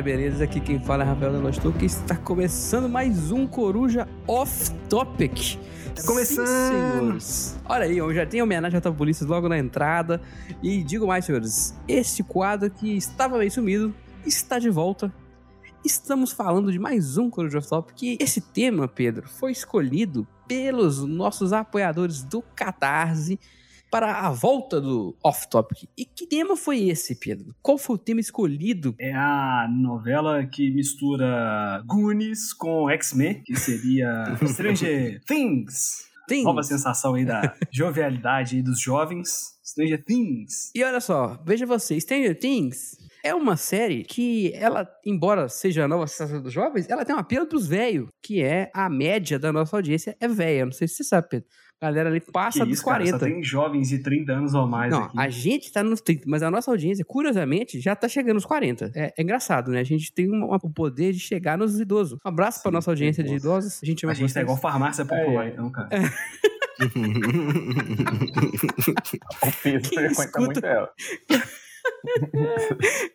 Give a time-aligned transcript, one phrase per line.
[0.00, 0.44] Galera, beleza?
[0.44, 5.58] Aqui quem fala é Rafael Delostor, que está começando mais um Coruja Off Topic.
[5.94, 6.46] Tá começando!
[6.46, 7.60] Sim, senhores.
[7.64, 10.20] Olha aí, eu já tem homenagem à polícia logo na entrada.
[10.62, 13.94] E digo mais, senhores, este quadro que estava meio sumido
[14.26, 15.12] está de volta.
[15.84, 18.02] Estamos falando de mais um Coruja Off Topic.
[18.02, 23.38] E esse tema, Pedro, foi escolhido pelos nossos apoiadores do Catarse
[23.90, 25.88] para a volta do Off Topic.
[25.96, 27.54] E que tema foi esse, Pedro?
[27.60, 28.94] Qual foi o tema escolhido?
[28.98, 36.08] É a novela que mistura Goonies com X-Men, que seria Stranger Things.
[36.28, 36.44] Things.
[36.44, 39.58] Nova sensação aí da jovialidade aí dos jovens.
[39.64, 40.70] Stranger Things.
[40.74, 45.88] E olha só, veja você, Stranger Things é uma série que ela, embora seja a
[45.88, 49.52] nova sensação dos jovens, ela tem um apelo pros velhos, que é a média da
[49.52, 50.64] nossa audiência é velha.
[50.64, 51.48] Não sei se você sabe, Pedro.
[51.80, 53.18] A galera ali passa Que dos isso, cara, 40.
[53.18, 55.18] só tem jovens de 30 anos ou mais Não, aqui.
[55.18, 58.92] a gente tá nos 30, mas a nossa audiência, curiosamente, já tá chegando nos 40.
[58.94, 59.80] É, é engraçado, né?
[59.80, 62.18] A gente tem um- o poder de chegar nos idosos.
[62.22, 63.80] Um abraço pra Sim, nossa audiência de idosos.
[63.82, 65.48] A gente A gente tá igual farmácia popular, É.
[65.50, 65.88] então, cara.
[69.42, 70.90] O piso Quem frequenta escuta- muito ela.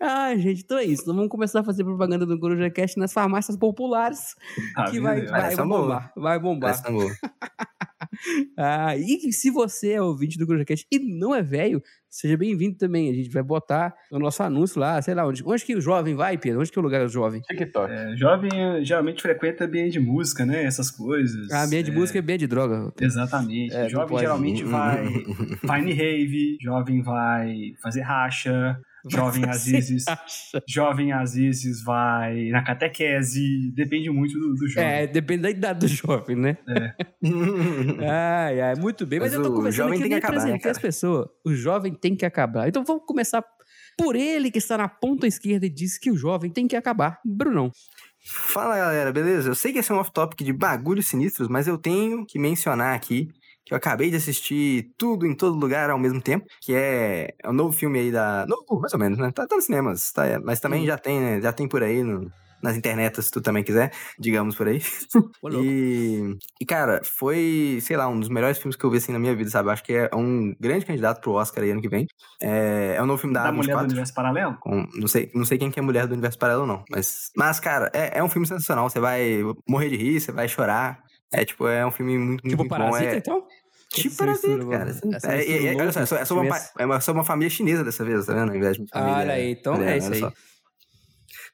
[0.01, 1.03] Ah, gente, então é isso.
[1.03, 4.35] Então vamos começar a fazer propaganda do Coruja Cast nas farmácias populares,
[4.75, 5.81] Tá que vai, É, vai Parece amor.
[5.83, 6.11] bombar.
[6.15, 6.75] Vai bombar.
[8.57, 13.09] Ah, e se você é ouvinte do CrujaCast e não é velho, seja bem-vindo também.
[13.09, 16.15] A gente vai botar o nosso anúncio lá, sei lá, onde, onde que o jovem
[16.15, 16.61] vai, Pedro?
[16.61, 17.41] Onde que é o lugar do jovem?
[17.41, 17.91] TikTok.
[17.91, 20.63] É, jovem eh, geralmente frequenta ambiente de música, né?
[20.63, 21.51] Essas coisas.
[21.51, 22.91] Ah, meia de É, música é meia de droga.
[22.99, 23.73] Exatamente.
[23.73, 25.05] É, jovem geralmente vai,
[25.63, 28.79] vai em rave, jovem vai fazer racha,
[29.09, 29.97] jovem acha?
[30.67, 34.89] jovem vezes vai na catequese, depende muito do, do jovem.
[34.89, 36.57] É, depende da idade do jovem, né?
[38.07, 39.19] Ai, ai, muito bem.
[39.19, 41.27] Mas, Mas eu tô o conversando jovem aqui, eu tem nem né, as pessoas.
[41.45, 42.67] O jovem tem que acabar.
[42.67, 43.43] Então vamos começar
[43.97, 47.19] por ele que está na ponta esquerda e diz que o jovem tem que acabar.
[47.25, 47.71] Brunão.
[48.27, 49.49] Fala galera, beleza?
[49.49, 52.95] Eu sei que esse é um off-topic de bagulhos sinistros, mas eu tenho que mencionar
[52.95, 53.29] aqui
[53.65, 57.49] que eu acabei de assistir tudo em todo lugar ao mesmo tempo, que é, é
[57.49, 58.45] um novo filme aí da.
[58.47, 59.31] Novo, mais ou menos, né?
[59.31, 60.85] Tá, tá nos cinemas, tá, é, mas também Hum.
[60.85, 61.41] já tem, né?
[61.41, 62.29] Já tem por aí no-
[62.61, 64.79] nas internetas, se tu também quiser, digamos por aí.
[65.51, 69.19] E, e, cara, foi, sei lá, um dos melhores filmes que eu vi assim na
[69.19, 69.69] minha vida, sabe?
[69.69, 72.07] Acho que é um grande candidato pro Oscar aí ano que vem.
[72.41, 73.85] É, é um novo filme da, da mulher do A24.
[73.85, 74.57] universo paralelo?
[74.59, 76.83] Com- não, sei, não sei quem que é mulher do universo paralelo, não.
[76.89, 78.89] Mas, mas cara, é, é um filme sensacional.
[78.89, 81.04] Você vai morrer de rir, você vai chorar.
[81.33, 83.13] É tipo, é um filme muito, muito, Tipo muito Parasita, bom.
[83.13, 83.47] É, então?
[83.89, 84.89] tipo Parasita, cara.
[84.89, 87.23] Essa É, é, é, olha só, é só- é só uma, é uma- só uma
[87.25, 88.49] família chinesa dessa vez, tá vendo?
[88.51, 90.19] Ao invés de uma família Olha aí, então é isso aí.
[90.19, 90.31] só.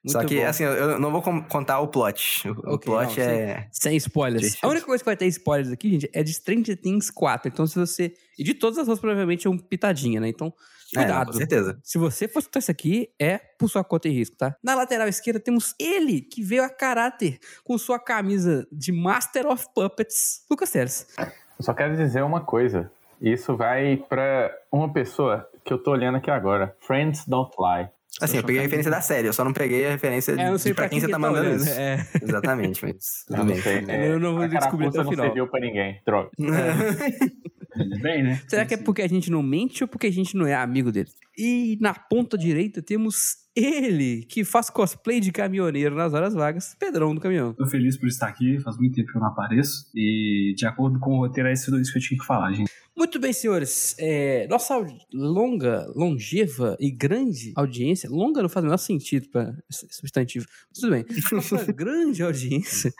[0.04, 0.46] Muito Só que, bom.
[0.48, 2.48] assim, eu- não vou contar o plot.
[2.50, 3.68] O, o Ok, plot não, é.
[3.72, 4.44] Sem spoilers.
[4.54, 7.50] Gente, a única coisa que vai ter spoilers aqui, gente, é de Stranger Things 4.
[7.50, 8.12] Então, se você.
[8.38, 10.28] E de todas as outras, provavelmente é um pitadinha, né?
[10.28, 10.52] Então,
[10.96, 11.28] É, não, cuidado.
[11.28, 11.80] com certeza.
[11.84, 14.56] se você for escutar isso aqui, é por sua conta e risco, tá?
[14.64, 19.66] Na lateral esquerda temos ele, que veio a caráter com sua camisa de Master of
[19.74, 21.08] Puppets, Lucas Teres.
[21.18, 22.92] Eu só quero dizer uma coisa.
[23.22, 26.76] Isso vai pra uma pessoa que eu tô olhando aqui agora.
[26.80, 27.88] Friends Don't Lie.
[28.20, 30.56] Assim, eu peguei a referência da série, eu só não peguei a referência É, não
[30.58, 31.80] de pra quem você tá que mandando olhando, isso.
[31.80, 32.06] É.
[32.22, 33.62] Exatamente, mas não bem.
[33.62, 33.86] sei.
[33.88, 35.16] Eu não vou descobrir até o final.
[35.18, 36.02] não serviu pra ninguém.
[36.06, 36.30] Droga.
[38.02, 38.42] Bem, né?
[38.48, 40.92] Será que é porque a gente não mente ou porque a gente não é amigo
[40.92, 41.10] dele?
[41.38, 47.14] E na ponta direita temos ele, que faz cosplay de caminhoneiro nas horas vagas, Pedrão
[47.14, 47.54] do caminhão.
[47.54, 49.90] Tô feliz por estar aqui, faz muito tempo que eu não apareço.
[49.96, 52.72] E de acordo com o roteiro, é isso isso que eu tinha que falar, gente.
[53.02, 53.96] Muito bem, senhores.
[53.98, 54.76] É, nossa
[55.12, 58.08] longa, longeva e grande audiência.
[58.08, 59.56] Longa não faz o menor sentido para
[59.90, 60.46] substantivo.
[60.72, 61.04] Tudo bem.
[61.32, 62.94] Nossa grande audiência.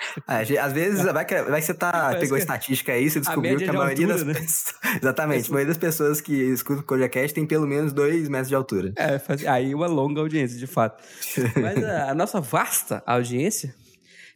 [0.44, 3.20] Ge- às vezes vai que, vai que você tá, Parece pegou que estatística aí, você
[3.20, 4.34] descobriu média que a maioria altura, das né?
[4.34, 4.76] pessoas.
[5.04, 8.56] Exatamente, a maioria das pessoas que escutam o Kojacast tem pelo menos 2 metros de
[8.56, 8.94] altura.
[8.96, 11.00] É, faz- aí uma longa audiência, de fato.
[11.62, 13.76] Mas a, a nossa vasta audiência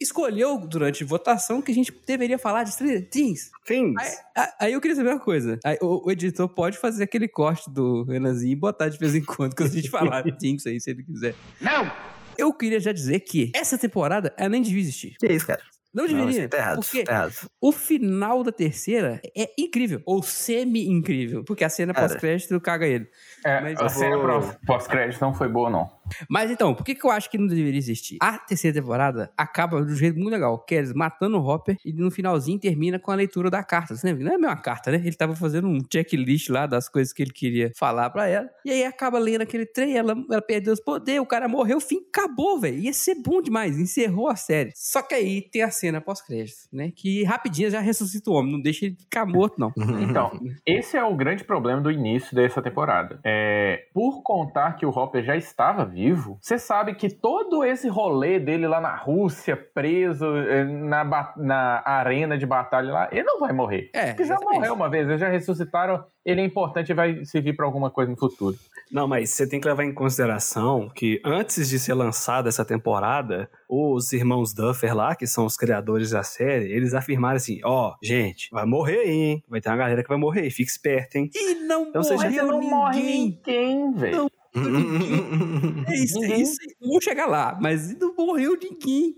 [0.00, 3.50] escolheu durante votação que a gente deveria falar de Stranger Things.
[3.64, 3.94] Things.
[4.36, 5.58] Aí, aí eu queria saber uma coisa.
[5.64, 9.22] Aí o, o editor pode fazer aquele corte do Renanzinho e botar de vez em
[9.24, 11.34] quando, quando a gente falar Things aí, se ele quiser.
[11.60, 11.90] Não!
[12.38, 15.16] Eu queria já dizer que essa temporada, ela nem devia existir.
[15.18, 15.62] Que isso, cara?
[15.94, 16.40] Não Não, deveria.
[16.40, 16.76] isso tá errado.
[16.80, 17.34] porque Tá errado.
[17.58, 20.02] o final da terceira é incrível.
[20.04, 21.42] Ou semi-incrível.
[21.44, 23.08] Porque a cena pós-crédito caga ele.
[23.44, 25.90] É, Mas a cena vou- pós- pós-crédito não foi boa, não.
[26.28, 28.18] Mas então, por que, que eu acho que não deveria existir?
[28.20, 31.76] A terceira temporada acaba de um jeito muito legal, que é eles matando o Hopper
[31.84, 33.94] e no finalzinho termina com a leitura da carta.
[33.94, 34.24] Você lembra?
[34.24, 34.98] Não é a mesma carta, né?
[34.98, 38.48] Ele tava fazendo um checklist lá das coisas que ele queria falar pra ela.
[38.64, 41.80] E aí acaba lendo aquele trem, ela, ela perdeu os poderes, o cara morreu, o
[41.80, 42.78] fim acabou, velho.
[42.78, 44.72] Ia ser bom demais, encerrou a série.
[44.74, 46.92] Só que aí tem a cena pós-crédito, né?
[46.94, 49.72] Que rapidinho já ressuscita o homem, não deixa ele ficar morto, não.
[50.06, 53.18] Então, esse é o grande problema do início dessa temporada.
[53.24, 55.95] É, por contar que o Hopper já estava vivo,
[56.42, 62.36] você sabe que todo esse rolê dele lá na Rússia, preso eh, na, na arena
[62.36, 63.90] de batalha lá, ele não vai morrer.
[63.94, 64.58] É, Porque já exatamente.
[64.58, 68.10] morreu uma vez, eles já ressuscitaram, ele é importante e vai servir pra alguma coisa
[68.10, 68.56] no futuro.
[68.90, 73.50] Não, mas você tem que levar em consideração que antes de ser lançada essa temporada,
[73.68, 78.48] os irmãos Duffer lá, que são os criadores da série, eles afirmaram assim: ó, gente,
[78.52, 79.44] vai morrer aí, hein?
[79.48, 81.28] Vai ter uma galera que vai morrer aí, fique esperto, hein?
[81.34, 83.76] E não Então você já morreu não morre ninguém.
[83.76, 84.30] ninguém, velho.
[85.88, 86.42] É isso, é Ninguém.
[86.42, 86.56] isso.
[86.80, 89.14] Vamos chegar lá, mas não morreu ninguém.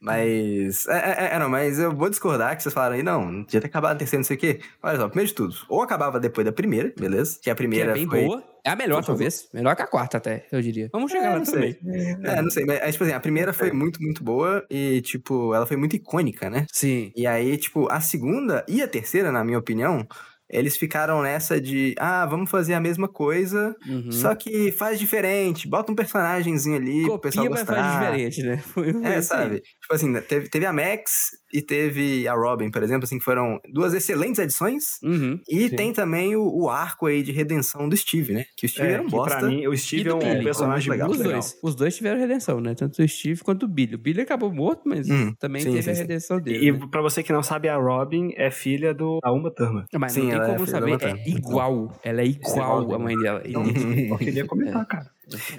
[0.00, 0.86] Mas.
[0.86, 3.60] É, é, é, não, mas eu vou discordar que vocês falaram aí, não, não tinha
[3.60, 4.60] ter acabado a terceira, não sei o quê.
[4.82, 7.38] Olha só, primeiro de tudo, ou acabava depois da primeira, beleza?
[7.40, 8.24] Que a Que é primeira bem foi.
[8.24, 8.44] boa.
[8.64, 9.48] É a melhor, talvez.
[9.52, 10.88] Melhor que a quarta, até, eu diria.
[10.92, 11.76] Vamos chegar É, lá também.
[12.22, 15.66] É, não sei, mas tipo assim, a primeira foi muito, muito boa e, tipo, ela
[15.66, 16.64] foi muito icônica, né?
[16.72, 17.10] Sim.
[17.16, 20.06] E aí, tipo, a segunda e a terceira, na minha opinião,
[20.52, 24.12] eles ficaram nessa de, ah, vamos fazer a mesma coisa, Uhum.
[24.12, 27.82] só que faz diferente, bota um personagemzinho ali pro pessoal Copia, mas gostar.
[27.82, 28.56] faz diferente, né?
[28.72, 29.28] Foi, foi É, assim.
[29.28, 29.60] sabe?
[29.60, 33.60] Tipo assim, teve, teve a Max e teve a Robin, por exemplo, assim, que foram
[33.72, 34.98] duas excelentes edições.
[35.02, 35.38] Uhum.
[35.48, 35.76] E Sim.
[35.76, 38.44] tem também o, o arco aí de redenção do Steve, né?
[38.56, 39.38] Que o Steve É, era um bosta.
[39.38, 40.44] pra mim, o Steve é um Billy.
[40.44, 41.32] personagem Legal, Os legal.
[41.32, 41.58] dois.
[41.62, 42.74] Os dois tiveram redenção, né?
[42.74, 43.94] Tanto o Steve quanto o Billy.
[43.94, 46.00] O Billy acabou morto, mas Hum, também sim, teve sim, a sim.
[46.02, 46.66] redenção dele.
[46.68, 46.78] E né?
[46.90, 49.84] pra você que não sabe, a Robin é filha do a Uma Thurman.
[49.98, 50.98] Mas sim, não tem é como da saber.
[51.04, 52.00] É igual.
[52.02, 53.42] Ela é igual a mãe dela.
[53.44, 55.10] Eu queria comentar, cara.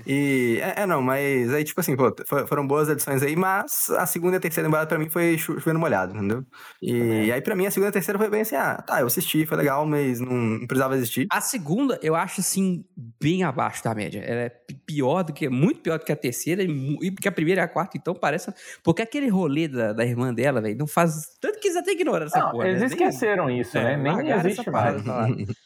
[0.05, 3.89] E, é, é, não, mas aí, tipo assim, pô, for- foram boas edições aí, mas
[3.91, 6.43] a segunda e a terceira temporada pra mim foi chovendo molhado, entendeu?
[6.81, 8.99] E, e aí, pra mim, a segunda e a terceira foi bem assim, ah, tá,
[9.01, 11.27] eu assisti, foi legal, mas não, não precisava existir.
[11.31, 12.83] A segunda, eu acho, assim,
[13.21, 14.19] bem abaixo da média.
[14.19, 15.47] Ela é pi- pior do que...
[15.49, 18.53] Muito pior do que a terceira e que a primeira e a quarta, então, parece...
[18.83, 21.13] Porque aquele rolê da, da irmã dela, velho, não faz...
[21.39, 22.87] Tanto que eles até ignoraram essa Não, porra, eles né?
[22.87, 24.13] Nem- esqueceram isso, É, né?
[24.13, 25.01] Nem existe mais.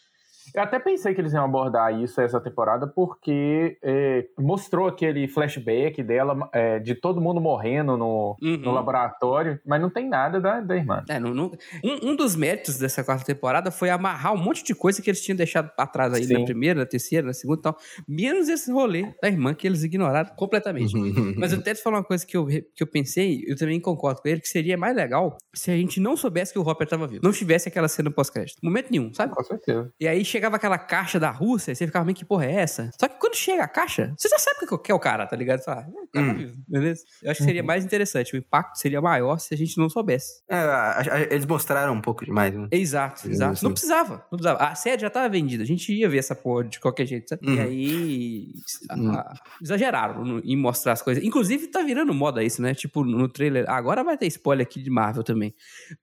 [0.56, 6.02] Eu até pensei que eles iam abordar isso essa temporada porque é, mostrou aquele flashback
[6.04, 8.58] dela, é, de todo mundo morrendo no, Uhum.
[8.58, 11.04] no laboratório, mas não tem nada da, da irmã.
[11.10, 11.52] É, não, não-
[11.84, 15.22] um, um dos méritos dessa quarta temporada foi amarrar um monte de coisa que eles
[15.22, 16.46] tinham deixado pra trás aí na Sim.
[16.46, 17.78] primeira, na terceira, na segunda e tal.
[18.08, 20.94] Menos esse rolê da irmã que eles ignoraram completamente.
[21.38, 24.22] Mas eu até te falar uma coisa que eu, que eu pensei, eu também concordo
[24.22, 27.08] com ele, que seria mais legal se a gente não soubesse que o Hopper tava
[27.08, 27.22] vivo.
[27.24, 28.58] Não tivesse aquela cena pós-crédito.
[28.64, 29.34] Momento nenhum, sabe?
[29.34, 29.92] Com certeza.
[30.00, 32.90] E aí chegava aquela caixa da Rússia e você ficava meio que porra é essa?
[33.00, 35.60] Só que quando chega a caixa, você já sabe que é o cara, tá ligado?
[35.60, 36.38] Você fala, "Ah, o cara tá Hum.
[36.38, 37.04] vivo, beleza?
[37.24, 40.42] Eu acho que seria mais interessante, o impacto seria maior se a gente não soubesse.
[40.50, 42.68] É, a- a- eles mostraram um pouco demais, né?
[42.72, 43.64] Exato, exato.
[43.64, 44.64] Não precisava, não precisava.
[44.64, 47.46] A série já tava vendida, a gente ia ver essa porra de qualquer jeito, sabe?
[47.48, 47.62] E Uhum.
[47.62, 48.54] aí
[48.96, 49.12] Uhum.
[49.12, 51.24] a- exageraram no- em mostrar as coisas.
[51.24, 52.74] Inclusive tá virando moda isso, né?
[52.74, 55.54] Tipo no trailer, agora vai ter spoiler aqui de Marvel também.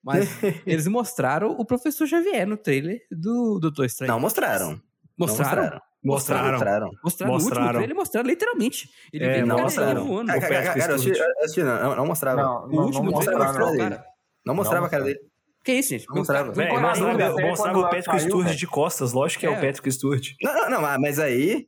[0.02, 0.28] Mas
[0.66, 4.12] eles mostraram o professor Xavier no trailer do Doutor Estranho.
[4.12, 4.80] Não mostraram.
[5.18, 5.62] mostraram.
[5.62, 6.50] Não Mostraram.
[6.52, 6.90] mostraram.
[7.02, 7.78] Mostraram no último Mostraram.
[7.78, 8.90] trailer, mostraram literalmente.
[9.10, 9.88] Ele É, veio não a mostraram.
[9.88, 10.26] cadeirinha voando.
[10.26, 11.30] Cara, cara, cara, eu assisti, Stewart.
[11.38, 12.42] eu assisti, não, não, não mostrava.
[12.42, 13.78] Não, Não, O não, último não mostraram, mostrou, não.
[13.78, 14.04] cara.
[14.46, 15.04] mostrava a cara mostrava.
[15.04, 15.20] dele.
[15.64, 16.06] Que isso, gente?
[16.10, 16.48] Não mostrava.
[16.48, 19.52] Mostrava, mostrava o Patrick Stewart de costas, lógico que é, É.
[19.52, 20.26] o Patrick Stewart.
[20.42, 21.66] Não, não, não, mas- aí...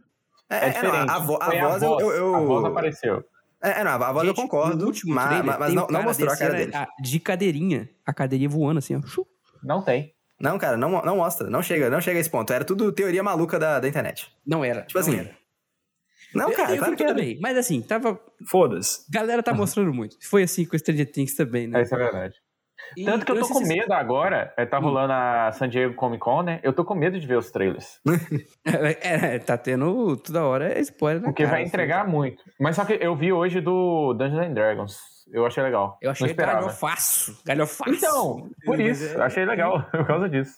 [0.51, 1.11] É, É é, não, diferente.
[1.11, 3.25] a, vo- a Foi voz, eu, eu, A voz eu- apareceu.
[3.65, 6.03] É, é, não, a voz eu Gente, concordo, no último mas, trailer, mas não, não
[6.03, 6.73] mostrou a cara dele.
[6.77, 7.89] a- De cadeirinha.
[8.05, 9.01] A cadeirinha voando assim, ó.
[9.65, 10.13] Não tem.
[10.41, 11.49] Não, cara, não, não mostra.
[11.49, 12.53] Não chega, não chega a esse ponto.
[12.53, 14.31] Era tudo teoria maluca da, da internet.
[14.47, 14.83] Não era.
[14.83, 15.31] Tipo não assim, era.
[16.35, 17.39] Não, Eu- cara, eu claro que bem.
[17.41, 18.21] Mas assim, tava.
[18.51, 19.11] Foda-se.
[19.11, 20.17] Galera tá mostrando muito.
[20.29, 21.81] Foi assim com Stranger Things também, né?
[21.83, 22.35] Isso é verdade.
[22.97, 24.83] E Tanto que eu tô com se- medo agora, é, tá Hum.
[24.83, 26.61] rolando a San Diego Comic Con, né?
[26.63, 27.99] Eu tô com medo de ver os trailers.
[28.65, 31.69] É, tá tendo toda hora é spoiler na Porque cara, vai assim.
[31.69, 32.43] entregar muito.
[32.61, 34.99] Mas só que eu vi hoje do Dungeons and Dragons.
[35.33, 35.99] Eu achei legal.
[36.01, 36.61] Eu achei esperava.
[36.61, 37.41] galhofaço.
[37.45, 37.91] Galhofaço.
[37.91, 39.05] Então, por isso.
[39.19, 40.55] é- Achei legal por causa disso.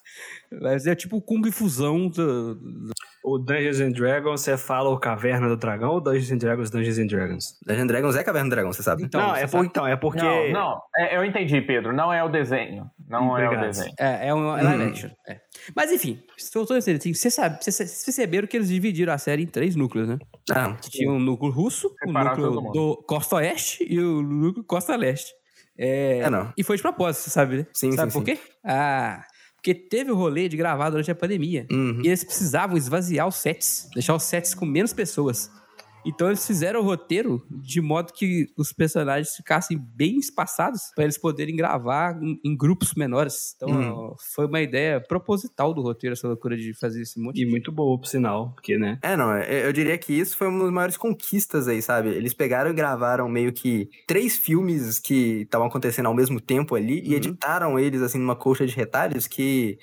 [0.61, 2.91] Mas é tipo o Kung Fusão do, do-
[3.23, 6.97] O Dungeons and Dragons, você fala o Caverna do Dragão ou Dungeons and Dragons, Dungeons
[6.99, 7.57] and Dragons?
[7.65, 9.03] Dungeons and Dragons é Caverna do Dragão, você sabe.
[9.03, 9.51] Então, não, é sabe.
[9.51, 10.21] por, então, é porque...
[10.21, 10.81] Não, não.
[10.95, 11.91] É, eu entendi, Pedro.
[11.91, 12.89] Não é o desenho.
[13.09, 13.93] Não é o desenho.
[13.97, 15.09] É, é um é live action.
[15.27, 15.41] é.
[15.75, 16.21] Mas enfim,
[16.53, 20.07] voltando a série, você sabe, vocês perceberam que eles dividiram a série em três núcleos,
[20.07, 20.19] né?
[20.51, 25.33] Ah, Tinha um núcleo russo, o núcleo do Costa Oeste e o núcleo Costa Leste.
[25.75, 26.53] É, É, não.
[26.55, 27.67] E foi de propósito, você sabe, né?
[27.73, 28.37] Sim, sabe sim, por quê?
[28.63, 29.23] Ah,
[29.55, 31.65] porque teve o rolê de gravar durante a pandemia.
[31.71, 32.01] Uhum.
[32.03, 35.49] E eles precisavam esvaziar os sets, deixar os sets com menos pessoas.
[36.05, 41.17] Então eles fizeram o roteiro de modo que os personagens ficassem bem espaçados para eles
[41.17, 43.53] poderem gravar em, em grupos menores.
[43.55, 44.15] Então Hum.
[44.33, 47.51] foi uma ideia proposital do roteiro, essa loucura de fazer esse monte E de...
[47.51, 49.01] muito boa, por sinal, porque, né?
[49.01, 52.09] É, não, é- eu diria que isso foi uma das maiores conquistas aí, sabe?
[52.09, 57.01] Eles pegaram e gravaram meio que três filmes que estavam acontecendo ao mesmo tempo ali
[57.05, 57.15] e Uhum.
[57.15, 59.77] editaram eles, assim, numa colcha de retalhos que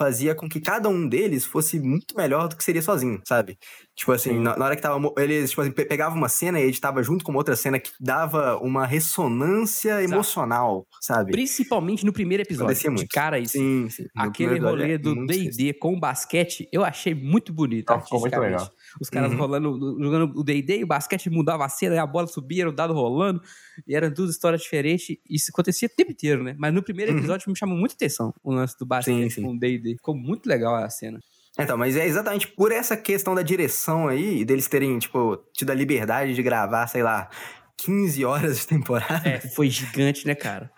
[0.00, 3.58] fazia com que cada um deles fosse muito melhor do que seria sozinho, sabe?
[3.94, 4.98] Tipo assim, na, na hora que tava.
[5.18, 7.90] Eles, tipo assim, pe- pegavam uma cena e editava junto com uma outra cena que
[8.00, 11.32] dava uma ressonância emocional, sabe?
[11.32, 12.70] Principalmente no primeiro episódio.
[12.72, 13.12] Acontecia De muito.
[13.12, 13.52] cara, isso.
[13.52, 14.06] Sim, sim.
[14.16, 17.90] Aquele rolê é do D&D com o basquete, eu achei muito bonito.
[17.92, 18.70] Nossa, ficou muito legal.
[19.00, 19.38] Os caras Uhum.
[19.38, 22.72] rolando, jogando o D&D e o basquete mudava a cena, a bola subia, era o
[22.72, 23.42] dado rolando,
[23.86, 26.54] e eram duas histórias diferentes, e isso acontecia o tempo inteiro, né?
[26.58, 27.18] Mas no primeiro Uhum.
[27.18, 29.42] episódio me chamou muita atenção o lance do basquete Sim, sim.
[29.42, 29.96] com o D&D.
[29.96, 31.20] Ficou muito legal a cena.
[31.58, 35.74] Então, mas é exatamente por essa questão da direção aí, deles terem, tipo, tido a
[35.74, 37.28] liberdade de gravar, sei lá,
[37.76, 39.28] 15 horas de temporada.
[39.28, 40.70] É, foi gigante, né, cara?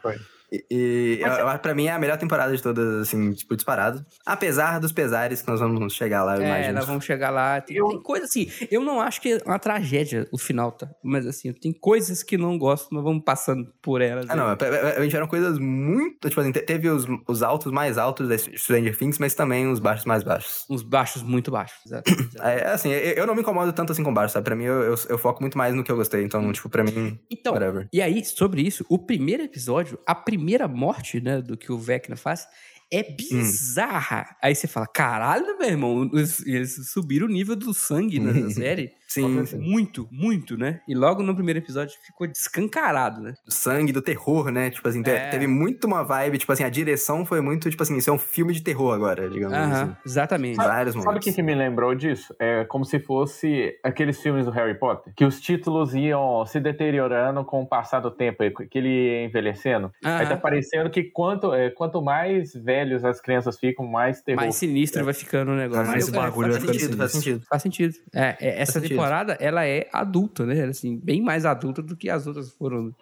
[0.70, 4.04] E, e pra mim é a melhor temporada de todas, assim, tipo, disparado.
[4.26, 6.74] Apesar dos pesares que nós vamos chegar lá, eu é, imagino.
[6.74, 7.60] nós vamos chegar lá.
[7.60, 10.88] Tem, Eu- tem coisa assim, eu não acho que é uma tragédia o final, tá?
[11.02, 14.26] Mas assim, tem coisas que não gosto, mas vamos passando por elas.
[14.28, 14.38] Ah, aí.
[14.38, 16.28] não, a- a- a gente eram coisas muito.
[16.28, 19.78] Tipo assim, te- teve os, os altos mais altos da Stranger Things, mas também os
[19.80, 20.66] baixos mais baixos.
[20.68, 21.78] Uns baixos muito baixos.
[21.86, 22.42] exato, exato.
[22.46, 24.44] É, assim, eu, eu não me incomodo tanto assim com baixo, sabe?
[24.44, 26.22] Pra mim, eu, eu, eu foco muito mais no que eu gostei.
[26.24, 27.88] Então, tipo, pra mim, Então, whatever.
[27.92, 32.16] E aí, sobre isso, o primeiro episódio, a primeira morte, né, do que o Vecna
[32.16, 32.46] faz,
[32.90, 34.36] é bizarra.
[34.42, 36.10] Aí você fala, caralho, meu irmão,
[36.44, 38.92] eles, subiram o nível do sangue nessa série.
[39.12, 39.58] Sim, sim.
[39.58, 40.80] Muito, muito, né?
[40.88, 43.34] E logo no primeiro episódio ficou descancarado, né?
[43.44, 44.70] Do sangue, do terror, né?
[44.70, 45.28] Tipo assim, É.
[45.30, 48.18] teve muito uma vibe, tipo assim, a direção foi muito, tipo assim, isso é um
[48.18, 49.72] filme de terror agora, digamos assim.
[49.72, 50.56] Aham, exatamente.
[50.56, 52.34] Vários Sabe o que, que me lembrou disso?
[52.38, 57.44] É como se fosse aqueles filmes do Harry Potter, que os títulos iam se deteriorando
[57.44, 59.92] com o passar do tempo, que ele ia envelhecendo.
[60.02, 64.40] Aí tá parecendo que quanto, é, quanto mais velhos as crianças ficam, mais terror.
[64.42, 65.86] Mais sinistro vai ficando o negócio.
[65.86, 66.96] Mais Eu- o bagulho é, vai faz ficando sentido.
[66.98, 67.44] faz sentido.
[67.48, 67.94] Faz sentido.
[68.14, 68.96] É, é, essa sentido.
[69.02, 70.58] Temporada, ela é adulta, né?
[70.58, 72.94] Ela, Assim, bem mais adulta do que as outras foram.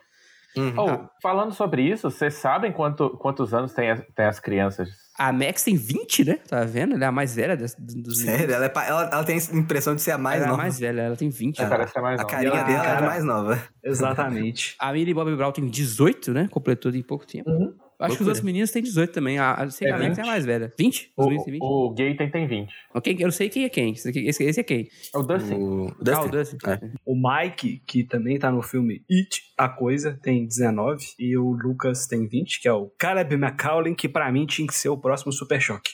[0.57, 0.75] Uhum.
[0.76, 4.88] Oh, falando sobre isso, vocês sabem quanto, quantos anos tem as, tem as crianças?
[5.16, 6.38] A Max tem 20, né?
[6.49, 6.95] Tá vendo?
[6.95, 9.57] Ela é a mais velha das, dos Sério, ela, é pa- ela, ela tem a
[9.57, 10.62] impressão de ser a mais ela é a nova.
[10.62, 11.59] mais velha, ela tem 20.
[11.61, 11.62] É.
[11.62, 11.69] né?
[11.69, 12.35] Parece ser mais A nova.
[12.35, 13.62] carinha ela- dela é a cara- mais nova.
[13.85, 14.75] Exatamente.
[14.78, 16.49] A Millie Bobby Brown tem 18, né?
[16.50, 17.49] Completou em pouco tempo.
[17.49, 17.73] Uhum.
[18.00, 19.38] Eu Acho que os outros meninos têm 18 também.
[19.38, 20.26] A, a, sei que É a Max é a 20?
[20.33, 20.73] mais velha.
[20.78, 21.12] 20?
[21.16, 21.62] Os meninos têm 20?
[21.62, 22.73] O, o Gaten tem 20.
[22.95, 23.92] Ok, eu não sei quem é quem.
[23.92, 24.88] Esse, esse, é quem?
[25.14, 25.54] É o Dustin.
[25.54, 26.30] O Ah, o Dustin.
[26.30, 26.57] Dustin.
[26.66, 26.80] É.
[27.04, 31.04] O Mike, que também tá no filme It, A Coisa, tem 19.
[31.19, 34.75] E o Lucas tem 20, que é o Caleb McCaulin, que pra mim tinha que
[34.75, 35.90] ser o próximo Super Choque.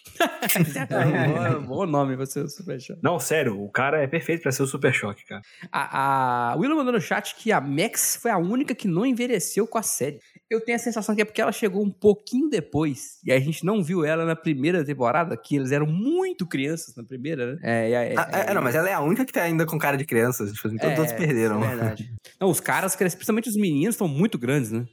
[0.91, 2.97] É bom, bom nome pra ser o Super Show.
[3.03, 5.43] Não, sério, o cara é perfeito pra ser o Super Choque, cara.
[5.73, 9.67] A, a Willow mandou no chat que a Max foi a única que não envelheceu
[9.67, 10.19] com a série.
[10.49, 13.19] Eu tenho a sensação que é porque ela chegou um pouquinho depois.
[13.25, 17.03] E a gente não viu ela na primeira temporada, que eles eram muito crianças na
[17.05, 17.59] primeira, né?
[17.63, 19.97] É, é, Ah, é, não, mas ela é a única que tá ainda com cara
[19.97, 20.47] de criança.
[20.47, 21.63] Tipo, assim, todos É, outros perderam.
[21.63, 22.13] É verdade.
[22.41, 24.87] Não, os caras, principalmente os meninos, estão muito grandes, né?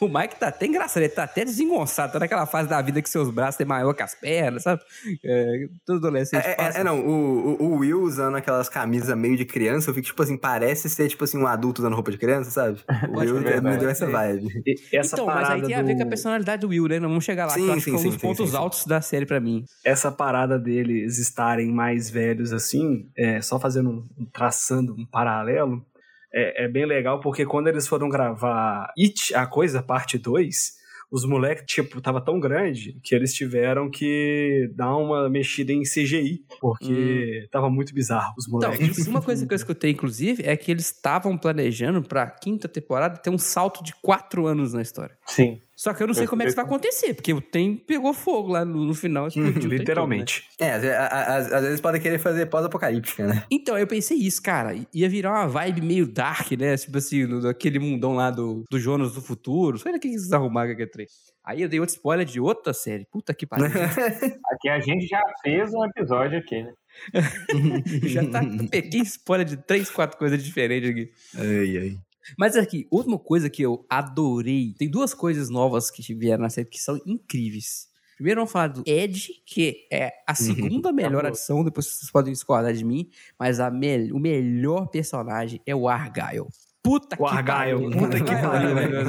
[0.08, 3.10] O Mike tá até engraçado, ele tá até desengonçado, tá naquela fase da vida que
[3.10, 4.80] seus braços têm maior que as pernas, sabe?
[5.24, 6.78] É, todo adolescente É, é- passa.
[6.78, 10.22] é, não, o, o, o Will usando aquelas camisas meio de criança, eu fico, tipo
[10.22, 12.78] assim, parece ser, tipo assim, um adulto usando roupa de criança, sabe?
[13.08, 14.62] O Pode Will ser, me deu essa vibe.
[14.66, 17.00] E essa então, mas aí tem a ver do- com a personalidade do Will, né?
[17.00, 18.46] Não vamos chegar lá, que Sim, eu acho que sim, é um dos sim, pontos
[18.46, 18.56] sim, sim.
[18.56, 19.64] altos da série pra mim.
[19.84, 25.84] essa parada deles estarem mais velhos assim, é, só fazendo um, traçando um paralelo,
[26.32, 30.78] é, é bem legal porque quando eles foram gravar It, a coisa, parte 2,
[31.10, 36.44] os moleques, tipo, tava tão grande que eles tiveram que dar uma mexida em CGI,
[36.60, 38.98] porque tava muito bizarro os Então, moleques.
[38.98, 43.16] isso, uma coisa que eu escutei, inclusive, é que eles estavam planejando pra quinta temporada
[43.16, 45.16] ter um salto de quatro anos na história.
[45.24, 45.62] Sim.
[45.80, 47.40] Só que eu não sei Eu- como é que eu- isso vai acontecer, porque o
[47.40, 49.28] tempo pegou fogo lá no, no final.
[49.28, 49.78] explodiu o trem todo, né?
[49.78, 50.42] Literalmente.
[50.60, 53.44] É, às, vezes podem querer fazer pós-apocalíptica, né?
[53.48, 54.74] Então, eu pensei isso, cara.
[54.92, 56.76] Ia virar uma vibe meio dark, né?
[56.76, 59.78] Tipo assim, no- daquele mundão lá do, do Jonas do futuro.
[59.78, 61.06] Sei lá o que eles arrumaram com aquele trem.
[61.44, 63.06] Aí eu dei outro spoiler de outra série.
[63.10, 63.66] Puta que pariu.
[64.52, 66.72] Aqui a gente já fez um episódio aqui, né?
[68.08, 71.10] Já tá, peguei spoiler de três, quatro coisas diferentes aqui.
[71.36, 71.96] ai, ai.
[72.36, 74.74] Mas aqui, última coisa que eu adorei.
[74.76, 77.88] Tem duas coisas novas que vieram na série que são incríveis.
[78.16, 82.72] Primeiro vamos falar do Ed, que é a segunda melhor adição, depois vocês podem discordar
[82.74, 83.08] de mim,
[83.38, 86.48] mas a mel- o melhor personagem é o Argyle.
[86.82, 89.04] Puta O Argyle, puta que pariu, velho.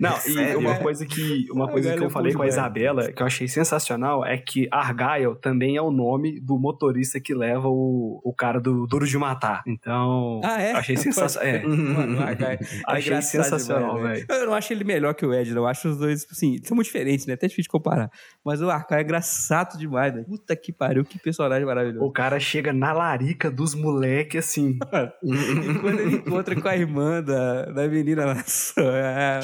[0.00, 0.58] Não, e Sério?
[0.58, 2.48] uma coisa que, uma Ah, coisa que eu é falei com a.
[2.48, 7.34] Isabela, que eu achei sensacional, é que Argyle também é o nome do motorista que
[7.34, 9.62] leva o, o cara do Duro de Matar.
[9.66, 10.72] Então, Ah, é?
[10.72, 11.48] achei sensacional.
[11.48, 14.26] É, Mano, o Argyle é achei sensacional, velho.
[14.28, 15.62] Eu não acho ele melhor que o Ed, não.
[15.62, 17.34] Eu acho os dois, assim, são muito diferentes, né?
[17.34, 18.10] Até difícil de comparar.
[18.44, 20.24] Mas o Argyle é engraçado demais, velho.
[20.26, 22.04] Puta que pariu, que personagem maravilhoso.
[22.04, 24.78] O cara chega na larica dos moleques, assim.
[25.22, 28.36] E quando ele encontra com a irmã da, da menina lá,
[28.78, 29.40] é,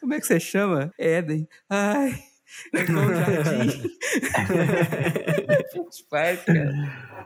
[0.00, 0.92] como é que você chama?
[0.98, 1.48] Eden.
[1.68, 2.22] Ai,
[2.74, 3.82] é jardim.
[6.46, 6.70] Cara.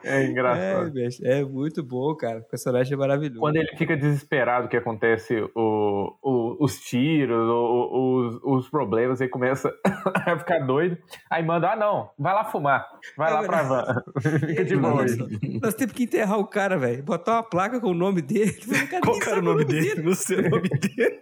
[0.04, 0.90] É É, engraçado.
[0.90, 2.40] bicho, é muito bom, cara.
[2.40, 3.38] O personagem é maravilhoso.
[3.40, 9.20] Quando ele fica desesperado que acontece o, o- os tiros, o- o- os, os problemas,
[9.20, 9.72] ele começa
[10.26, 10.96] a ficar doido.
[11.30, 12.84] Aí manda, ah não, vai lá fumar.
[13.16, 14.02] Vai É lá pra van.
[14.46, 15.02] Fica de boa.
[15.02, 15.16] Nossa,
[15.62, 17.02] nós temos que enterrar o cara, velho.
[17.02, 18.56] Botar uma placa com o nome dele.
[19.02, 20.02] Qual que era o nome dele?
[20.02, 21.20] Não sei o nome dele.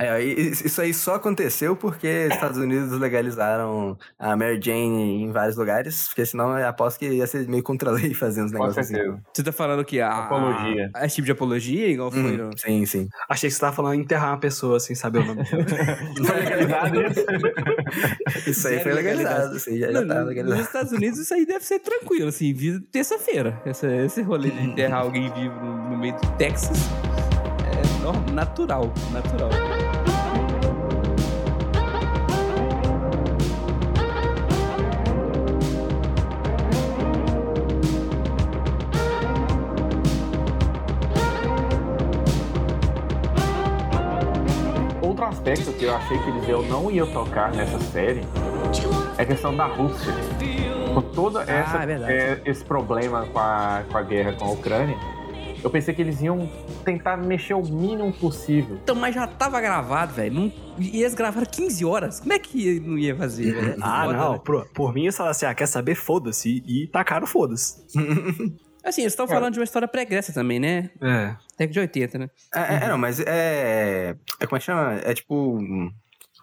[0.00, 5.56] É, isso aí só aconteceu porque os Estados Unidos legalizaram a Mary Jane em vários
[5.56, 8.58] lugares, porque senão eu aposto que ia ser meio contra a lei fazer uns Com
[8.58, 8.98] negócios assim.
[9.32, 10.24] Você tá falando que a...
[10.24, 10.90] Apologia.
[10.94, 12.58] A, esse tipo de apologia, igual foi Hum, no...
[12.58, 13.08] sim, sim.
[13.28, 15.64] Achei que você tava falando enterrar uma pessoa sem saber o nome dela.
[16.26, 17.26] Foi legalizado isso?
[18.50, 20.62] Isso aí Zero foi legalizado, aí já, já tá Nos legalizado.
[20.62, 22.54] Estados Unidos isso aí deve ser tranquilo, assim,
[22.90, 23.60] terça-feira.
[23.66, 26.78] Esse, esse rolê de enterrar alguém vivo no, no meio do Texas
[27.66, 29.50] é natural, natural.
[45.42, 48.20] Aspecto que eu achei que eles eu não ia tocar nessa série
[49.18, 50.12] é a questão da Rússia.
[50.94, 52.12] Com toda essa, é verdade.
[52.12, 54.96] é, esse problema com a, com a guerra com a Ucrânia,
[55.64, 56.48] eu pensei que eles iam
[56.84, 58.78] tentar mexer o mínimo possível.
[58.84, 60.32] Então, mas já tava gravado, velho.
[60.32, 60.52] Não...
[60.78, 62.20] E eles gravaram 15 horas.
[62.20, 63.76] Como é que não ia fazer, velho?
[63.80, 64.32] Ah, Foda, não.
[64.34, 64.40] né?
[64.44, 65.96] Por, por mim, eu falava assim, ah, quer saber?
[65.96, 66.62] Foda-se.
[66.66, 67.84] E tacaram foda-se.
[68.84, 70.90] Assim, eles estão falando de uma história pregressa também, né?
[71.00, 71.36] É.
[71.56, 72.30] Década de 80, né?
[72.54, 74.46] É, é, é, não, mas é, é.
[74.46, 75.00] Como é que chama?
[75.04, 75.58] É tipo.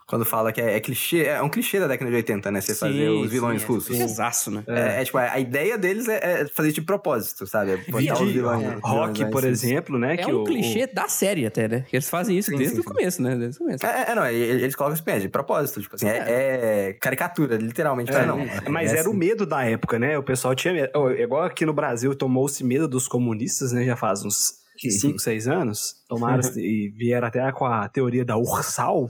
[0.10, 1.26] Quando fala que é, é clichê.
[1.26, 2.62] É um clichê da década de 80, né?
[2.62, 4.00] Você fazer os vilões sim, russos.
[4.00, 4.63] É, exaço, né?
[4.67, 7.74] É, é, tipo, a a ideia deles é, é fazer de propósito, sabe?
[7.74, 8.63] É botar os vilões.
[8.63, 10.15] é, Rock, por exemplo, né?
[10.15, 11.86] É que um o- clichê da série até, né?
[11.88, 12.89] Que eles fazem isso Sim, desde sim, o sim.
[12.89, 13.36] começo, né?
[13.36, 13.86] Desde o começo.
[13.86, 18.10] É, é, não, eles colocam é de propósito, tipo assim, é, é caricatura, literalmente.
[18.10, 18.38] É, fala, não,
[18.72, 19.19] mas é era o assim.
[19.19, 20.17] medo da época, né?
[20.17, 20.89] O pessoal tinha medo.
[21.12, 23.86] Igual aqui no Brasil tomou-se medo dos comunistas, né?
[23.86, 25.98] Já faz uns 5, 6 anos.
[26.08, 29.08] Tomaram e vieram até com a teoria da Ursal.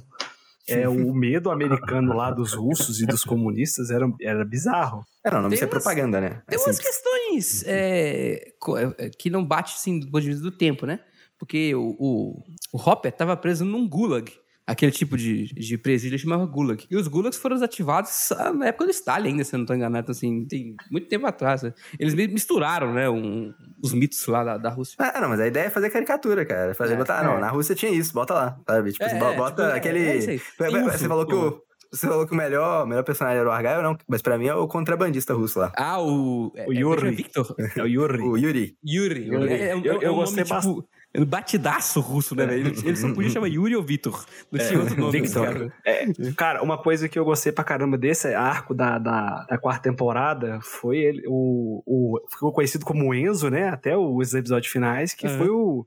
[0.84, 5.04] É, o medo americano lá dos russos e dos comunistas era, era bizarro.
[5.26, 6.42] É, não, isso é propaganda, né?
[6.48, 10.44] Tem É umas questões é, co- é, que não bate assim do ponto de vista
[10.44, 11.00] do tempo, né?
[11.38, 14.32] Porque o, o, o Hopper estava preso num gulag.
[14.70, 16.86] Aquele tipo de, de presídio chamava gulag.
[16.90, 20.12] E os gulags foram desativados na época do Stalin ainda, se eu não estou enganado,
[20.12, 21.64] assim, tem muito tempo atrás.
[21.64, 21.74] né?
[22.00, 23.52] Eles misturaram, né, um-
[23.84, 24.96] os mitos lá da, da Rússia.
[25.00, 26.76] Ah, não, mas a ideia é fazer caricatura, cara.
[26.76, 27.26] Fazer, É, botar, é.
[27.26, 28.92] não, na Rússia tinha isso, bota lá, sabe?
[28.92, 30.08] Tipo, É, bo- bota tipo, é, aquele...
[30.08, 30.20] é
[30.84, 33.98] você, falou que o, você falou que o melhor, melhor personagem era o Argyle, não,
[34.08, 35.72] mas pra mim é o contrabandista russo lá.
[35.76, 36.52] Ah, o...
[36.56, 37.08] É, O Yuri.
[37.08, 37.56] é Victor?
[37.76, 38.22] É o Yuri.
[38.22, 38.76] O Yuri.
[38.86, 39.26] Yuri.
[39.28, 39.54] Yuri.
[39.54, 42.46] É, é um- Eu- é eu um gostei nome, tipo, é um batidaço russo, né,
[42.46, 42.68] velho?
[42.68, 44.24] Ele, ele só podia chamar Yuri ou Vitor.
[44.52, 45.22] Não tinha outro nome.
[45.22, 45.46] Victor.
[45.46, 45.74] cara.
[45.84, 49.90] É, cara, uma coisa que eu gostei pra caramba desse arco da, da, da quarta
[49.90, 52.20] temporada foi ele, o, o.
[52.30, 53.70] Ficou conhecido como Enzo, né?
[53.70, 55.38] Até os episódios finais, que Aham.
[55.38, 55.86] foi o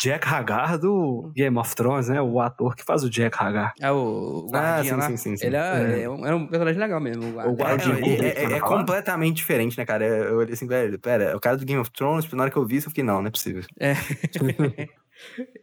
[0.00, 2.20] Jack Hagar do Game of Thrones, né?
[2.20, 3.72] O ator que faz o Jack Hagar.
[3.80, 5.02] É o, o Ah, sim, lá.
[5.08, 5.46] sim, sim, sim.
[5.46, 6.02] Ele é, É.
[6.02, 7.24] é um, era um personagem legal mesmo.
[7.24, 7.84] O O guarda.
[7.84, 10.04] É, é, é- tá é completamente diferente, né, cara?
[10.06, 12.56] Eu olhei assim, velho, pera, é o cara do Game of Thrones, na hora que
[12.56, 13.62] eu vi isso, eu fiquei, não, não é possível.
[13.78, 13.92] É.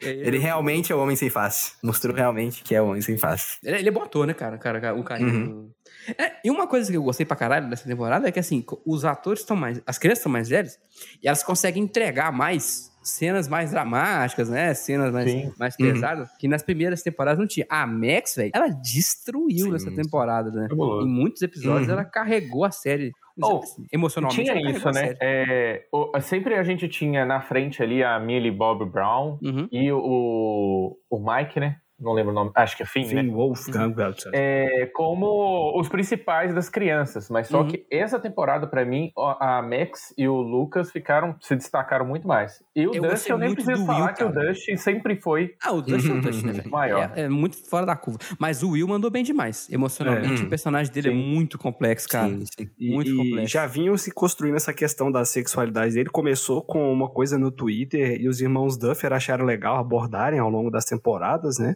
[0.01, 1.73] Ele realmente é o homem sem face.
[1.83, 3.57] Mostrou realmente que é o homem sem face.
[3.63, 4.57] Ele, ele é bom ator, né, cara?
[4.57, 5.29] cara, cara um carinho.
[5.49, 5.71] Uhum.
[6.17, 9.03] É, e uma coisa que eu gostei pra caralho dessa temporada é que, assim, os
[9.03, 9.81] atores estão mais.
[9.85, 10.79] As crianças estão mais velhas
[11.21, 14.73] e elas conseguem entregar mais cenas mais dramáticas, né?
[14.73, 15.51] Cenas mais, Sim.
[15.59, 15.85] mais Uhum.
[15.91, 17.65] pesadas, que nas primeiras temporadas não tinha.
[17.69, 19.95] A Max, velho, ela destruiu Sim, nessa sim.
[19.95, 20.67] temporada, né?
[20.69, 21.07] Fabuloso.
[21.07, 21.93] Em muitos episódios Uhum.
[21.93, 23.11] ela carregou a série.
[23.41, 24.43] Oh, assim, emocionalmente.
[24.43, 25.15] Tinha isso, né?
[25.21, 29.65] É, o- sempre a gente tinha na frente ali a Millie Bob Brown Uhum.
[29.71, 31.77] e o, o Mike, né?
[31.99, 33.31] Não lembro o nome, acho que é Finn, Finn né?
[33.33, 34.31] Wolfgang Welcher.
[34.33, 37.67] É, como os principais das crianças, mas só Uhum.
[37.67, 42.63] que essa temporada, pra mim, a Max e o Lucas ficaram, se destacaram muito mais.
[42.75, 44.31] E o Eu Dust, eu nem preciso falar Will, que o.
[44.31, 46.69] Dust sempre foi Ah, o Dust é o Dust, né, velho?
[46.69, 47.11] Maior.
[47.15, 48.19] É, é muito fora da curva.
[48.39, 49.69] Mas o Will mandou bem demais.
[49.69, 50.45] Emocionalmente, É.
[50.45, 51.17] o personagem dele é Sim.
[51.17, 52.29] muito complexo, cara.
[52.29, 52.69] Sim, sim.
[52.79, 53.51] E, Muito e complexo.
[53.51, 56.09] já vinham se construindo essa questão da sexualidade dele.
[56.09, 60.69] Começou com uma coisa no Twitter e os irmãos Duffer acharam legal abordarem ao longo
[60.71, 61.75] das temporadas, né?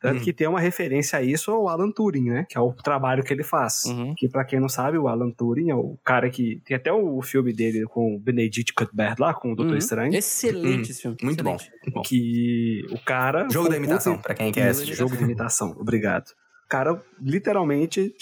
[0.00, 0.24] Tanto Hum.
[0.24, 2.46] que tem uma referência a isso ao Alan Turing, né?
[2.48, 3.84] Que é o trabalho que ele faz.
[3.86, 4.14] Uhum.
[4.16, 6.60] Que pra quem não sabe, o Alan Turing é o cara que.
[6.66, 9.78] Tem até o filme dele com o Benedict Cumberbatch lá, com o Doutor Uhum.
[9.78, 10.14] Estranho.
[10.14, 11.16] Excelente esse filme.
[11.22, 11.54] Muito bom.
[11.56, 11.72] excelente.
[11.82, 12.02] muito bom.
[12.02, 13.48] Que o cara.
[13.50, 14.94] Jogo da imitação, pra quem quer Jogo assistir.
[14.94, 16.26] Jogo de imitação, obrigado.
[16.66, 18.12] O cara literalmente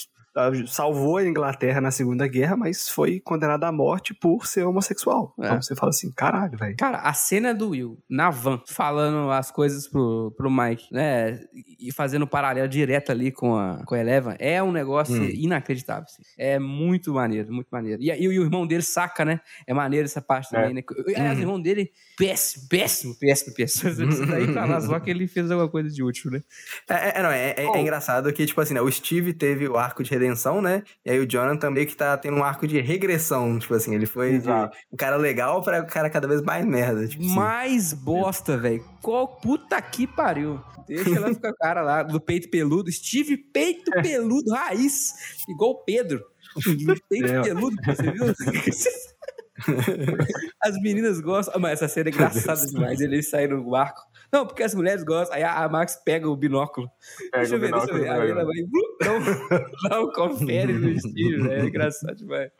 [0.66, 5.34] salvou a Inglaterra na Segunda Guerra, mas foi condenado à morte por ser homossexual.
[5.40, 5.46] É.
[5.46, 6.76] Então você fala assim, caralho, velho.
[6.76, 11.40] Cara, a cena do Will na van, falando as coisas pro, pro Mike, né?
[11.78, 15.28] E fazendo um paralelo direto ali com a, com a Eleven, é um negócio Hum.
[15.32, 16.04] inacreditável.
[16.04, 16.22] assim.
[16.38, 18.02] É muito maneiro, muito maneiro.
[18.02, 19.40] E, e o irmão dele saca, né?
[19.66, 20.58] É maneiro essa parte É.
[20.60, 20.82] também, né?
[21.16, 23.90] Aliás, o irmão dele, péssimo, péssimo, péssimo, péssimo.
[24.10, 26.42] Isso daí pra lá, só que ele fez alguma coisa de útil, né?
[26.88, 27.76] É, é, não, é, é- é Oh.
[27.76, 30.23] engraçado que, tipo assim, né, o Steve teve o arco de redenção,
[30.60, 30.82] né?
[31.04, 33.58] E aí o Jonathan meio que tá tendo um arco de regressão.
[33.58, 37.06] Tipo assim, ele foi de um cara legal pra um cara cada vez mais merda.
[37.06, 37.34] Tipo assim.
[37.34, 38.84] Mais bosta, velho.
[39.02, 40.60] Qual puta que pariu.
[40.86, 42.92] Deixa ela ficar cara lá, do peito peludo.
[42.92, 45.14] Steve Peito Peludo, raiz.
[45.48, 46.22] Igual o Pedro.
[47.08, 47.42] Peito É.
[47.42, 48.26] peludo, você viu?
[50.60, 51.54] As meninas gostam.
[51.56, 53.00] Ah, Mas essa cena é engraçada demais.
[53.00, 54.00] Eles saíram no barco.
[54.32, 55.36] Não, porque as mulheres gostam.
[55.36, 56.90] Aí a Max pega o binóculo.
[57.30, 58.08] Pega deixa eu ver, deixa eu ver.
[58.08, 58.30] Aí né?
[58.30, 58.62] ela vai.
[58.64, 61.52] blu, Não, não confere no Steve, velho.
[61.52, 62.50] É engraçado demais.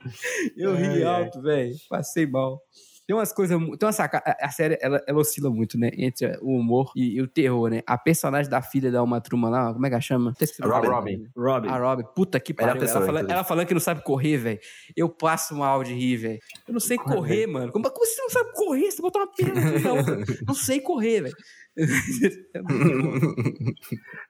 [0.56, 1.74] Eu ri alto, velho.
[1.88, 2.62] Passei mal.
[3.06, 3.58] Tem umas coisas.
[3.58, 4.22] Tem uma saca.
[4.40, 5.90] A, série, ela, ela oscila muito, né?
[5.96, 7.82] Entre o humor e, e o terror, né?
[7.86, 10.34] A personagem da filha da Uma Truma lá, como é que ela chama?
[10.62, 11.18] A nome Robin.
[11.18, 11.28] dela.
[11.36, 11.68] Robin.
[11.68, 12.76] A Robin, puta que pariu.
[12.76, 13.32] Ela, inclusive.
[13.32, 14.58] ela falando que não sabe correr, velho.
[14.96, 16.38] Eu passo mal de rir, velho.
[16.66, 17.70] Eu não sei correr, mano.
[17.70, 18.90] Como, como você não sabe correr?
[18.90, 20.14] Você botou uma perna aqui na outra.
[20.46, 21.36] Não sei correr, velho.
[22.54, 22.60] É.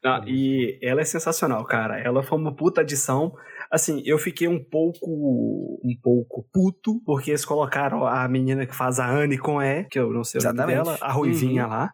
[0.03, 1.99] Ah, e ela é sensacional, cara.
[1.99, 3.35] Ela foi uma puta adição.
[3.75, 9.01] Assim, eu fiquei um pouco um pouco puto, porque eles colocaram a menina que faz
[9.01, 11.93] a Anne com E, que eu não sei o nome dela, a Ruivinha lá.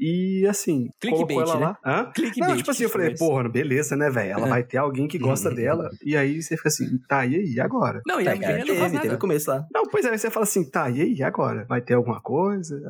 [0.00, 1.76] E assim, Clickbait, colocou ela né?
[1.84, 2.00] lá.
[2.00, 2.10] Hã?
[2.14, 4.32] Clickbait, Não, tipo assim, eu falei, porra, beleza, né, velho?
[4.32, 4.48] Ela É.
[4.48, 5.90] vai ter alguém que gosta dela.
[6.02, 8.00] E aí você fica assim, tá, e aí, agora?
[8.06, 9.14] Não, e Tá, a cara, mulher não faz teve, teve nada.
[9.16, 9.66] o começo lá.
[9.74, 11.66] Não, pois é, aí você fala assim, tá, e aí, agora?
[11.68, 12.80] Vai ter alguma coisa?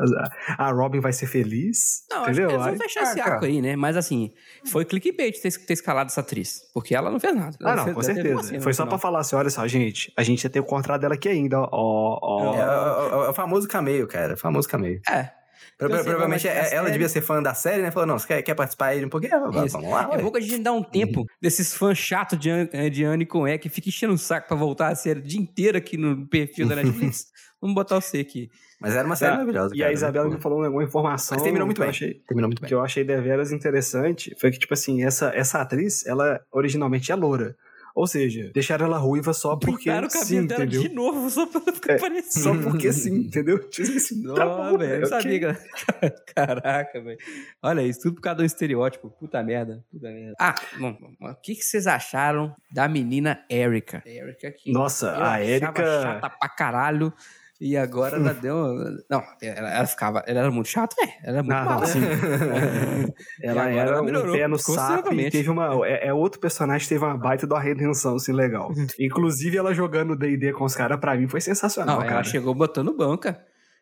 [0.57, 2.05] A, a Robin vai ser feliz?
[2.11, 2.51] Não, acho que entendeu?
[2.51, 3.47] eles vão Aí- fechar Ah, esse arco cara.
[3.47, 3.75] aí, né?
[3.75, 4.31] Mas assim,
[4.67, 6.61] foi clickbait ter, ter escalado essa atriz.
[6.73, 7.57] Porque ela não fez nada.
[7.61, 8.43] Ah, Ela não, fez- com teve certeza.
[8.45, 8.99] cena Foi só pra final.
[9.01, 11.69] falar assim, olha só, gente, a gente ia ter o contrato dela aqui ainda, ó,
[11.73, 12.55] ó.
[12.55, 14.35] É, é, é, é o famoso cameio, cara.
[14.35, 15.01] O famoso cameio.
[15.11, 15.40] É.
[15.83, 16.93] Então, assim, provavelmente é- ela série.
[16.93, 17.91] devia ser fã da série, né?
[17.91, 19.33] Falou, não, você quer, quer participar aí de um pouquinho?
[19.41, 19.77] Vamos Isso.
[19.77, 22.69] vamos lá, É bom que a gente dá um tempo desses fãs chatos de, An-
[22.73, 25.23] eh, de Anne com E que fica enchendo o saco pra voltar a série o
[25.23, 27.27] dia inteiro aqui no perfil da Netflix.
[27.61, 28.49] Vamos botar você aqui.
[28.81, 29.91] Mas era uma série Ah, maravilhosa, E cara.
[29.91, 30.35] a Isabela Pô.
[30.35, 31.91] me falou uma informação Mas terminou muito bem.
[31.91, 32.69] achei Terminou muito bem.
[32.69, 37.15] que eu achei deveras interessante, foi que, tipo assim, essa, essa atriz, ela originalmente é
[37.15, 37.55] loura.
[37.95, 40.83] Ou seja, deixaram ela ruiva só porque Pintaram o cabelo sim, dela entendeu?
[40.83, 42.23] de novo, só pra ficar É.
[42.23, 43.59] Só porque sim, entendeu?
[43.69, 45.09] Tipo assim, tá Não, bom, velho, eu ok.
[45.09, 45.59] sabia.
[46.35, 47.19] Caraca, velho.
[47.63, 49.11] Olha isso, tudo por causa do estereótipo.
[49.11, 50.35] Puta merda, puta merda.
[50.39, 54.03] Ah, bom, o que, que vocês acharam da menina Erika?
[54.07, 56.03] Erika que Nossa, eu a Erika...
[56.03, 57.13] chata pra caralho.
[57.61, 58.57] E agora ela deu.
[59.11, 60.25] Não, ela, ela ficava.
[60.27, 61.13] Ela era muito chata, velho.
[61.23, 61.81] Ela era muito Ah, mala.
[61.81, 62.01] não, sim.
[63.43, 65.87] Ela era ela um melhorou pé no sapo e teve uma.
[65.87, 68.73] É, é outro personagem que teve uma baita de uma redenção, assim, legal.
[68.99, 72.15] Inclusive, ela jogando DD com os caras, pra mim, foi sensacional, Não, cara.
[72.17, 73.39] ela chegou botando banca.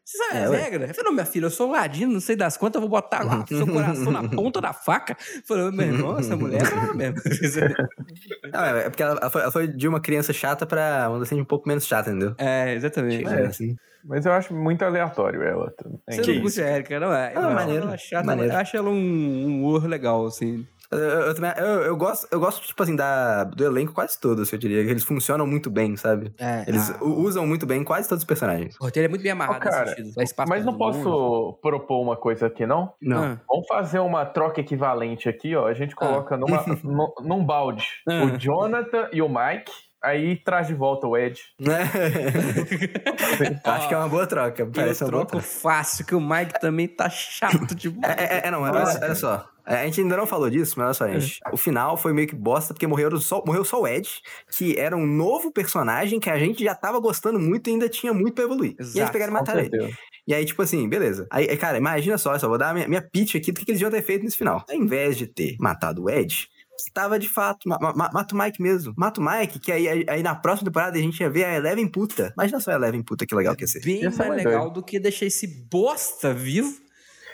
[0.09, 0.57] Você sabe É, as ué.
[0.63, 0.89] regras?
[0.89, 2.99] Eu falei, não, minha filha, eu sou um ladino, não sei das quantas, eu vou
[2.99, 5.15] botar lá seu coração na ponta da faca.
[5.45, 7.17] Falei, meu irmão, essa mulher é brava mesmo.
[8.51, 11.07] Não, é é porque ela, ela foi, ela foi de uma criança chata pra uma
[11.17, 12.35] adolescente um pouco menos chata, entendeu?
[12.39, 13.29] É, exatamente.
[13.29, 13.77] Chega, assim.
[14.05, 15.99] Mas eu acho muito aleatório ela também.
[16.09, 17.33] Você Que não curte a Erika, não é?
[17.37, 18.57] Ah, Eu maneiro, acho ela chata, maneiro.
[18.57, 20.67] acho ela um, um humor legal, assim.
[20.91, 24.19] Eu, eu, eu também, eu, eu gosto, eu gosto, tipo assim, da, do elenco quase
[24.19, 24.79] todo, assim, eu diria.
[24.81, 26.33] Eles funcionam muito bem, sabe?
[26.39, 28.75] É, Eles ah, usam muito bem quase todos os personagens.
[28.81, 29.95] o roteiro é muito bem amarrado Ô, cara,
[30.49, 31.05] Mas não todo mundo.
[31.05, 32.93] posso propor uma coisa aqui, não?
[33.03, 33.23] Não.
[33.25, 35.67] Ah, Vamos fazer uma troca equivalente aqui, ó.
[35.67, 38.25] A gente coloca numa, num, num balde Ah.
[38.25, 39.71] o Jonathan e o Mike
[40.03, 41.39] aí traz de volta o Ed.
[43.65, 44.63] Acho que é uma boa troca.
[44.63, 45.47] Eu Parece uma boa troco troca.
[45.61, 48.17] fácil, que o Mike também tá chato demais.
[48.17, 49.47] É, é, é, não, olha só.
[49.69, 51.39] É, A gente ainda não falou disso, mas olha só, gente.
[51.53, 54.09] O final foi meio que bosta, porque morreu só, morreu só o Ed,
[54.57, 58.15] que era um novo personagem que a gente já tava gostando muito e ainda tinha
[58.15, 58.71] muito pra evoluir.
[58.73, 59.95] e eles Exato, pegaram e mataram ele.
[60.27, 61.27] E aí, tipo assim, beleza.
[61.31, 63.65] Aí, cara, imagina só, eu só vou dar a minha, minha pitch aqui do que
[63.67, 64.65] que eles deviam ter feito nesse final.
[64.69, 68.61] Ao invés de ter matado o Ed, estava de fato, ma- ma- mata o Mike
[68.63, 68.95] mesmo.
[68.97, 71.89] Mata o Mike, que aí, aí, na próxima temporada a gente ia ver a Eleven
[71.89, 72.33] puta.
[72.37, 73.81] Imagina só a Eleven puta, que legal que ia ser.
[73.83, 76.73] Bem mais mais legal do que deixar esse bosta vivo.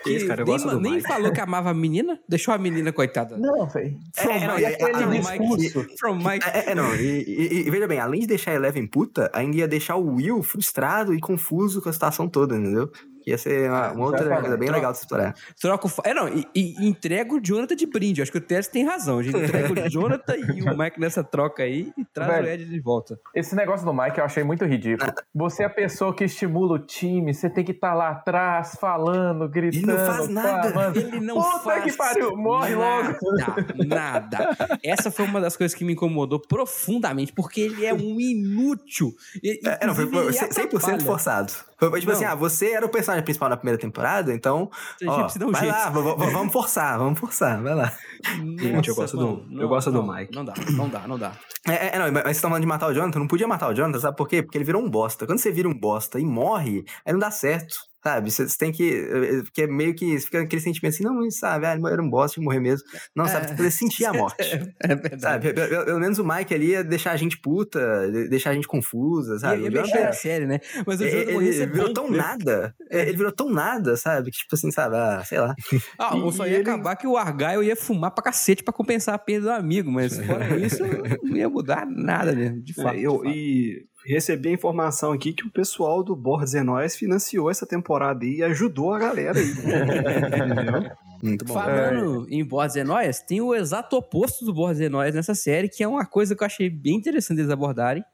[0.05, 1.09] Que Esse cara, eu nem, gosto do nem Mike.
[1.09, 3.37] falou que amava a menina, deixou a menina, coitada.
[3.39, 3.99] Não, velho.
[4.15, 5.11] From É, não, Mike, aquele from
[5.57, 5.79] discurso.
[5.81, 6.47] Mike, from Mike.
[6.53, 9.57] É, é, não, e, e- e veja bem, além de deixar a Eleven puta, ainda
[9.57, 12.91] ia deixar o Will frustrado e confuso com a situação toda, entendeu?
[13.27, 15.35] Ia ser uma, uma outra coisa bem legal de se explorar.
[15.61, 15.91] Troca o.
[16.05, 18.21] É, não, e, e entrega o Jonathan de brinde.
[18.21, 19.19] Eu acho que o Tess tem razão.
[19.19, 22.47] A gente entrega o Jonathan e o Mike nessa troca aí e traz Velho.
[22.47, 23.19] o Ed de volta.
[23.35, 25.11] Esse negócio do Mike eu achei muito ridículo.
[25.35, 29.49] Você é a pessoa que estimula o time, você tem que estar lá atrás, falando,
[29.49, 29.91] gritando.
[29.91, 30.71] Ele não faz nada.
[30.73, 30.97] falando.
[30.97, 33.85] Ele não Puta faz que pariu, morre nada, logo.
[33.87, 34.79] Nada.
[34.83, 39.13] Essa foi uma das coisas que me incomodou profundamente, porque ele é um inútil.
[39.43, 41.01] E- É, não, foi, foi ele 100% atrapalha.
[41.01, 41.53] forçado.
[41.91, 42.19] Foi tipo Não.
[42.19, 44.71] assim, ah, você era o personagem principal na primeira temporada, então,
[45.01, 45.75] A gente ó, precisa dar um vai jeito.
[45.75, 47.93] lá, vamos forçar, vamos forçar, vai lá.
[48.25, 50.35] Gente, eu Nossa, gosto do- mano, eu gosto do não, Mike.
[50.35, 51.33] Não dá, não dá, não dá.
[51.69, 53.75] É, é, não, mas vocês estão falando de matar o Jonathan, não podia matar o
[53.75, 54.43] Jonathan, sabe por quê?
[54.43, 55.27] Porque ele virou um bosta.
[55.27, 57.75] Quando você vira um bosta e morre, aí não dá certo.
[58.07, 58.31] Sabe?
[58.31, 58.85] Você tem que.
[58.93, 60.19] eh, Porque é meio que.
[60.21, 62.87] Fica aquele sentimento assim, não, mas sabe, ah, ele era um bosta, que morrer mesmo.
[63.17, 63.41] Não, sabe?
[63.41, 64.37] Você tem que poder sentir a morte.
[64.85, 65.21] É verdade.
[65.23, 65.53] Sabe?
[65.55, 67.81] Pelo, menos o Mike ali ia deixar a gente puta,
[68.13, 69.63] de- deixar a gente confusa, sabe?
[69.63, 70.61] Ia, ia mexer na série, né?
[70.87, 72.75] Mas o ele, ele morresse é virou tão nada.
[72.91, 74.31] é, Ele virou tão nada, sabe?
[74.31, 74.97] Que tipo assim, sabe?
[74.97, 75.55] Ah, sei lá.
[75.99, 78.75] Ah, ou só E ia ele- acabar que o Argyle ia fumar pra cacete pra
[78.75, 80.83] compensar a perda do amigo, mas fora isso,
[81.25, 82.55] não ia mudar nada, né?
[82.63, 82.97] De fato.
[82.97, 83.29] É, eu, de fato.
[83.35, 88.37] e recebi a informação aqui que o pessoal do Borges Nós financiou essa temporada aí
[88.37, 89.51] e ajudou a galera aí.
[89.51, 90.91] Entendeu?
[91.23, 91.55] Muito bom.
[91.55, 95.69] Falando em Borges e Nós, tem o exato oposto do Borges e Nós nessa série,
[95.69, 98.05] que é uma coisa que eu achei bem interessante eles abordarem,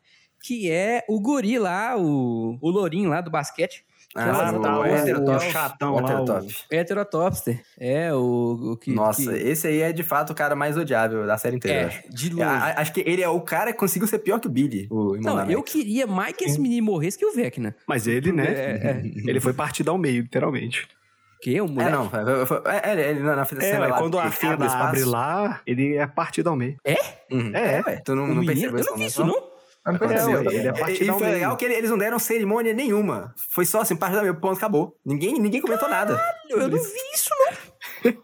[0.42, 3.84] que é o guri lá, o, o lourinho lá do basquete,
[4.16, 5.36] Ah, o- tá o o heterotop.
[5.36, 7.62] o chatão lá, heterotopster.
[7.78, 8.92] É, o, o que...
[8.92, 11.86] Nossa, que- esse aí é de fato o cara mais odiável da série inteira, eu
[11.86, 11.98] acho.
[11.98, 12.44] é, de É, longe.
[12.64, 15.16] a- acho que ele é o cara que conseguiu ser pior que o Billy, o
[15.16, 17.74] Não, eu queria mais que esse menino morresse que o Vecna.
[17.86, 18.46] Mas ele, né?
[18.46, 19.02] É, é.
[19.30, 20.88] Ele foi partido ao meio, literalmente.
[21.42, 21.58] Que?
[21.60, 21.90] O É, moleque?
[21.92, 24.66] não, foi- foi- foi- é, ele, ele na na cena É, lá, quando a fenda
[24.66, 26.76] abre lá, ele é partido ao meio.
[27.30, 27.50] Uhum.
[27.54, 28.46] É, É, ué, tu não, não menino?
[28.46, 29.49] percebeu Eu esse não vi isso, não.
[29.86, 30.30] Não Aconteceu.
[30.42, 30.56] percebi.
[30.56, 33.34] ele é E- partido E foi legal que ele- eles não deram cerimônia nenhuma.
[33.50, 34.94] Foi só assim, parte da meu ponto, acabou.
[35.04, 36.20] Ninguém, ninguém comentou nada.
[36.50, 38.14] Eu não vi isso, não.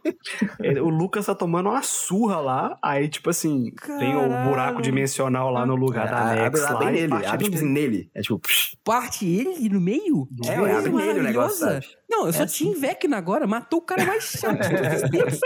[0.61, 4.49] Ele- o Lucas tá tomando uma surra lá, aí, tipo assim, tem o Caralho.
[4.51, 6.91] buraco dimensional lá no lugar da abre Nex lá lá.
[6.91, 8.11] nele, parte abre tipo assim nele.
[8.15, 10.29] É tipo, psh, Parte ele no meio?
[10.47, 11.73] É, coisa abre nele o negócio, maravilhosa.
[11.83, 11.87] sabe?
[12.09, 13.47] Não, eu só É tinha Vecna agora.
[13.47, 15.41] Matou o cara mais chato de todos os tempos.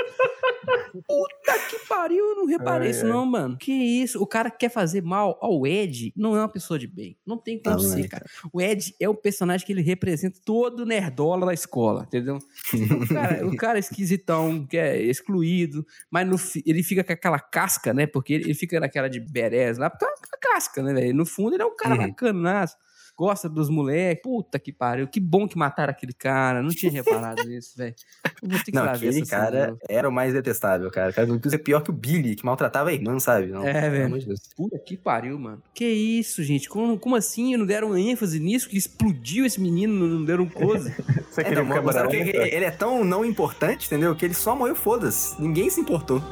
[1.06, 3.08] Puta que pariu, eu não reparei É, isso é.
[3.08, 3.56] não, mano.
[3.56, 4.20] Que isso?
[4.22, 7.16] O cara que quer fazer mal ao Ed não é uma pessoa de bem.
[7.26, 8.08] Não tem como Não, ser, é.
[8.08, 8.24] cara.
[8.52, 12.38] O Ed é o personagem que ele representa todo o nerdola da escola, entendeu?
[12.38, 17.38] o, cara, o cara é esquisitão, que é excluído, mas no ele fica com aquela
[17.38, 18.06] casca, né?
[18.06, 21.14] Porque ele, ele fica naquela de berés lá, porque é uma casca, né, velho?
[21.14, 22.08] No fundo ele é um cara Uhum.
[22.08, 22.76] bacanaço.
[23.20, 24.22] Gosta dos moleques.
[24.22, 25.06] Puta que pariu.
[25.06, 26.62] Que bom que mataram aquele cara.
[26.62, 27.94] Não tinha reparado nisso, velho.
[28.42, 31.10] Eu Vou ter que Não, aquele cena cara era o mais detestável, cara.
[31.10, 33.48] O cara não ser pior que o Billy, que maltratava a irmã, sabe?
[33.48, 34.06] Não, É, pelo velho.
[34.06, 34.40] amor de Deus.
[34.56, 35.62] Puta que pariu, mano.
[35.74, 36.66] Que isso, gente?
[36.66, 38.70] Como, como assim não deram ênfase nisso?
[38.70, 40.90] Que explodiu esse menino, não deram close?
[41.30, 44.16] Você É, então, câmera mostraram que ele ele é tão não importante, entendeu?
[44.16, 45.38] Que ele só morreu, foda-se.
[45.38, 46.22] Ninguém se importou.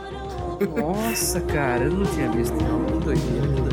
[0.74, 2.87] Nossa, cara, eu não tinha visto, não.
[2.87, 3.67] Que doideira, que doideira.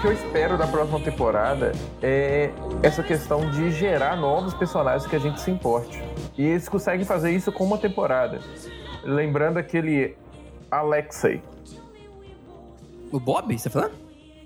[0.00, 2.50] Que eu espero da próxima temporada é
[2.82, 6.02] essa questão de gerar novos personagens que a gente se importe.
[6.38, 8.40] E eles conseguem fazer isso com uma temporada.
[9.04, 10.16] Lembrando aquele
[10.70, 11.42] Alexei.
[13.12, 13.94] O Bob, você tá falando?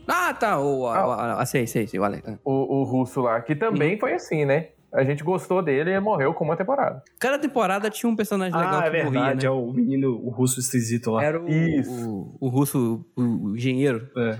[0.08, 0.58] Ah, tá.
[0.58, 2.00] O, a, a, a, sei, sei, sei.
[2.00, 2.26] O Alex.
[2.28, 2.38] ah.
[2.44, 4.68] o, o russo lá, que também foi assim, né?
[4.92, 7.02] A gente gostou dele e morreu com uma temporada.
[7.18, 9.46] Cada temporada tinha um personagem legal Ah, é que morria, verdade, né?
[9.46, 11.24] é o menino, o russo esquisito lá.
[11.24, 12.08] Era o, Isso.
[12.40, 14.08] o, o russo, o, o engenheiro.
[14.16, 14.38] É.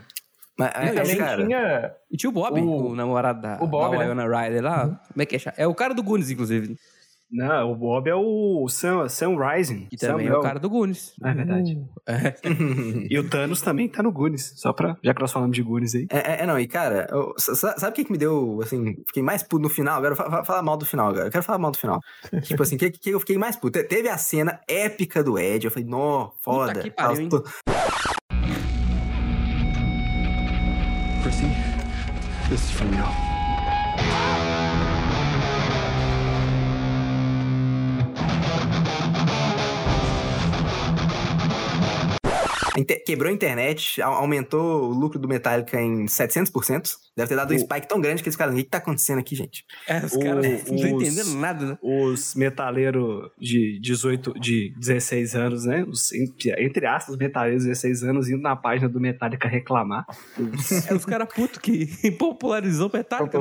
[0.58, 1.92] Mas, E é, Também cara, tinha.
[2.10, 4.24] E tinha o Bob, O- o, namorado da, o Bob, da né?
[4.24, 5.00] Ryder lá.
[5.12, 5.40] Como é que é?
[5.56, 6.76] É o cara do Goonies, inclusive.
[7.32, 9.86] Não, o Bob é o Sam, Sam Rising.
[9.90, 11.14] Que também é o cara do Goonies.
[11.24, 11.76] É verdade.
[12.06, 12.34] É.
[13.10, 14.52] E o Thanos também tá no Goonies.
[14.56, 14.94] Só pra.
[15.02, 16.06] Já que nós falamos de Goonies aí.
[16.10, 18.60] É, é, é, não, e cara, eu- sa- sa- sabe o que, que me deu,
[18.62, 19.96] assim, fiquei mais puto no final?
[19.96, 21.26] Agora, fa- fa- falar mal do final agora.
[21.26, 21.98] Eu quero falar mal do final.
[22.42, 23.78] tipo assim, o que, que eu fiquei mais puto?
[23.80, 26.78] Te- Teve a cena épica do Ed, eu falei, nó, foda.
[26.80, 27.28] que pariu, hein?
[32.54, 33.23] This is for you.
[43.06, 46.96] Quebrou a internet, au- aumentou o lucro do Metallica em 700%.
[47.16, 49.20] Deve ter dado um O- spike tão grande que eles ficaram, o que tá acontecendo
[49.20, 49.64] aqui, gente?
[49.86, 51.78] É, os caras não estão entendendo nada, né?
[51.80, 55.84] Os metaleiros de 18, de 16 anos, né?
[55.88, 60.04] Os, entre, aspas, metaleiros de 16 anos indo na página do Metallica reclamar.
[60.36, 61.86] Os- É os caras putos que
[62.18, 63.38] popularizou o Metallica.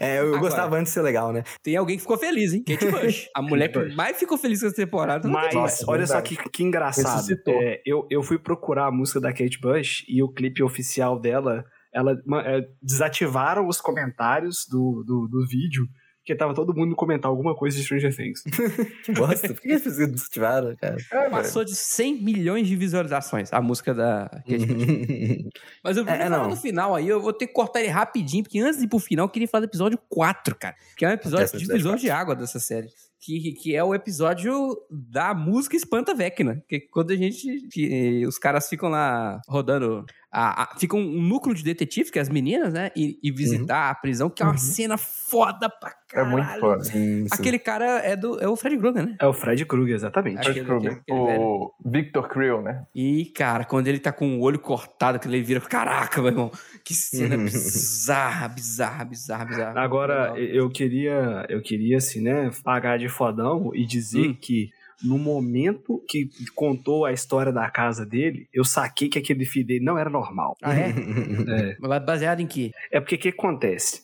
[0.00, 0.40] É, eu Agora.
[0.40, 1.44] gostava antes de ser legal, né?
[1.62, 2.64] Tem alguém que ficou feliz, hein?
[2.64, 3.28] Kate Bush.
[3.34, 5.28] A mulher que mais ficou feliz com essa temporada.
[5.28, 7.24] não Mas, olha só que, que engraçado.
[7.46, 11.64] É, eu, eu fui procurar a música da Kate Bush e o clipe oficial dela,
[11.92, 12.12] ela
[12.44, 15.86] é, desativaram os comentários do, do, do vídeo,
[16.18, 18.42] porque tava todo mundo comentar alguma coisa de Stranger Things.
[19.04, 19.48] Que bosta.
[19.48, 20.96] Por que eles desativaram, cara?
[21.10, 21.30] É.
[21.30, 25.48] Passou de 100 milhões de visualizações a música da Kate Bush.
[25.82, 27.88] Mas eu É, vou é, falar no final aí, eu vou ter que cortar ele
[27.88, 30.76] rapidinho, porque antes de ir pro final, eu queria falar do episódio 4, cara.
[30.96, 32.88] Que é um episódio de episódio divisor de água dessa série.
[33.20, 36.64] Que, que é o episódio da música Espanta Vecna.
[36.66, 37.68] Que é quando a gente.
[37.70, 40.06] que, eh, os caras ficam lá rodando.
[40.32, 42.90] A, a- fica um núcleo de detetive, que é as meninas, né?
[42.94, 46.30] E, e visitar a prisão, que é uma cena foda pra É caralho.
[46.30, 46.84] muito foda.
[46.84, 47.28] Sim, sim.
[47.32, 49.16] Aquele cara é, do, é o Fred Krueger, né?
[49.18, 50.42] É o Fred Krueger, exatamente.
[50.44, 50.92] Fred Krueger.
[50.92, 51.42] aquele- aquele velho.
[51.42, 52.84] O Victor Creel, né?
[52.94, 55.60] E, cara, quando ele tá com o olho cortado, que ele vira.
[55.60, 56.52] Caraca, meu irmão.
[56.84, 57.44] Que cena Uhum.
[57.44, 59.80] bizarra, bizarra, bizarra, bizarra.
[59.80, 64.36] Agora, eu queria, eu queria, assim, né, pagar de fodão e dizer Hum.
[64.40, 64.70] que
[65.02, 69.84] no momento que contou a história da casa dele, eu saquei que aquele filho dele
[69.84, 70.56] não era normal.
[70.62, 70.90] Ah, é?
[71.80, 72.70] É, Baseado em quê?
[72.92, 74.02] é porque o que acontece?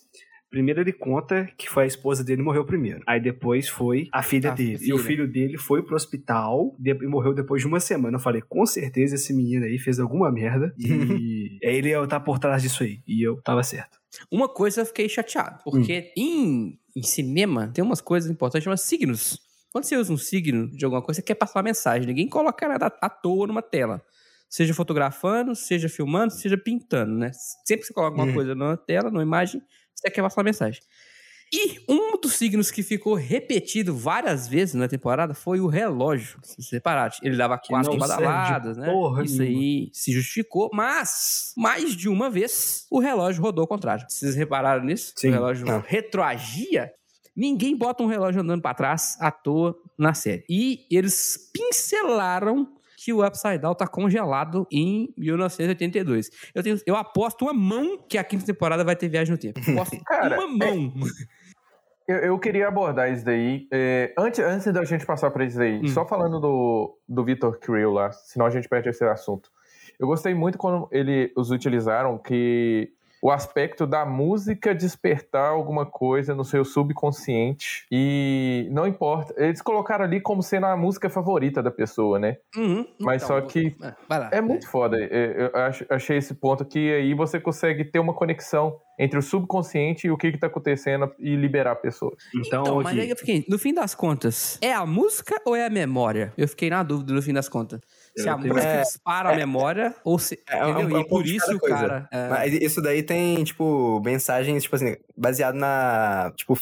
[0.49, 3.01] Primeiro ele conta que foi a esposa dele que morreu primeiro.
[3.05, 4.77] Aí depois foi a filha A dele.
[4.77, 4.89] filha.
[4.89, 8.15] E o filho dele foi pro hospital e morreu depois de uma semana.
[8.15, 10.73] Eu falei, com certeza esse menino aí fez alguma merda.
[10.77, 13.01] E aí ele ia tá por trás disso aí.
[13.05, 13.99] E eu tava certo.
[14.31, 19.39] Uma coisa eu fiquei chateado, porque em, em cinema tem umas coisas importantes chamadas signos.
[19.71, 22.07] Quando você usa um signo de alguma coisa, você quer passar uma mensagem.
[22.07, 24.01] Ninguém coloca nada à toa numa tela.
[24.49, 27.31] Seja fotografando, seja filmando, seja pintando, né?
[27.65, 28.33] Sempre que você coloca uma Uhum.
[28.33, 29.61] coisa numa tela, numa imagem,
[29.93, 30.81] você quer passar uma mensagem.
[31.53, 36.39] E um dos signos que ficou repetido várias vezes na temporada foi o relógio.
[36.43, 38.91] Se você reparar, ele dava quatro badaladas, né?
[38.91, 44.05] porra Isso aí se justificou, mas mais de uma vez o relógio rodou ao contrário.
[44.09, 45.13] Vocês repararam nisso?
[45.15, 45.29] Sim.
[45.29, 45.79] O relógio Não.
[45.79, 46.91] retroagia.
[47.37, 50.43] Ninguém bota um relógio andando pra trás à toa na série.
[50.49, 56.29] E eles pincelaram que o Upside Down tá congelado em 1982.
[56.55, 59.59] Eu, tenho, eu aposto uma mão que a quinta temporada vai ter viagem no tempo.
[59.59, 60.93] Aposto Cara, uma mão.
[62.09, 63.67] Eu, eu queria abordar isso daí.
[63.69, 65.87] é, antes, antes da gente passar pra isso daí, Hum.
[65.89, 69.51] só falando do, do Victor Creel lá, senão a gente perde esse assunto.
[69.99, 76.35] Eu gostei muito quando ele, os utilizaram que o aspecto da música despertar alguma coisa
[76.35, 79.33] no seu subconsciente e não importa.
[79.37, 82.37] Eles colocaram ali como sendo a música favorita da pessoa, né?
[82.55, 84.29] Uhum, Mas só que é, vai lá.
[84.31, 84.97] É muito foda.
[84.99, 85.51] É,
[85.89, 90.11] Eu achei esse ponto que aí você consegue ter uma conexão entre o subconsciente e
[90.11, 92.15] o que, que tá acontecendo e liberar a pessoa.
[92.35, 95.55] Então, Então, mas aqui, aí eu fiquei, no fim das contas, é a música ou
[95.55, 96.33] é a memória?
[96.35, 97.79] Eu fiquei na dúvida no fim das contas.
[98.17, 100.39] Se a música É, dispara a memória ou se.
[100.49, 100.97] É, é um- entendeu?
[100.97, 102.07] é e pouco por isso o cara.
[102.11, 106.55] é, Mas isso daí tem, tipo, mensagens, tipo assim, baseado na, tipo,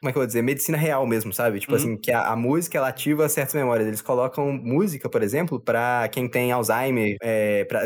[0.00, 0.42] como é que eu vou dizer?
[0.42, 1.58] Medicina real mesmo, sabe?
[1.58, 1.78] Tipo Uhum.
[1.78, 3.88] assim, que a, a música, ela ativa certas memórias.
[3.88, 7.80] Eles colocam música, por exemplo, pra quem tem Alzheimer, é, pra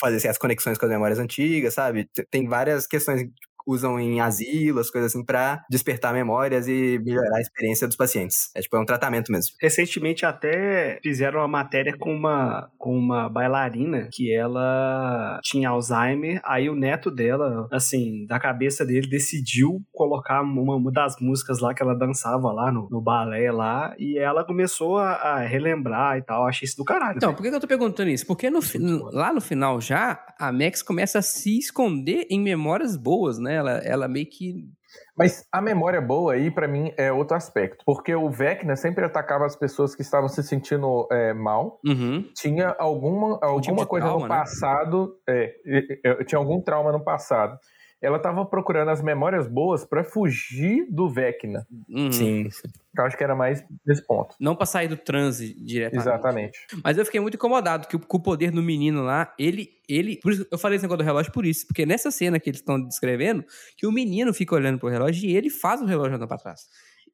[0.00, 2.08] fazer assim, as conexões com as memórias antigas, sabe?
[2.30, 3.30] Tem várias questões que
[3.66, 8.50] usam em asilo, as coisas assim, pra despertar memórias e melhorar a experiência dos pacientes.
[8.54, 9.54] É tipo, é um tratamento mesmo.
[9.60, 16.68] recentemente até fizeram uma matéria com uma, com uma bailarina que ela tinha Alzheimer, aí
[16.68, 21.82] o neto dela, assim, da cabeça dele, decidiu colocar uma, uma das músicas lá que
[21.82, 26.46] ela dançava lá no, no balé lá, e ela começou a, a relembrar e tal,
[26.46, 27.16] achei isso do caralho.
[27.16, 27.36] Então, velho.
[27.36, 28.26] por que eu tô perguntando isso?
[28.26, 28.78] Porque no, fi-
[29.12, 33.53] lá no final já, a Max começa a se esconder em memórias boas, né?
[33.54, 34.68] Ela, ela meio que.
[35.16, 37.84] Mas a memória boa aí, pra mim, é outro aspecto.
[37.84, 41.80] Porque o Vecna sempre atacava as pessoas que estavam se sentindo é, mal.
[41.84, 42.28] Uhum.
[42.34, 44.38] Tinha alguma, alguma tipo coisa trauma, no né?
[44.40, 45.16] passado.
[45.28, 47.58] É, é, é, tinha algum trauma no passado.
[48.04, 51.66] Ela tava procurando as memórias boas pra fugir do Vecna.
[51.88, 52.12] Uhum.
[52.12, 52.68] Sim, sim.
[52.96, 54.36] Eu acho que era mais nesse ponto.
[54.38, 56.08] Não pra sair do transe diretamente.
[56.08, 56.66] Exatamente.
[56.82, 60.16] Mas eu fiquei muito incomodado que o, com o poder do menino lá, ele, ele.
[60.16, 62.60] Por isso, eu falei esse negócio do relógio por isso, porque nessa cena que eles
[62.60, 63.44] estão descrevendo,
[63.76, 66.68] que o menino fica olhando pro relógio e ele faz o relógio andar pra trás.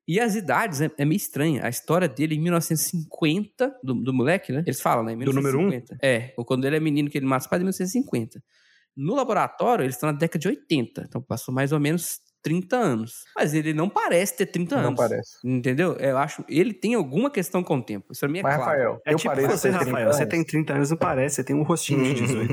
[0.09, 1.65] E as idades é, é meio estranha.
[1.65, 4.65] A história dele em 1950, do, do moleque, né?
[4.67, 5.13] Eles falam, né?
[5.13, 5.69] Em Do número um?
[5.69, 6.05] 1950.
[6.05, 8.43] É, ou quando ele é menino que ele mata os pais, em 1950.
[8.97, 11.05] No laboratório, eles estão na década de 80.
[11.09, 13.25] Então passou mais ou menos 30 anos.
[13.37, 14.87] Mas ele não parece ter 30 anos.
[14.89, 15.37] Não parece.
[15.45, 15.93] Entendeu?
[15.99, 16.43] Eu acho.
[16.49, 18.07] Ele tem alguma questão com o tempo.
[18.13, 18.71] Isso pra mim é Mas, claro.
[18.71, 20.13] Rafael, É eu tipo pareço você, ter 30 Rafael.
[20.13, 20.31] Você anos.
[20.35, 21.35] tem 30 anos, não parece.
[21.37, 22.53] Você tem um rostinho de 18.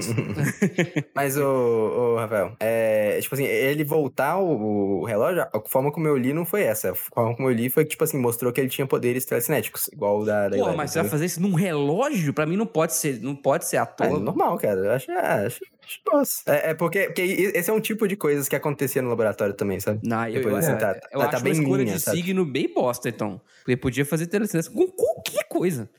[1.15, 6.05] Mas, ô, ô, Rafael, é, tipo assim, ele voltar o, o relógio, a forma como
[6.05, 6.91] eu li não foi essa.
[6.91, 9.87] A forma como eu li foi que, tipo assim, mostrou que ele tinha poderes telecinéticos,
[9.93, 12.33] igual o da, da Pô, mas você vai fazer isso num relógio?
[12.33, 14.19] Pra mim não pode ser, não pode ser à É toa.
[14.19, 14.81] normal, cara.
[14.81, 16.43] Eu acho, ah, acho, acho boss.
[16.45, 19.79] É, é porque, porque esse é um tipo de coisas que acontecia no laboratório também,
[19.79, 19.99] sabe?
[20.03, 21.95] Não, eu, Depois eu, assim, eu, tá- eu tá- acho tá bem uma escolha linha,
[21.95, 22.17] de sabe?
[22.17, 23.41] signo bem bosta, então.
[23.63, 25.89] Porque podia fazer telecinese com qualquer coisa.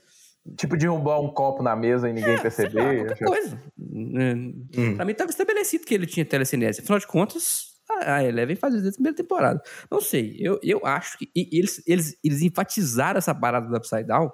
[0.57, 3.05] Tipo, derrubar um copo na mesa e ninguém lá, perceber.
[3.07, 3.63] qualquer coisa.
[3.79, 4.35] É,
[4.81, 4.95] Hum.
[4.97, 6.81] Pra mim tava estabelecido que ele tinha telecinese.
[6.81, 9.63] Afinal de contas, a a Eleven faz isso desde a primeira temporada.
[9.91, 14.05] Não sei, eu, eu acho que e- eles, eles, eles enfatizaram essa parada do Upside
[14.05, 14.31] Down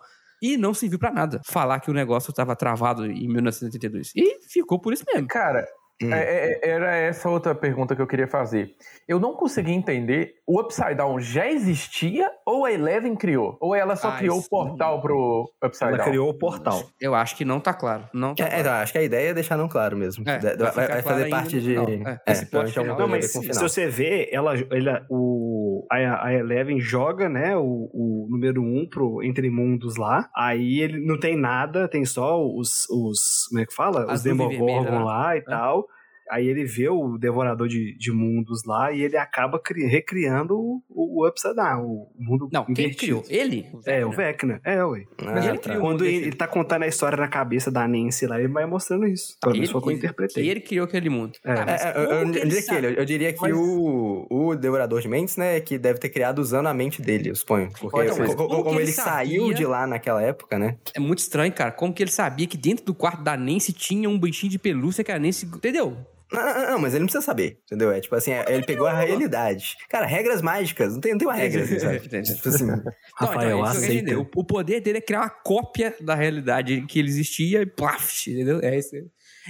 [0.53, 1.40] e não serviu pra nada.
[1.47, 4.12] Falar que o negócio tava travado em 1982.
[4.14, 5.28] E ficou por isso mesmo.
[5.28, 5.66] Cara,
[6.03, 6.12] Hum.
[6.12, 8.72] é- é- era essa outra pergunta que eu queria fazer.
[9.07, 13.57] Eu não consegui entender, o Upside Down já existia ou a Eleven criou?
[13.61, 16.07] Ou ela só Ah, criou o portal pro Upside Ela Down?
[16.09, 16.82] criou o portal.
[17.01, 18.09] Eu acho que não tá claro.
[18.12, 18.82] Não tá É, é, claro.
[18.82, 20.28] acho que a ideia é deixar não claro mesmo.
[20.28, 21.68] É, vai, vai claro fazer ainda parte de.
[21.68, 21.88] final.
[21.88, 25.64] É, É, esse é final- alguma Não, mas se, se você vê, ela, ela, o,
[25.91, 30.28] a, a Eleven joga, né, o, o número 1 um pro Entre Mundos lá.
[30.35, 34.05] Aí ele não tem nada, tem só os, os como é que fala?
[34.11, 35.87] As os Demogorgon lá e tal.
[36.31, 40.83] Aí ele vê o Devorador de, de Mundos lá e ele acaba cri- recriando o,
[40.89, 43.22] o Upside Down, o mundo Não, quem invertido.
[43.22, 43.25] criou?
[43.29, 43.66] Ele?
[43.87, 44.61] É, o Vecna.
[44.64, 45.05] É, ué.
[45.22, 45.62] Mas Ah, ele tá.
[45.64, 48.39] criou o Quando mundo ele, ele tá contando a história na cabeça da Nancy lá,
[48.39, 49.37] ele vai mostrando isso.
[49.41, 50.49] Pelo menos foi o que eu interpretei.
[50.49, 51.33] Ele criou aquele mundo.
[51.45, 51.55] É.
[51.55, 53.41] Tá, mas É, é, eu, como eu que ele diria que ele, eu diria que
[53.41, 57.31] Mas- o, o Devorador de Mentes, né, que deve ter criado usando a mente dele,
[57.31, 57.68] eu suponho.
[57.79, 59.55] Porque co- Como como, que ele ele saiu sabia?
[59.55, 60.77] de lá naquela época, né?
[60.95, 61.70] É muito estranho, cara.
[61.72, 65.05] Como que ele sabia que dentro do quarto da Nancy tinha um bichinho de pelúcia
[65.05, 65.47] que a Nancy.
[65.47, 65.97] Entendeu?
[66.35, 67.91] Não, não, não, mas ele não precisa saber, entendeu?
[67.93, 69.76] É tipo assim, é- ele pegou a realidade.
[69.89, 72.01] Cara, regras mágicas, não tem, não tem uma regra, assim, sabe?
[72.01, 72.66] Tipo assim,
[73.16, 74.18] Rafael, isso que eu quero aceita.
[74.18, 78.26] O, o poder dele é criar uma cópia da realidade que ele existia e plaf,
[78.30, 78.61] entendeu?
[78.62, 78.91] É isso.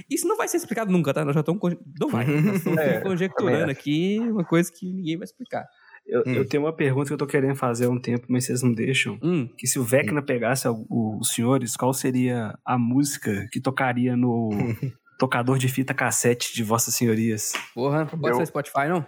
[0.09, 1.23] Isso não vai ser explicado nunca, tá?
[1.23, 1.59] Nós já estamos.
[1.99, 2.25] Não vai.
[2.25, 5.65] Nós estamos É, conjecturando aqui uma coisa que ninguém vai explicar.
[6.07, 6.33] Eu, Hum.
[6.35, 8.71] eu tenho uma pergunta que eu tô querendo fazer há um tempo, mas vocês não
[8.71, 9.17] deixam.
[9.23, 13.59] Hum, Que se o Vecna pegasse o- o- os senhores, qual seria a música que
[13.59, 14.49] tocaria no
[15.17, 17.53] tocador de fita cassete de Vossas Senhorias?
[17.73, 18.99] porra, pode Eu- ser Spotify, não?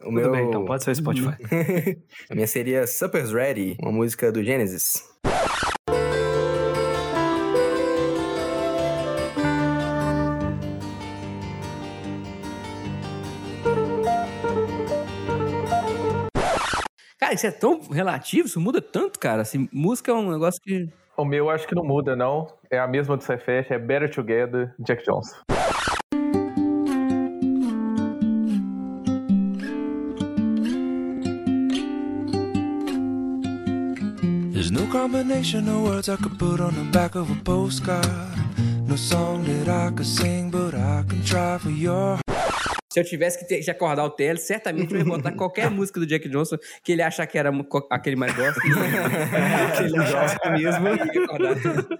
[0.00, 0.30] o Tudo meu.
[0.30, 1.36] bem, então, pode ser Spotify.
[2.30, 5.02] A minha seria Supper's Ready, uma música do Genesis.
[17.18, 19.42] Cara, isso é tão relativo, isso muda tanto, cara.
[19.42, 20.88] Assim, música é um negócio que.
[21.18, 22.46] O meu acho que não muda, não.
[22.70, 25.34] É a mesma do Cefete, é Better Together, Jack Johnson.
[34.52, 38.06] There's no combination of words I could put on the back of a postcard.
[38.86, 42.18] No song that I could sing, but I can try for your
[42.96, 46.00] Se eu tivesse que, ter, que acordar o TL, certamente eu ia botar qualquer música
[46.00, 48.58] do Jack Johnson que ele achar que era mu- co- a que ele mais gosta.
[49.76, 50.88] que ele gosta mesmo.
[50.88, 51.98] Eu.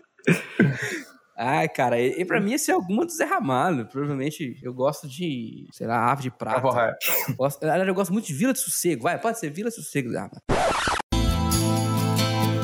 [1.37, 3.85] Ai, cara, e, e pra mim esse é alguma do Zé Ramalho.
[3.85, 6.63] Provavelmente eu gosto de, sei lá, Ave de Prata.
[6.63, 6.97] Cavalra.
[7.37, 9.03] Gosto, eu gosto muito de Vila de Sossego.
[9.03, 10.41] Vai, pode ser Vila de Sossego, Zé Ramalho.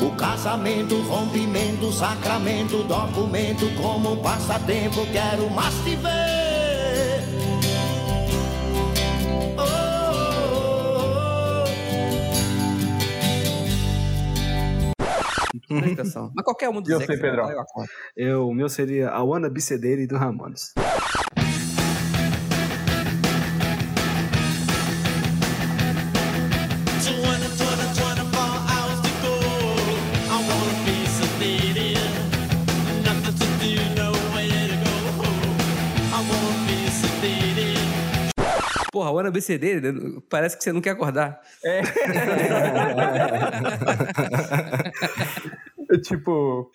[0.01, 6.42] O casamento, rompimento, sacramento, documento, como passatempo, quero mais te ver.
[15.81, 16.33] Presta atenção.
[16.35, 17.47] Mas qualquer um do Eu sei, Pedrão.
[17.47, 17.65] botar,
[18.17, 20.73] eu o meu seria a Wanna Be Cedere do Ramones.
[38.93, 41.41] Porra, o ABC dele, parece que você não quer acordar.
[41.65, 41.81] É
[46.05, 46.71] tipo.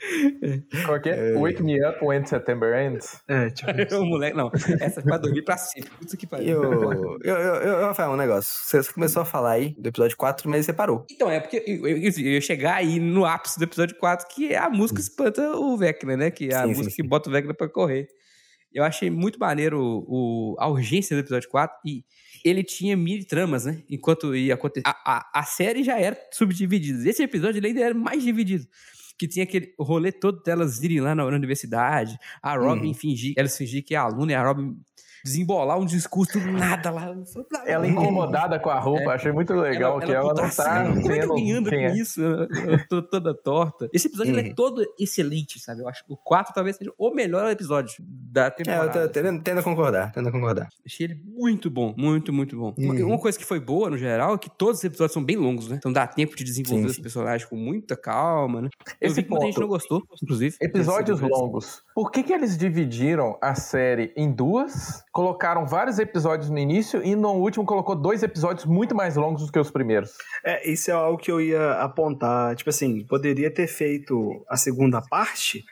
[0.86, 1.34] Qual que é?
[1.34, 3.22] Wake me up when September ends.
[3.28, 3.72] É, tipo.
[4.01, 4.51] o moleque, não.
[4.80, 5.89] Essa é pra dormir pra sempre.
[5.91, 6.63] Puta que pariu.
[6.63, 8.53] eu, eu, eu, eu, Rafael, um negócio.
[8.65, 11.05] Você começou a falar aí do episódio 4, mas você parou.
[11.11, 14.53] Então, é porque eu, eu- eu ia chegar aí no ápice do episódio 4, que
[14.53, 16.32] é a música que espanta o Vecna, né?
[16.32, 17.01] Que é a Sim, sim, música sim.
[17.01, 18.07] que bota o Vecna pra correr.
[18.74, 22.03] Eu achei muito maneiro o, a urgência do episódio 4 e
[22.43, 23.82] ele tinha mini tramas, né?
[23.89, 24.84] Enquanto ia acontecer.
[24.88, 27.09] A, a, a série já era subdividida.
[27.09, 28.65] Esse episódio ainda era mais dividido.
[29.18, 32.93] Que tinha aquele rolê todo delas irem lá na, na universidade, a Robin Uhum.
[32.93, 34.78] fingir, elas fingir que é aluna e a Robin
[35.28, 37.13] desembolar um discurso do nada lá.
[37.65, 40.89] Ela incomodada com a roupa, achei muito legal que ela não putaça, tá né?
[41.01, 41.97] Como é que sendo alguém anda quem com é.
[41.97, 42.21] isso?
[42.21, 43.89] Eu tô toda torta.
[43.93, 44.55] Esse episódio é Uhum.
[44.55, 45.82] todo excelente, sabe?
[45.82, 49.07] Eu acho que o 4 talvez seja o melhor episódio da É, eu temporada.
[49.07, 50.69] tô tendo, tendo a concordar, tendo a concordar.
[50.86, 52.73] Achei ele muito bom, muito, muito bom.
[52.78, 53.07] Uma, Uhum.
[53.07, 55.67] uma coisa que foi boa, no geral, é que todos os episódios são bem longos,
[55.67, 55.75] né?
[55.78, 57.01] Então dá tempo de desenvolver Sim, os sim.
[57.01, 58.69] personagens com muita calma, né?
[59.01, 59.61] Eu Esse vi que muita gente ponto.
[59.63, 60.55] não gostou, inclusive.
[60.61, 61.82] Episódios longos.
[61.93, 65.03] Por que, que eles dividiram a série em duas?
[65.18, 69.51] Colocaram vários episódios no início e no último colocou dois episódios muito mais longos do
[69.51, 70.11] que os primeiros.
[70.45, 72.55] É, isso é algo que eu ia apontar.
[72.55, 75.63] Tipo assim, poderia ter feito a segunda parte,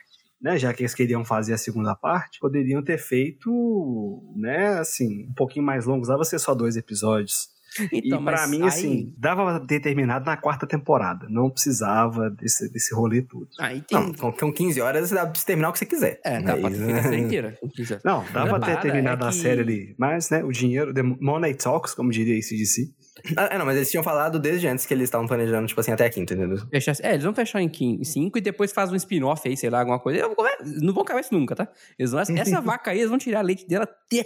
[0.42, 0.58] né?
[0.58, 4.80] Já que eles queriam fazer a segunda parte, poderiam ter feito, né?
[4.80, 6.08] Assim, um pouquinho mais longos.
[6.08, 7.46] Dava ser só dois episódios.
[7.92, 11.26] Então, e pra mas mim, aí- assim, dava pra ter terminado na quarta temporada.
[11.28, 13.48] Não precisava desse, desse rolê tudo.
[13.60, 13.98] Aí tem.
[13.98, 16.20] Não, com, com 15 horas dá pra você terminar o que você quiser.
[16.24, 17.58] É, dá pra Mas, ter feito a série inteira.
[18.04, 19.94] Não, dava pra ter terminado é a que- série ali.
[19.98, 22.88] Mas, né, o dinheiro, the money talks, como diria esse DC.
[23.36, 25.90] Ah, é, não, mas eles tinham falado desde antes que eles estavam planejando, tipo assim,
[25.90, 26.58] até a quinta, entendeu?
[27.02, 29.98] É, eles vão fechar em 5 e depois faz um spin-off aí, sei lá, alguma
[29.98, 30.28] coisa.
[30.28, 30.36] Vou-
[30.82, 31.66] não vão acabar isso nunca, tá?
[31.98, 34.24] Eles vão, essa vaca aí, eles vão tirar leite dela até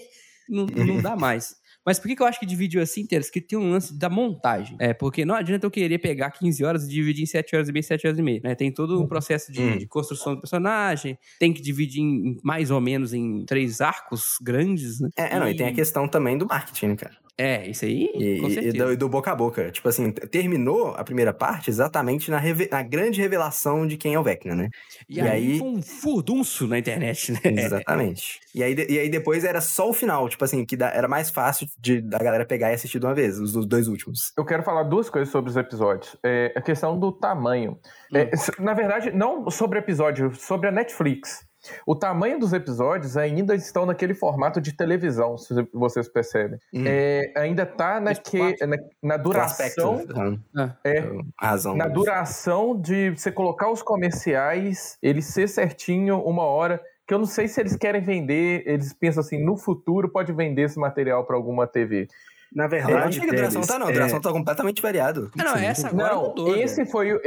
[0.48, 1.55] não, não dá mais.
[1.85, 3.31] Mas por que, que eu acho que dividiu assim, Teres?
[3.31, 4.76] Que tem um lance da montagem.
[4.78, 7.72] É, porque não adianta eu querer pegar 15 horas e dividir em 7 horas e
[7.72, 8.41] meia, 7 horas e meia.
[8.45, 8.55] Né?
[8.55, 9.78] Tem todo um processo de, Hum.
[9.78, 15.01] de construção do personagem, tem que dividir em, mais ou menos em três arcos grandes,
[15.01, 15.09] né?
[15.16, 17.16] É, é, não, e tem a questão também do marketing, né, cara?
[17.43, 18.84] É, isso aí, E, com e certeza.
[18.84, 19.70] do, e do boca a boca.
[19.70, 24.18] Tipo assim, terminou a primeira parte exatamente na, reve- na grande revelação de quem é
[24.20, 24.68] o Vecna, né?
[25.09, 27.41] E, e aí, aí- foi um furdunço na internet, né?
[27.45, 28.41] Exatamente.
[28.55, 31.30] E aí, e aí depois era só o final, tipo assim, que dá- era mais
[31.30, 34.32] fácil de, da galera pegar e assistir de uma vez, os, os dois últimos.
[34.36, 36.16] Eu quero falar duas coisas sobre os episódios.
[36.22, 37.78] É, a questão do tamanho.
[38.14, 41.49] É, s- na verdade, não sobre episódio, sobre a Netflix.
[41.87, 46.59] O tamanho dos episódios ainda estão naquele formato de televisão, se vocês percebem.
[46.73, 46.85] Hum.
[46.87, 49.95] É, ainda tá naque, na, na O duração.
[49.97, 50.77] aspecto, né?
[50.85, 51.05] É,
[51.39, 51.77] a razão.
[51.77, 56.81] na duração de você colocar os comerciais, ele ser certinho, uma hora.
[57.07, 60.63] Que eu não sei se eles querem vender, eles pensam assim, no futuro pode vender
[60.63, 62.07] esse material para alguma TV.
[62.53, 63.88] Na não verdade, que a duração tá, não.
[63.88, 65.30] É, duração tá completamente variado.
[65.38, 65.64] Ah, não, Sim.
[65.64, 66.57] essa agora não, mudou.
[66.57, 67.20] esse foi o-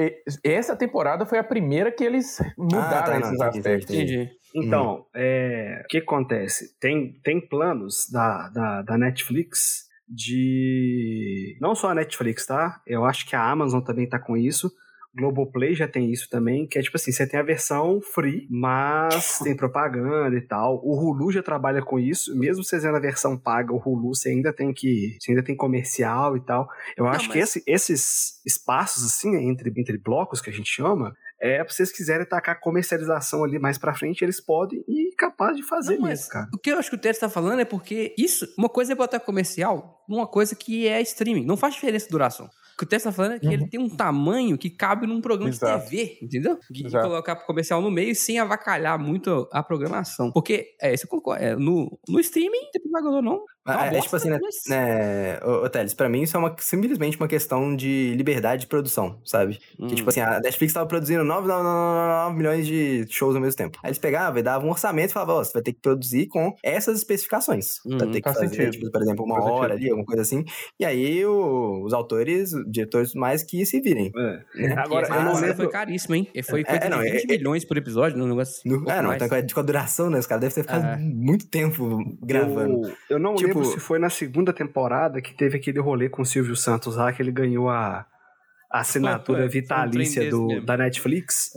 [0.43, 3.95] essa temporada foi a primeira que eles mudaram tá, não, esses entendi, aspectos.
[3.95, 4.13] entendi.
[4.13, 4.37] Entendi.
[4.55, 6.77] Então, é, o que acontece?
[6.79, 11.57] Tem, tem planos da, da, da Netflix de.
[11.59, 12.81] Não só a Netflix, tá?
[12.85, 14.71] Eu acho que a Amazon também tá com isso.
[15.15, 19.39] Globoplay já tem isso também, que é tipo assim, você tem a versão free, mas
[19.39, 20.81] tem propaganda e tal.
[20.83, 24.29] O Hulu já trabalha com isso, mesmo você tendo a versão paga, o Hulu você
[24.29, 26.67] ainda tem que, você ainda tem comercial e tal.
[26.97, 31.13] Eu acho que mas- esse- esses espaços assim, entre, entre blocos que a gente chama,
[31.39, 35.63] é pra vocês quiserem tacar comercialização ali mais pra frente, eles podem e capaz de
[35.63, 36.47] fazer Não, mesmo, cara.
[36.53, 38.95] O que eu acho que o Teres tá falando é porque isso, uma coisa é
[38.95, 41.45] botar comercial numa coisa que é streaming.
[41.45, 42.49] Não faz diferença a duração.
[42.83, 45.85] O Teres tá falando é que ele tem um tamanho que cabe num programa Exato.
[45.85, 46.59] de TV, entendeu?
[46.69, 47.07] De Exato.
[47.07, 50.31] colocar comercial no meio sem avacalhar muito a programação.
[50.31, 53.43] Porque, é, você concorda, é, no, no streaming, não tem propaganda não.
[53.65, 56.35] Mas, uma é, bosta, tipo assim, né, mas- né ô, ô, Teles, pra mim isso
[56.35, 59.57] é uma, simplesmente uma questão de liberdade de produção, sabe?
[59.79, 59.87] Hum.
[59.87, 63.41] Que tipo assim, a Netflix tava produzindo 9, 9, 9, 9 milhões de shows ao
[63.41, 63.79] mesmo tempo.
[63.81, 66.27] Aí eles pegavam e davam um orçamento e falavam, ó, você vai ter que produzir
[66.27, 67.77] com essas especificações.
[67.85, 68.71] Uhum, vai ter que faz fazer, sentido.
[68.71, 69.77] tipo, por exemplo, uma Faz hora sentido.
[69.77, 70.43] ali, alguma coisa assim.
[70.79, 74.11] E aí o- os autores, diretores mais que se virem.
[74.15, 74.67] É.
[74.67, 74.75] né?
[74.77, 76.27] Agora, temporada lembro- foi caríssimo, hein?
[76.49, 78.61] Foi É, coisa é, não, de é- 20 é- milhões por episódio, um negócio.
[78.65, 79.15] No- pouco é, não, mais.
[79.23, 80.19] então, com a- duração, né?
[80.19, 80.97] Os caras devem ter ficado É.
[80.97, 82.87] muito tempo gravando.
[82.87, 86.21] Eu, eu não Tipo- lembro se foi na segunda temporada que teve aquele rolê com
[86.21, 88.05] o Silvio Santos lá, que ele ganhou a,
[88.73, 91.51] a assinatura um vitalícia do, da Netflix.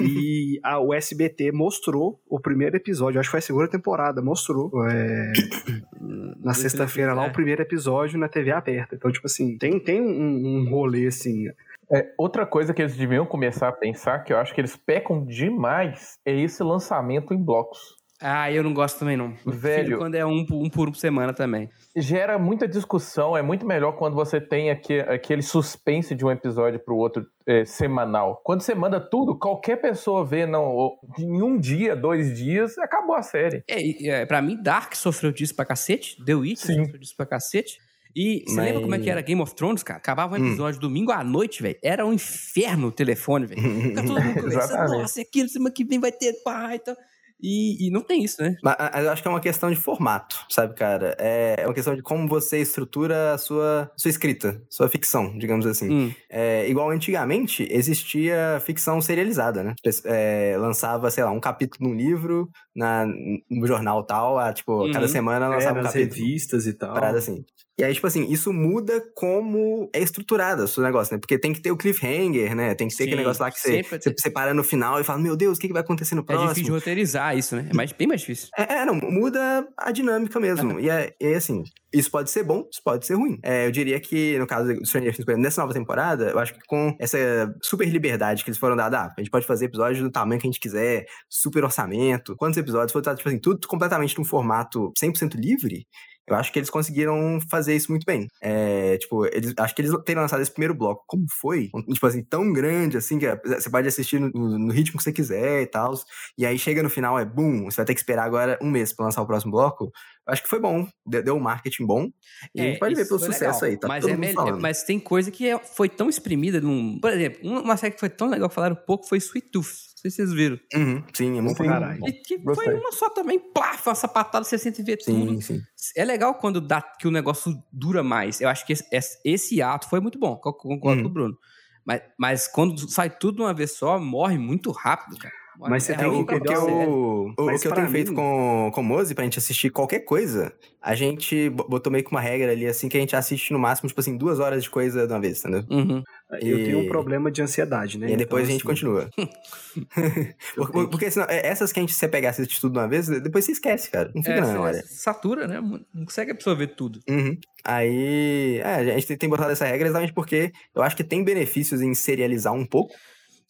[0.00, 4.70] E a, o SBT mostrou o primeiro episódio, acho que foi a segunda temporada, mostrou
[4.88, 5.32] é,
[6.40, 7.28] na sexta-feira lá É.
[7.28, 8.94] o primeiro episódio na TV aberta.
[8.94, 11.46] Então, tipo assim, tem, tem um, um rolê assim.
[11.92, 15.26] É, outra coisa que eles deviam começar a pensar, que eu acho que eles pecam
[15.26, 18.01] demais, é esse lançamento em blocos.
[18.22, 19.34] Ah, eu não gosto também, não.
[19.44, 19.98] Velho.
[19.98, 21.68] quando é um, por- um por semana também.
[21.96, 26.78] Gera muita discussão, é muito melhor quando você tem aque- aquele suspense de um episódio
[26.80, 28.40] pro outro é, semanal.
[28.44, 33.22] Quando você manda tudo, qualquer pessoa vê não, em um dia, dois dias, acabou a
[33.22, 33.62] série.
[33.68, 36.16] É, é, pra mim, Dark sofreu disso pra cacete.
[36.24, 36.84] The Witch Sim.
[36.84, 37.78] sofreu disso pra cacete.
[38.14, 39.98] E você Mas- lembra como é que era Game of Thrones, cara?
[39.98, 40.46] Acabava um Hum.
[40.48, 41.78] episódio domingo à noite, velho.
[41.82, 43.62] Era um inferno o telefone, velho.
[43.62, 44.92] Fica todo mundo conversando.
[44.98, 46.94] Nossa, e aquilo, semana que vem vai ter pá e tal.
[47.42, 48.54] E, e não tem isso, né?
[48.62, 51.16] Mas mas eu acho que é uma questão de formato, sabe, cara?
[51.18, 55.66] É é uma questão de como você estrutura a sua, sua escrita, sua ficção, digamos
[55.66, 55.90] assim.
[55.90, 56.12] Hum.
[56.30, 59.74] É, igual antigamente, existia ficção serializada, né?
[60.06, 63.06] É, lançava, sei lá, um capítulo num livro, na,
[63.50, 65.08] no jornal tal, a, tipo, cada Uhum.
[65.08, 66.14] semana É, lançava um nas capítulo.
[66.26, 66.94] revistas e tal.
[66.94, 67.44] Parada assim.
[67.78, 71.18] E aí, tipo assim, isso muda como é estruturado o seu negócio, né?
[71.18, 72.74] Porque tem que ter o cliffhanger, né?
[72.74, 75.04] Tem que ter aquele Sim, negócio lá que você, você, você para no final e
[75.04, 76.48] fala, meu Deus, o que, que vai acontecer no É próximo?
[76.50, 77.66] difícil de roteirizar isso, né?
[77.70, 78.48] É mais, bem mais difícil.
[78.58, 80.78] É, é, não, muda a dinâmica mesmo.
[80.78, 81.62] e, é, e é assim,
[81.94, 83.38] isso pode ser bom, isso pode ser ruim.
[83.42, 86.60] É, eu diria que, no caso do Stranger Things, nessa nova temporada, eu acho que
[86.66, 87.18] com essa
[87.62, 90.46] super liberdade que eles foram dados, ah, a gente pode fazer episódios do tamanho que
[90.46, 95.34] a gente quiser, super orçamento, quantos episódios, for, tipo assim, tudo completamente num formato 100%
[95.36, 95.86] livre,
[96.28, 98.26] eu acho que eles conseguiram fazer isso muito bem.
[98.40, 101.68] É, tipo, eles, acho que eles terem lançado esse primeiro bloco, como foi?
[101.92, 105.62] Tipo assim, tão grande assim, que você pode assistir no, no ritmo que você quiser
[105.62, 105.92] e tal.
[106.38, 108.92] E aí chega no final, é boom, você vai ter que esperar agora um mês
[108.92, 109.90] pra lançar o próximo bloco.
[110.26, 112.08] Acho que foi bom, deu, um marketing bom.
[112.54, 113.64] E a gente pode ver É, pelo sucesso legal.
[113.64, 114.60] aí, tá mas, todo é mundo falando.
[114.60, 117.00] mas tem coisa que é- foi tão exprimida num.
[117.00, 119.91] Por exemplo, uma uma série que foi tão legal que falaram pouco foi Sweet Tooth.
[120.04, 120.58] Não sei se vocês viram.
[120.74, 121.64] Uhum, sim, é muito Sim.
[121.64, 122.08] pra caralho.
[122.08, 122.64] E que Gostei.
[122.64, 125.40] foi uma só também, plaf, uma sapatada, você sente ver tudo.
[125.40, 125.92] Sim, sim.
[125.96, 128.40] É legal quando dá que o negócio dura mais.
[128.40, 128.84] Eu acho que esse,
[129.24, 131.04] esse- ato foi muito bom, co- concordo Hum.
[131.04, 131.38] com o Bruno.
[131.84, 135.34] Mas, mas quando sai tudo de uma vez só, morre muito rápido, cara.
[135.68, 136.56] Mas você é tem ruim que você.
[136.56, 139.70] o, o, o que eu tenho feito mim- com, com o Mozi pra gente assistir
[139.70, 143.14] qualquer coisa, a gente bo- botou meio que uma regra ali, assim, que a gente
[143.16, 145.64] assiste no máximo, tipo assim, duas horas de coisa de uma vez, entendeu?
[145.70, 146.02] Uhum.
[146.40, 148.10] Eu tenho um E- problema de ansiedade, né?
[148.10, 149.10] E depois a gente Então, assim, continua.
[150.56, 152.88] porque, porque senão, é, essas que a gente você pegar e assistir tudo de uma
[152.88, 154.10] vez, depois você esquece, cara.
[154.14, 154.82] Não fica É, na memória.
[154.86, 155.60] satura, né?
[155.60, 157.00] Não consegue absorver tudo.
[157.08, 157.36] Uhum.
[157.64, 161.80] Aí, é, a gente tem botado essa regra exatamente porque eu acho que tem benefícios
[161.80, 162.92] em serializar um pouco,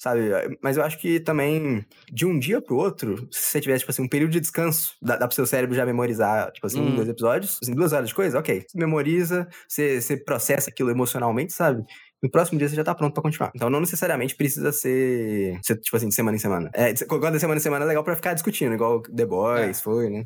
[0.03, 0.59] sabe?
[0.63, 4.03] Mas eu acho que também, de um dia pro outro, se você tivesse, tipo assim,
[4.03, 6.95] um período de descanso, dá, dá pro seu cérebro já memorizar, tipo assim, um, Hum.
[6.97, 8.65] dois episódios, assim, duas horas de coisa, ok.
[8.69, 11.85] Você memoriza, você, você processa aquilo emocionalmente, sabe?
[12.23, 13.53] No próximo dia você já tá pronto pra continuar.
[13.55, 16.71] Então não necessariamente precisa ser, ser, tipo assim, de semana em semana.
[16.75, 19.81] É, de- quando é semana em semana é legal pra ficar discutindo, igual The Boys
[19.81, 20.25] foi, né?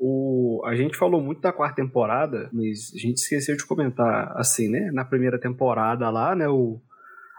[0.00, 4.68] O, a gente falou muito da quarta temporada, mas a gente esqueceu de comentar, assim,
[4.68, 4.90] né?
[4.92, 6.48] Na primeira temporada lá, né?
[6.48, 6.80] O,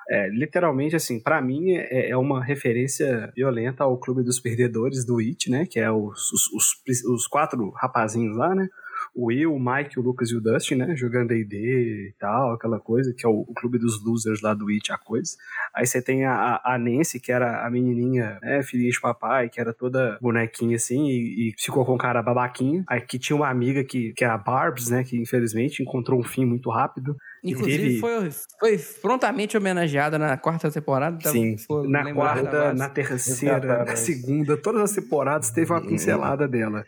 [0.09, 5.19] é, literalmente, assim, pra mim é, é uma referência violenta ao Clube dos Perdedores do
[5.19, 5.65] It, né?
[5.69, 8.67] Que é os, os, os, os quatro rapazinhos lá, né?
[9.15, 10.95] O Will, o Mike, o Lucas e o Dustin, né?
[10.95, 14.67] Jogando D&D e tal, aquela coisa, que é o, o clube dos losers lá do
[14.69, 15.31] It, a coisa.
[15.75, 19.59] Aí você tem a, a- Nancy, que era a menininha, né, filhinha de papai, que
[19.59, 22.83] era toda bonequinha assim, e, e ficou com cara babaquinha.
[22.87, 26.23] Aí que tinha uma amiga que, que era a Barbs, né, que infelizmente encontrou um
[26.23, 27.15] fim muito rápido.
[27.43, 31.17] Inclusive, teve- foi, foi prontamente homenageada na quarta temporada.
[31.17, 31.55] Tava- Sim.
[31.67, 36.83] pô, Na quarta, na terceira, na segunda, todas as temporadas teve uma pincelada dela.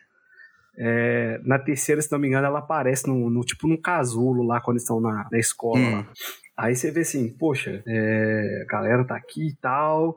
[0.78, 4.60] É, na terceira, se não me engano, ela aparece no, no- tipo num casulo lá
[4.62, 5.78] quando estão na, na escola.
[5.80, 5.92] Hum.
[5.98, 6.08] lá.
[6.58, 10.16] Aí você vê assim, poxa, é, a galera tá aqui e tal.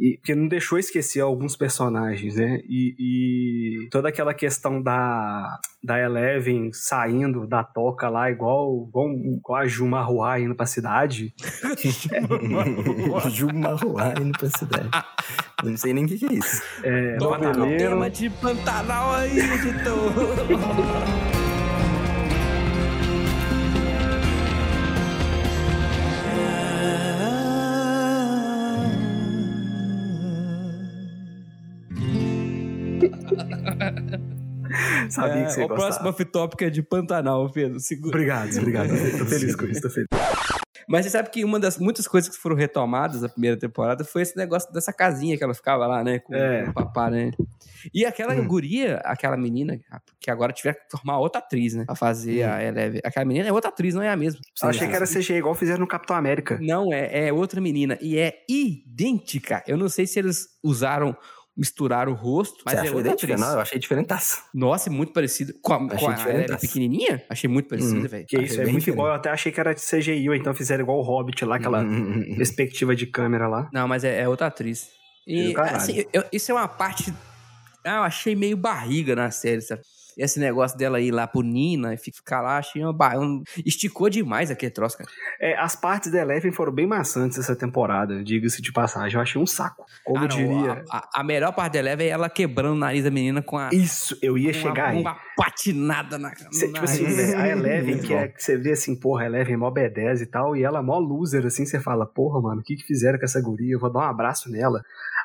[0.00, 2.62] E, porque não deixou esquecer alguns personagens, né?
[2.66, 9.60] E, e toda aquela questão da, da Eleven saindo da toca lá, igual, igual, igual
[9.60, 11.34] a Juma Ruá indo pra cidade.
[13.30, 14.88] Jumaruá indo pra cidade.
[15.62, 16.62] Não sei nem o que, que é isso.
[16.82, 17.76] É, Toca o Pantanal.
[17.76, 20.10] tema de Pantanal aí, editor.
[35.14, 35.84] Sabia que você É, ia o gostar.
[35.84, 37.80] próximo off-topic é de Pantanal, Pedro.
[37.80, 38.08] Segura.
[38.16, 38.88] Obrigado, obrigado.
[39.18, 40.08] Tô feliz com isso, tô feliz.
[40.88, 44.22] Mas você sabe que uma das muitas coisas que foram retomadas da primeira temporada foi
[44.22, 46.18] esse negócio dessa casinha que ela ficava lá, né?
[46.18, 46.64] Com É.
[46.68, 47.30] o papá, né?
[47.94, 48.44] E aquela Hum.
[48.46, 49.78] guria, aquela menina,
[50.18, 51.84] que agora tiver que formar outra atriz, né?
[51.84, 52.50] Pra fazer Hum.
[52.52, 53.00] a Eleven.
[53.04, 54.40] Aquela menina é outra atriz, não é a mesma.
[54.60, 56.58] Eu achei que era CGI igual fizeram no Capitão América.
[56.60, 57.96] Não, é, é outra menina.
[58.00, 59.62] E é idêntica.
[59.68, 61.16] Eu não sei se eles usaram,
[61.56, 63.32] misturaram o rosto, mas Você é achou outra idêntica?
[63.34, 63.46] atriz.
[63.48, 64.42] Não, eu achei diferentaço.
[64.54, 65.52] Nossa, é muito parecido.
[65.62, 66.60] Com a, Achei com a diferentaço.
[66.60, 67.22] pequenininha?
[67.28, 68.08] Achei muito parecida, Hum.
[68.08, 68.26] velho.
[68.26, 68.94] Que isso, Achei é bem muito diferente.
[68.98, 69.08] igual.
[69.08, 71.82] Eu até achei que era de CGI, ou então fizeram igual o Hobbit lá, aquela
[71.82, 73.68] Hum, perspectiva de câmera lá.
[73.72, 74.88] Não, mas é, é outra atriz.
[75.26, 77.12] E assim, eu- isso é uma parte
[77.84, 79.82] Ah, eu achei meio barriga na série, sabe?
[80.16, 82.94] Esse negócio dela ir lá pro Nina e ficar lá, achei uma.
[83.64, 85.10] Esticou demais aquele troço, cara.
[85.40, 89.16] É, as partes da Eleven foram bem maçantes essa temporada, diga-se de passagem.
[89.16, 89.84] Eu achei um saco.
[90.04, 90.84] Como Ah, não, diria.
[90.90, 93.70] A, a- a melhor parte dela é ela quebrando o nariz da menina com a.
[93.72, 95.00] Isso, eu ia uma, chegar aí.
[95.00, 99.22] uma patinada na no tipo assim, a Eleven, que, é, que você vê assim, porra,
[99.22, 102.06] a Eleven é mó B10 e tal, e ela é mó loser, assim, você fala,
[102.06, 103.74] porra, mano, o que que fizeram com essa guria?
[103.74, 104.82] Eu vou dar um abraço nela.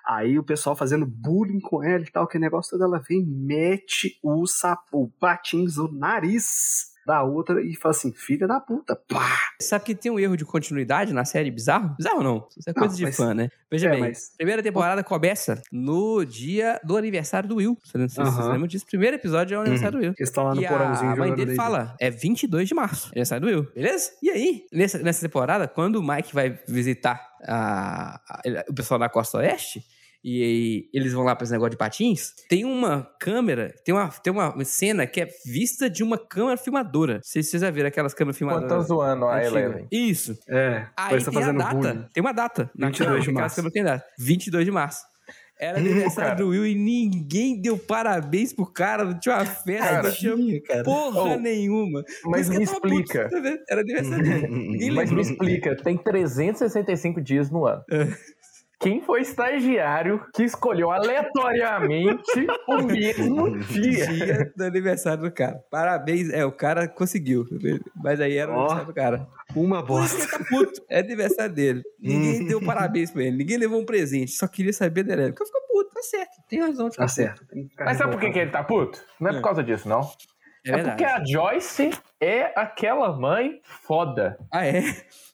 [0.08, 4.20] Aí o pessoal fazendo bullying com ela e tal, que negócio todo, ela vem, mete
[4.22, 9.30] o sapo, o patins, o nariz da outra e fala assim, filha da puta, pá!
[9.62, 11.95] Sabe que tem um erro de continuidade na série bizarro?
[11.97, 12.47] Bizarro não.
[12.58, 13.49] Isso é coisa Não, de mas- fã, né?
[13.70, 17.78] Veja É, bem, mas- primeira temporada começa no dia do aniversário do Will.
[17.84, 18.53] Você não sei se vocês Aham.
[18.53, 18.86] lembram disso.
[18.88, 20.14] Primeiro episódio é o aniversário do Will.
[20.18, 21.56] Eles estão lá no E porãozinho a mãe dele daí.
[21.56, 24.12] fala, é 22 de março, aniversário do Will, beleza?
[24.24, 29.10] E aí, nessa, nessa temporada, quando o Mike vai visitar a- a- o pessoal da
[29.10, 29.86] Costa Oeste,
[30.28, 34.10] e aí eles vão lá para esse negócio de patins, tem uma câmera, tem uma,
[34.10, 37.14] tem uma cena que é vista de uma câmera filmadora.
[37.16, 38.88] Não sei se vocês já viram aquelas câmeras Quando filmadoras.
[38.88, 39.44] tá zoando a.
[39.46, 39.88] Eleven.
[39.92, 40.36] Isso.
[40.50, 41.76] É, Aí tem tá a fazendo data.
[41.76, 42.06] bullying.
[42.12, 42.72] Tem uma data.
[42.76, 43.56] na 22 câmera, de março.
[43.56, 44.06] câmeras tem data.
[44.18, 45.02] 22 de março.
[45.58, 46.36] Era aniversário cara.
[46.36, 49.06] do Will e ninguém deu parabéns pro cara.
[49.06, 50.84] Não tinha uma festa, Cara, não tinha cara.
[50.84, 52.04] porra Oh, nenhuma.
[52.26, 53.30] mas me explica.
[53.32, 53.60] vendo?
[53.70, 54.48] Era aniversário dele.
[54.94, 55.16] Mas lembrou.
[55.16, 57.82] me explica, tem 365 dias no ano.
[58.80, 64.06] Quem foi estagiário que escolheu aleatoriamente o mesmo dia?
[64.08, 65.60] Dia do aniversário do cara.
[65.72, 66.30] Parabéns.
[66.32, 67.46] É, o cara conseguiu.
[67.96, 68.58] Mas aí era o Ó.
[68.60, 69.28] aniversário do cara.
[69.56, 70.28] Uma Por isso bosta.
[70.28, 70.82] que ele tá puto.
[70.90, 71.84] É aniversário dele.
[72.00, 73.38] Ninguém deu parabéns pra ele.
[73.38, 74.32] Ninguém levou um presente.
[74.32, 75.28] Só queria saber dele.
[75.30, 75.86] Porque eu fico puto.
[75.96, 76.32] Tá certo.
[76.50, 77.46] Tem razão de ficar Tá certo.
[77.80, 79.00] Mas sabe por que, que ele tá puto?
[79.20, 80.02] Não é por causa disso, não.
[80.66, 84.38] É, É porque a Joyce é aquela mãe foda.
[84.51, 84.84] Ah, é?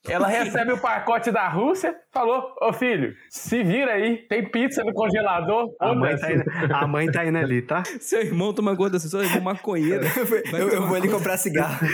[0.07, 4.93] Ela recebe o pacote da Rússia, falou: Ô filho, se vira aí, tem pizza no
[4.93, 5.73] congelador.
[5.79, 7.83] A mãe, foda-se." tá indo, a mãe tá indo ali, tá?
[7.99, 10.03] Seu irmão toma conta assim, seu irmão maconheiro.
[10.51, 11.79] Eu, eu vou ali comprar cigarro.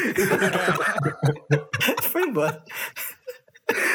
[2.11, 2.63] Foi embora.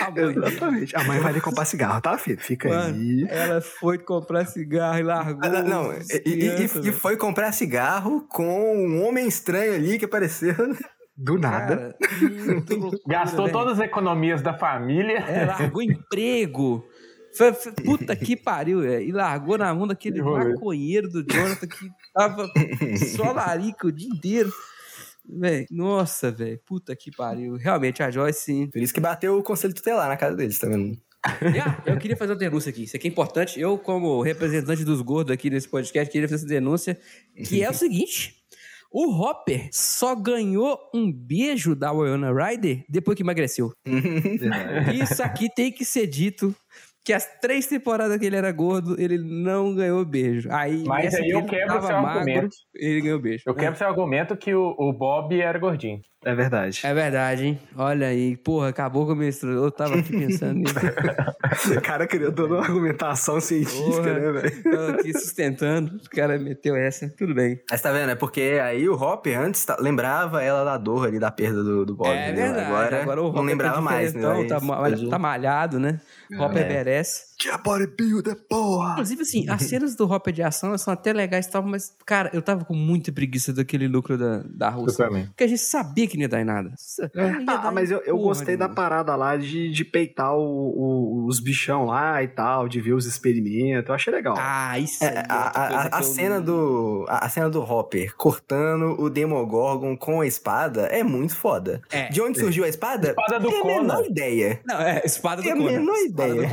[0.00, 0.46] A mãe dele.
[0.46, 0.96] Exatamente.
[0.96, 2.38] A mãe vai ali comprar cigarro, tá, filho?
[2.38, 3.26] Fica Mano, aí.
[3.28, 5.40] ela foi comprar cigarro e largou.
[5.42, 9.98] Ah, Não, e, e- crianças, e- e foi comprar cigarro com um homem estranho ali
[9.98, 10.54] que apareceu.
[11.16, 11.76] Do nada.
[11.76, 11.96] Cara,
[12.70, 13.52] loucura, Gastou velho.
[13.52, 15.18] todas as economias da família.
[15.20, 16.84] É, largou emprego.
[17.36, 19.02] Foi- foi- puta que pariu, velho.
[19.08, 22.46] E largou na mão daquele maconheiro do Jonathan que tava
[23.16, 24.50] só larica o dia inteiro.
[25.24, 26.60] Véi, nossa, velho.
[26.66, 27.56] Puta que pariu.
[27.56, 28.66] Realmente, a Joyce, sim.
[28.68, 30.98] Por isso que bateu o conselho tutelar na casa deles, tá vendo?
[31.24, 32.82] Ah, eu queria fazer uma denúncia aqui.
[32.82, 33.60] Isso aqui é importante.
[33.60, 36.98] Eu, como representante dos gordos aqui nesse podcast, queria fazer essa denúncia.
[37.46, 38.42] Que é o seguinte.
[38.90, 43.72] O Hopper só ganhou um beijo da Winona Ryder depois que emagreceu.
[45.00, 46.54] Isso aqui tem que ser dito.
[47.04, 50.48] Que as três temporadas que ele era gordo, ele não ganhou beijo.
[50.52, 52.56] Aí, Mas aí que eu quebro seu magro, argumento.
[52.74, 53.44] Ele ganhou beijo.
[53.46, 56.00] Eu quebro seu argumento que o, o Bob era gordinho.
[56.24, 56.80] É verdade.
[56.84, 57.60] É verdade, hein?
[57.76, 58.36] Olha aí.
[58.36, 59.56] Porra, acabou com o meu estrela.
[59.56, 60.74] Eu tava aqui pensando nisso.
[61.76, 64.12] O cara criou toda uma argumentação científica, Porra.
[64.18, 64.62] né, velho?
[64.62, 65.96] Tava aqui sustentando.
[65.96, 67.08] O cara meteu essa.
[67.18, 67.60] Tudo bem.
[67.70, 68.10] Mas tá vendo?
[68.10, 71.84] É porque aí o Hopper antes tá- lembrava ela da dor ali, da perda do,
[71.84, 72.08] do Bob.
[72.08, 72.54] é entendeu?
[72.54, 72.94] verdade.
[72.94, 74.32] Agora, o não Hopper lembrava tá mais, né?
[74.32, 74.60] Aí Tá,
[75.10, 76.00] tá malhado, né?
[76.38, 76.68] Hopper É.
[76.68, 77.31] merece.
[77.42, 78.92] Tinha bodybuilder, porra!
[78.92, 82.30] Inclusive, assim, as cenas do Hopper de ação são até legais e tal, mas, cara,
[82.32, 85.06] eu tava com muita preguiça daquele lucro da, da Rússia.
[85.06, 85.26] também.
[85.26, 86.72] Porque a gente sabia que não ia dar em nada.
[87.14, 89.84] Não ia dar Ah, em mas eu, eu porra gostei da parada lá de, de
[89.84, 93.88] peitar o- o- os bichão lá e tal, de ver os experimentos.
[93.88, 94.34] Eu achei legal.
[94.38, 97.60] Ah, isso É, é a, a- a- a eu cena do a, a cena do
[97.60, 101.80] Hopper cortando o Demogorgon com a espada é muito foda.
[101.90, 102.08] É.
[102.08, 103.08] De onde surgiu a espada?
[103.10, 103.80] Espada do Tem a Conan.
[103.82, 104.60] menor ideia.
[104.66, 105.70] Não, é, espada do Tem a Conan.
[105.72, 106.48] menor Espada ideia.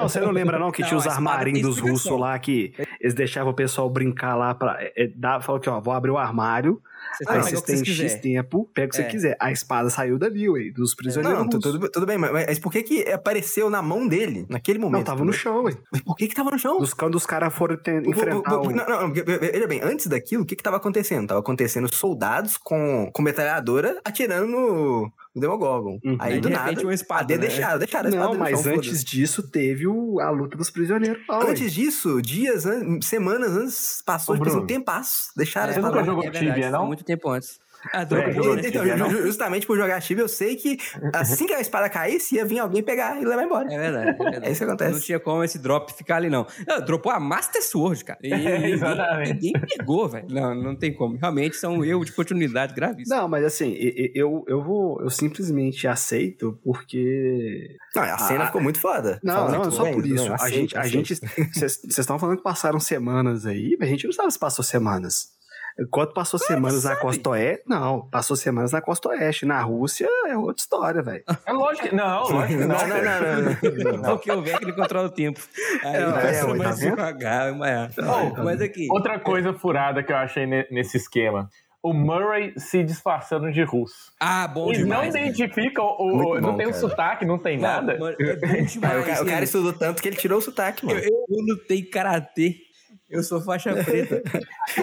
[0.00, 3.52] Não, você não lembra não que Não, tinha os armarinhos russos lá que eles deixavam
[3.52, 4.76] o pessoal brincar lá pra.
[4.80, 6.80] É, é, dá, falou que, ó, vou abrir o armário,
[7.16, 9.06] Você aí vocês têm X tempo, pega o que você É.
[9.06, 9.36] quiser.
[9.40, 11.38] A espada saiu dali, ué, dos prisioneiros.
[11.40, 14.98] Não, tudo, tudo bem, mas, mas por que que apareceu na mão dele naquele momento?
[14.98, 15.74] Não, tava no chão, ué.
[15.92, 16.78] Mas por que que tava no chão?
[16.78, 18.70] Dos, quando os caras foram o- enfrentar o-.
[18.70, 21.26] Não, não, ve- ve- veja bem, antes daquilo, o que que tava acontecendo?
[21.28, 25.98] Tava acontecendo soldados com, com metralhadora atirando no, no Demogorgon.
[26.04, 26.16] Uhum.
[26.18, 27.40] Aí, Aí, do nada, uma espada, né?
[27.40, 29.04] deixaram, deixaram a espada Não, mas chão, antes foda-se.
[29.04, 31.44] disso teve o- a luta dos prisioneiros lá.
[31.48, 34.66] Antes disso, dias, an- semanas antes, passou Ô, tipo, assim, um Bruno.
[34.66, 35.30] tempasso.
[35.36, 36.06] Deixaram É, a Você espada nunca lá.
[36.16, 36.86] jogou é Tibia, não?
[36.86, 37.58] muito tempo antes.
[37.92, 38.30] Ah, É, né?
[38.66, 40.78] Então, ju- ju- justamente por jogar Tibia, eu sei que
[41.14, 43.72] assim que a espada caísse, ia vir alguém pegar e levar embora.
[43.72, 44.46] É verdade, é verdade.
[44.46, 44.92] É isso que acontece.
[44.92, 46.46] Não tinha como esse drop ficar ali, não.
[46.66, 48.18] não dropou a Master Sword, cara.
[48.22, 49.32] E ninguém, Exatamente.
[49.34, 50.26] ninguém pegou, velho.
[50.30, 51.16] Não, não tem como.
[51.16, 53.16] Realmente são erro de continuidade gravíssimo.
[53.16, 53.74] Não, mas assim,
[54.14, 55.00] eu, eu vou.
[55.00, 57.76] Eu simplesmente aceito porque.
[57.94, 59.18] Não, a cena Ah, ficou muito foda.
[59.22, 60.30] Não, Fala, não, tudo só bem, por isso.
[60.30, 61.14] a aceito, gente, a gente,
[61.54, 65.37] vocês estão falando que passaram semanas aí, mas a gente não sabe se passou semanas.
[65.80, 69.46] Enquanto passou semanas na costa oeste, não, passou semanas na costa oeste.
[69.46, 71.22] Na Rússia é outra história, velho.
[71.46, 71.94] É lógico que.
[71.94, 72.76] Não, lógico que não.
[72.76, 74.16] Não, não, não, não, não.
[74.16, 75.40] Porque o Vec ele controla o tempo.
[75.84, 78.88] Aí É, passa é, mais tá devagar, mas, Oh, mas aqui.
[78.90, 81.48] Outra coisa furada que eu achei ne- nesse esquema.
[81.80, 84.10] O Murray se disfarçando de russo.
[84.18, 85.06] Ah, bom Eles demais.
[85.06, 85.20] não né?
[85.20, 86.80] identificam, o, Muito não bom, tem o cara.
[86.80, 87.96] sotaque, não tem Não, nada.
[87.96, 88.34] mano, é
[88.66, 89.30] demais, o, ca- o né?
[89.30, 91.00] cara estudou tanto que ele tirou o sotaque, Eu, mano.
[91.00, 92.56] eu, eu lutei karatê.
[93.08, 94.22] Eu sou faixa preta.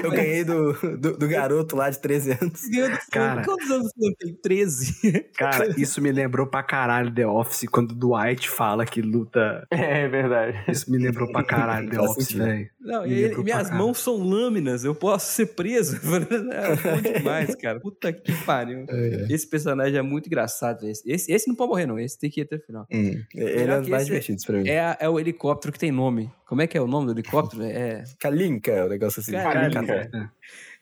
[0.04, 2.68] Eu ganhei do, do, do garoto lá de 13 anos.
[2.68, 3.44] Ganhou do Cara.
[3.44, 4.34] Quantos anos você tem?
[4.34, 5.30] 13.
[5.38, 9.68] Cara, isso me lembrou pra caralho The Office, quando o Dwight fala que luta.
[9.70, 10.64] É verdade.
[10.68, 12.70] Isso me lembrou pra caralho The Office, velho.
[12.86, 13.76] Não, e minhas caralho.
[13.76, 16.00] mãos são lâminas, eu posso ser preso.
[16.52, 17.80] É bom demais, cara.
[17.80, 18.86] Puta que pariu.
[19.30, 20.88] Esse personagem é muito engraçado.
[20.88, 22.00] Esse, esse, esse não pode morrer, não.
[22.00, 22.88] Esse tem que ir até o final.
[22.92, 24.70] Hum, ele é um dos mais divertidos pra mim.
[24.70, 26.32] É, a- é o helicóptero que tem nome.
[26.48, 27.64] Como é que é o nome do helicóptero?
[27.64, 28.04] É.
[28.20, 29.32] Kalinka, o negócio assim.
[29.32, 29.84] Kalinka.
[29.84, 30.32] Kalinka.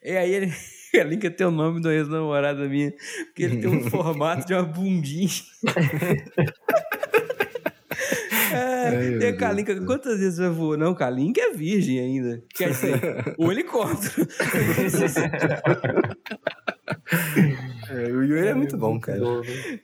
[0.04, 0.52] E aí ele.
[0.94, 2.92] A Linka tem o nome da ex-namorada minha,
[3.24, 5.28] porque ele tem um formato de uma bundinha.
[8.54, 10.76] É, e a Kalinka, quantas vezes já voou?
[10.76, 12.42] Não, Kalinka é virgem ainda.
[12.54, 13.00] Quer dizer,
[13.38, 14.26] o helicóptero.
[17.90, 19.20] É, O Yuri é muito bom, cara.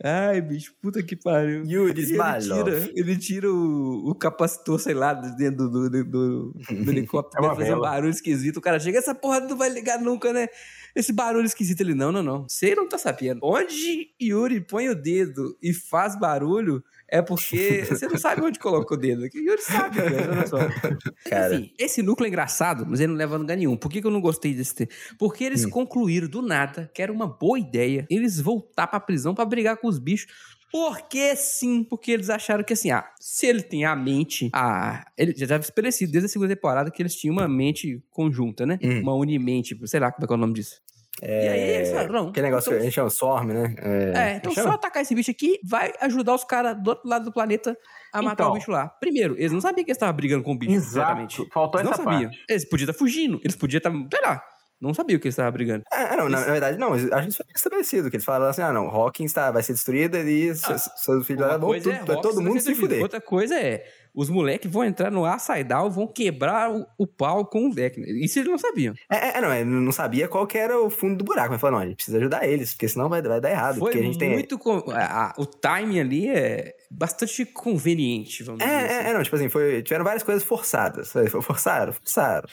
[0.03, 1.65] Ai, bicho, puta que pariu.
[1.65, 6.53] Yuri ele tira, ele tira o, o capacitor, sei lá, de dentro do, do, do-
[6.53, 6.55] do
[6.91, 8.57] helicóptero, É fazer um barulho esquisito.
[8.57, 10.49] O cara chega, essa porra não vai ligar nunca, né?
[10.95, 11.81] Esse barulho esquisito.
[11.83, 12.49] Ele, não, não, não.
[12.49, 13.41] Você não tá sabendo.
[13.43, 18.95] Onde Yuri põe o dedo e faz barulho é porque você não sabe onde coloca
[18.95, 19.29] o dedo.
[19.29, 20.59] Que Yuri sabe, cara, olha só.
[21.29, 21.55] Cara.
[21.55, 23.77] Enfim, esse núcleo é engraçado, mas ele não leva a lugar nenhum.
[23.77, 24.91] Por que, que eu não gostei desse tema?
[25.19, 25.71] Porque eles Hum.
[25.71, 29.89] concluíram do nada que era uma boa ideia eles voltar pra prisão pra brigar com
[29.89, 30.33] os bichos.
[30.73, 35.35] Porque sim, porque eles acharam que assim, ah, se ele tem a mente, ah, ele
[35.37, 38.79] já estava estabelecido desde a segunda temporada que eles tinham uma mente conjunta, né?
[38.81, 39.01] Hum.
[39.03, 40.81] Uma unimente, sei lá como é que é o nome disso.
[41.23, 42.29] E aí eles falaram, não.
[42.31, 43.75] Aquele negócio então- que a gente chama Swarm, né?
[44.15, 44.69] é, então chama?
[44.69, 47.77] só atacar esse bicho aqui vai ajudar os caras do outro lado do planeta
[48.13, 48.51] a matar Então.
[48.53, 48.89] o bicho lá.
[48.89, 50.73] Primeiro, eles não sabiam que eles estavam brigando com o bicho.
[50.73, 51.47] Exato.
[51.53, 52.31] Faltou Eles não essa sabiam.
[52.31, 52.45] parte.
[52.49, 53.41] Eles podiam estar fugindo.
[53.45, 54.43] Eles podiam estar, sei lá.
[54.81, 55.83] Não sabiam que eles estavam brigando.
[55.93, 56.95] Ah, não, na, na verdade, não.
[56.95, 58.09] A gente foi estabelecido.
[58.09, 61.47] Que eles falaram assim: ah, não, Hawkins tá, vai ser destruída e seus, seus filhos
[61.47, 61.81] lá vão é
[62.23, 63.03] todo mundo se fuder.
[63.03, 67.47] Outra coisa é, os moleques vão entrar no Upside Down, vão quebrar o, o pau
[67.47, 68.07] com o Vecna.
[68.09, 68.95] Isso eles não sabiam.
[69.11, 71.77] É, é, não, ele não sabia qual que era o fundo do buraco, mas falou:
[71.79, 73.79] não, a gente precisa ajudar eles, porque senão vai, vai dar errado.
[73.79, 74.31] Foi porque a gente tem.
[74.31, 74.59] muito...
[74.59, 78.95] con- a- a- o timing ali é bastante conveniente, vamos É, dizer assim.
[79.07, 81.11] é, é, não, tipo assim, foi, tiveram várias coisas forçadas.
[81.13, 82.49] Foi- Forçaram, forçaram,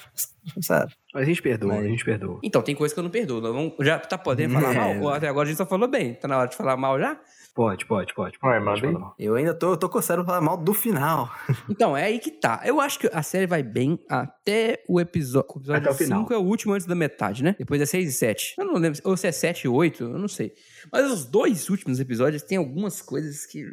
[0.53, 0.89] forçaram.
[1.13, 2.39] Mas a gente perdoa, Mas- a gente perdoa.
[2.43, 3.41] Então, tem coisa que eu não perdoo.
[3.41, 4.93] Vamos- já tá podendo falar É.
[4.99, 5.09] mal?
[5.13, 6.13] Até agora a gente só falou bem.
[6.13, 7.17] Tá na hora de falar mal já?
[7.57, 8.37] Pode, pode, pode.
[8.37, 8.93] Pode aí.
[8.93, 9.15] falar.
[9.17, 11.27] Eu ainda tô, tô coçando pra falar mal do final.
[11.67, 12.61] Então, é aí que tá.
[12.63, 15.49] Eu acho que a série vai bem até o episódio.
[15.55, 16.21] O episódio Até o final.
[16.21, 17.55] 5 é o último antes da metade, né?
[17.57, 18.55] Depois é 6 e 7.
[18.59, 18.99] Eu não lembro.
[19.03, 20.53] Ou se é 7 e 8, eu não sei.
[20.91, 23.63] Mas os dois últimos episódios tem algumas coisas que.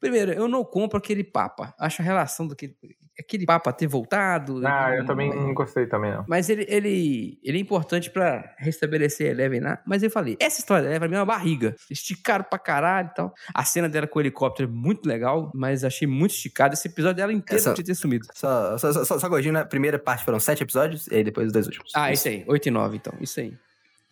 [0.00, 1.74] Primeiro, eu não compro aquele Papa.
[1.78, 2.76] Acho a relação daquele.
[3.18, 4.60] Aquele Papa ter voltado.
[4.66, 6.26] Ah, eu Hum, também não gostei também, não.
[6.28, 9.82] Mas ele, ele, ele é importante pra restabelecer a Eleven lá.
[9.86, 11.74] Mas eu falei, essa história da pra mim é uma barriga.
[11.90, 13.34] Esticaram pra caralho e tal.
[13.54, 16.74] A cena dela com o helicóptero é muito legal, mas achei muito esticada.
[16.74, 18.26] Esse episódio dela inteiro Essa- podia ter sumido.
[18.34, 21.46] Só, só, só, só, só corrigindo, na primeira parte foram sete episódios, e aí depois
[21.46, 21.92] os dois últimos.
[21.94, 22.44] Ah, isso aí.
[22.46, 23.14] 8 e 9, então.
[23.18, 23.56] Isso aí.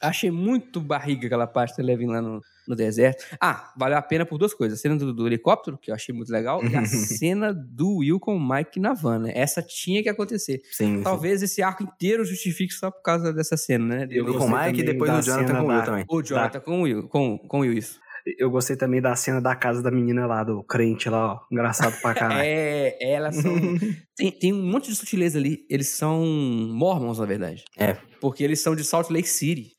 [0.08, 3.24] Achei muito barriga aquela parte da Eleven lá no, no deserto.
[3.40, 4.78] Ah, valeu a pena por duas coisas.
[4.78, 8.18] A cena do, do helicóptero, que eu achei muito legal, e a cena do Will
[8.20, 9.32] com o Mike na van, né?
[9.34, 10.60] Essa tinha que acontecer.
[10.70, 11.02] Sim, sim.
[11.02, 14.06] Talvez esse arco inteiro justifique só por causa dessa cena, né?
[14.10, 16.04] Eu Eu com o Mike e depois o Jonathan com o Will da- também.
[16.08, 18.02] O Jonathan com o Will, com, com o Will, isso.
[18.38, 21.40] Eu gostei também da cena da casa da menina lá, do crente lá, ó.
[21.52, 22.40] Engraçado pra caralho.
[22.48, 23.52] É, elas são.
[24.16, 25.66] tem, tem um monte de sutileza ali.
[25.68, 27.64] Eles são mormons, na verdade.
[27.76, 27.98] É.
[28.22, 29.72] Porque eles são de Salt Lake City.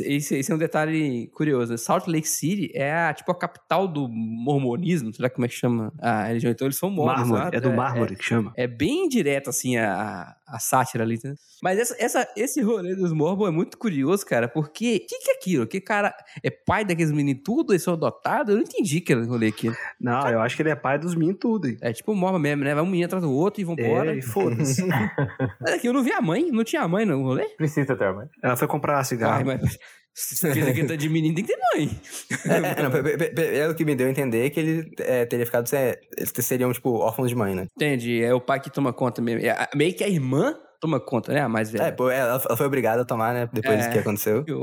[0.00, 1.78] Esse, esse é um detalhe curioso.
[1.78, 5.92] Salt Lake City é a, tipo a capital do mormonismo, será como é que chama
[6.00, 6.50] a religião?
[6.50, 7.28] Então eles são mormons.
[7.28, 8.52] Mármore, é do mármore que chama.
[8.56, 11.34] É, bem direto, assim, a, a sátira ali, né?
[11.62, 15.30] Mas essa, essa- esse rolê dos Mormon é muito curioso, cara, porque o que, que
[15.30, 15.66] é aquilo?
[15.66, 18.50] Que cara é pai daqueles meninos tudo, eles são adotados?
[18.50, 19.70] Eu não entendi aquele rolê aqui.
[20.00, 21.66] Não, eu acho que ele é pai dos meninos tudo.
[21.68, 21.76] hein?
[21.80, 22.74] É tipo Mormon mesmo, né?
[22.74, 24.14] Vai um menino atrás do outro e vambora.
[24.14, 24.82] É, e foda-se.
[25.60, 27.44] Mas aqui eu não vi a mãe, não tinha mãe no rolê?
[27.56, 28.28] Precisa ter, mãe.
[28.42, 29.44] Ela foi comprar Ai, cigarro.
[29.46, 29.78] mas
[30.18, 32.00] se fez aqui tá de menino, tem que ter mãe.
[32.46, 34.90] É, é, não, pe- pe- pe- é o que me deu a entender que ele
[35.00, 35.66] é, teria ficado.
[35.68, 37.66] se- Eles seriam, tipo, órfãos de mãe, né?
[37.76, 39.46] Entendi, é o pai que toma conta mesmo.
[39.46, 41.40] É, meio que a irmã toma conta, né?
[41.40, 41.84] A mais velha.
[41.84, 43.48] É, pô, ela, ela foi obrigada a tomar, né?
[43.52, 43.88] Depois É.
[43.88, 44.44] do que aconteceu.
[44.46, 44.62] Eu,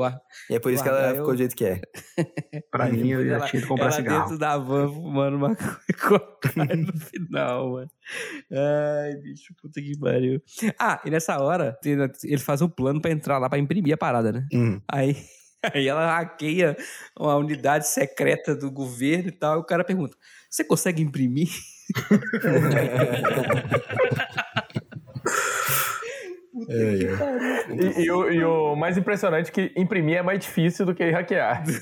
[0.50, 1.82] E é por isso que ela eu- ficou do jeito que é.
[2.72, 4.22] Pra mim, eu já tinha que comprar ela cigarro.
[4.22, 7.90] dentro da van fumando uma cocaína no final, mano.
[8.52, 10.42] Ai, bicho, puta que pariu.
[10.80, 14.32] Ah, e nessa hora, ele faz um plano pra entrar lá pra imprimir a parada,
[14.32, 14.46] né?
[14.54, 14.80] Hum.
[14.88, 15.16] Aí,
[15.74, 16.76] aí ela hackeia
[17.18, 19.58] uma unidade secreta do governo e tal.
[19.58, 20.16] E o cara pergunta:
[20.50, 21.50] Você consegue imprimir?
[26.56, 31.10] E, e o, e o mais impressionante é que imprimir é mais difícil do que
[31.10, 31.64] hackear.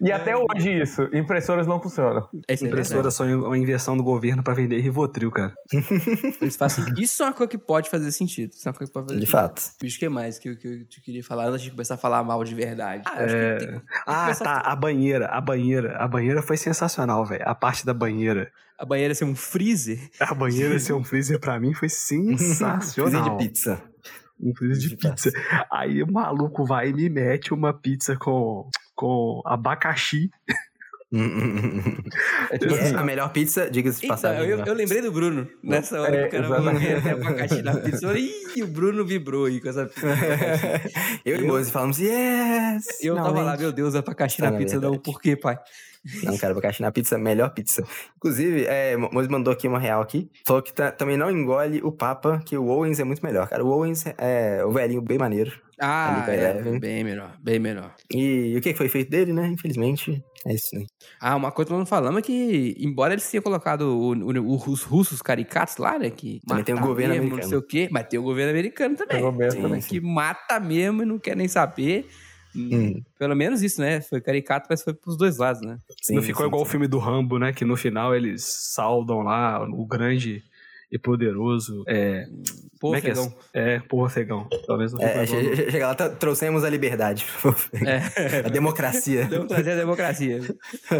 [0.00, 2.28] E até hoje isso, impressoras não funcionam.
[2.48, 5.52] É Impressora só uma inversão do governo pra vender Rivotril, cara.
[6.56, 8.52] fazem- Isso é uma coisa que pode fazer sentido.
[8.52, 9.40] Isso é uma coisa que pode fazer De sentido.
[9.40, 9.62] fato.
[9.82, 12.22] Bicho, o que mais que eu, que eu queria falar antes de começar a falar
[12.22, 13.02] mal de verdade?
[13.06, 13.56] Ah, É.
[13.58, 14.58] que tem- Ah, tá.
[14.64, 15.96] A banheira, a banheira.
[15.96, 17.42] A banheira foi sensacional, velho.
[17.46, 18.50] A parte da banheira.
[18.78, 19.98] A banheira ser um freezer.
[20.20, 23.36] A banheira ser um freezer pra mim foi Freezer sensacional.
[23.36, 23.82] de pizza.
[24.40, 25.30] Um freezer de pizza.
[25.72, 30.30] Aí o maluco vai e me mete uma pizza com, com abacaxi.
[32.50, 34.48] É a melhor pizza, diga-se de Então, passagem.
[34.48, 34.64] eu, né?
[34.66, 35.46] eu lembrei do Bruno.
[35.62, 38.04] Nessa hora É, que o cara ter abacaxi na pizza.
[38.04, 40.06] Eu falei, Ih, o Bruno vibrou aí com essa pizza.
[40.06, 40.92] de abacaxi."
[41.24, 42.84] eu e o Mozi falamos, yes!
[43.00, 43.60] Eu tava lá, finalmente.
[43.60, 44.74] meu Deus, abacaxi Tá, na na pizza.
[44.74, 45.02] Não, verdade.
[45.04, 45.56] por quê, pai?
[46.22, 47.82] Não, cara, abacaxi na pizza, melhor pizza.
[48.16, 50.30] Inclusive, é, Mo- Mozi mandou aqui uma real aqui.
[50.46, 53.48] Falou que tá- também não engole o Papa, que o Owens é muito melhor.
[53.48, 55.52] Cara, o Owens é o velhinho bem maneiro.
[55.80, 57.94] Ah, é, bem melhor, bem melhor.
[58.12, 59.48] E, e o que foi feito dele, né?
[59.48, 60.84] Infelizmente, é isso, né?
[61.20, 64.70] Ah, uma coisa que nós não falamos é que, embora eles tenham colocado o- o-
[64.70, 66.10] os russos caricatos lá, né?
[66.10, 67.42] Que Também tem o governo mesmo, americano.
[67.42, 69.16] Não sei o quê, mas tem o governo americano também.
[69.16, 69.80] Tem o governo também.
[69.80, 72.06] Que mata mesmo e não quer nem saber.
[72.56, 73.02] Hum.
[73.18, 74.00] Pelo menos isso, né?
[74.00, 75.78] Foi caricato, mas foi pros dois lados, né?
[76.02, 76.72] Sim, não ficou sim, igual o sim.
[76.72, 77.52] filme do Rambo, né?
[77.52, 80.42] Que no final eles saudam lá o grande
[80.94, 81.82] e poderoso.
[81.88, 82.26] É,
[82.80, 83.14] Pô, como é que é?
[83.14, 83.34] Fegão.
[83.54, 84.46] É, porra, Fegão.
[84.66, 87.24] Talvez não É, che- che- chega lá, tá- trouxemos a liberdade.
[87.84, 88.46] É.
[88.46, 89.26] a democracia.
[89.30, 90.40] Vamos trazer a democracia.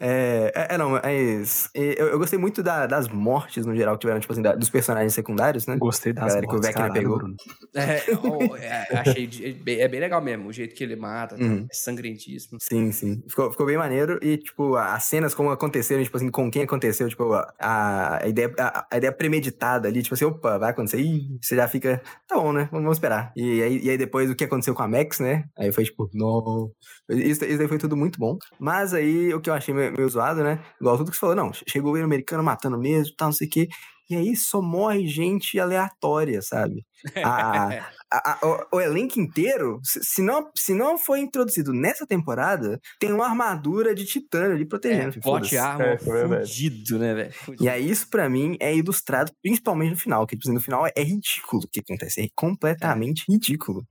[0.00, 3.94] É, é, é, não, mas é, eu, eu gostei muito da- das mortes, no geral,
[3.96, 5.76] que tiveram, tipo assim, da- dos personagens secundários, né?
[5.76, 7.18] Gostei das galera que o mortes, Vecna caralho, pegou.
[7.18, 7.36] Bruno.
[7.74, 9.26] É, ó, é, achei.
[9.26, 11.36] de- é bem- é bem legal mesmo, o jeito que ele mata.
[11.36, 11.42] tá?
[11.44, 11.66] Uhum.
[11.70, 12.58] É sangrentíssimo.
[12.60, 13.22] Sim, sim.
[13.28, 14.18] Ficou, ficou bem maneiro.
[14.22, 18.28] E, tipo, as cenas como aconteceram, tipo assim, com quem aconteceu, tipo, a, a, a
[18.28, 21.00] ideia, a, a ideia premeditada ali, tipo assim, opa, vai acontecer.
[21.00, 22.68] Ih, você já fica, tá bom, né?
[22.72, 23.32] Vamos, esperar.
[23.36, 25.44] E aí, e aí depois o que aconteceu com a Max, né?
[25.56, 26.72] Aí foi tipo, não.
[27.08, 28.36] Isso, isso aí foi tudo muito bom.
[28.58, 30.60] Mas aí o que eu achei meio, meio zoado, né?
[30.80, 33.50] Igual tudo que você falou, não, chegou o americano matando mesmo, tal, não sei o
[33.50, 33.68] quê.
[34.10, 36.84] E aí só morre gente aleatória, sabe?
[37.22, 37.76] A-
[38.12, 42.78] a- a- o, o elenco inteiro, se, se não, se não foi introduzido nessa temporada,
[43.00, 45.12] tem uma armadura de titânio ali É, protegendo.
[45.12, 45.56] plot foda-se.
[45.58, 45.98] armor É, é
[46.40, 47.34] fudido, né, velho?
[47.60, 50.86] E aí, isso pra mim é ilustrado principalmente no final, que tipo, assim, no final
[50.86, 53.82] é ridículo o que acontece, é completamente ridículo.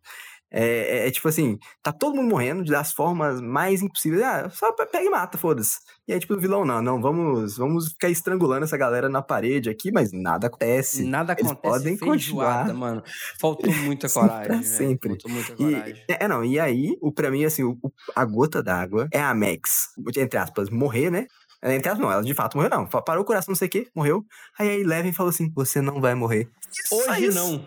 [0.52, 4.22] É, é- é tipo assim, tá todo mundo morrendo das formas mais impossíveis.
[4.22, 5.78] Ah, só pe- pega e mata, foda-se.
[6.08, 9.70] E aí, tipo, o vilão, não, não, vamos, vamos ficar estrangulando essa galera na parede
[9.70, 11.04] aqui, mas nada acontece.
[11.06, 12.74] Nada Eles acontece podem feijoada, continuar.
[12.74, 13.04] mano.
[13.40, 14.68] Faltou muita coragem, pra velho.
[14.68, 15.10] sempre.
[15.10, 16.04] Faltou muita E, coragem.
[16.10, 17.78] é, não, e aí, o, pra mim, assim, o-
[18.16, 19.88] a gota d'água é a Max,
[20.18, 21.28] entre aspas, morrer, né?
[21.62, 22.88] É, Entre aspas, não, ela de fato morreu, não.
[22.88, 24.26] Parou o coração, não sei o quê, morreu.
[24.58, 26.50] Aí a Eleven falou assim: você não vai morrer.
[26.88, 27.38] Só Hoje isso.
[27.38, 27.66] não.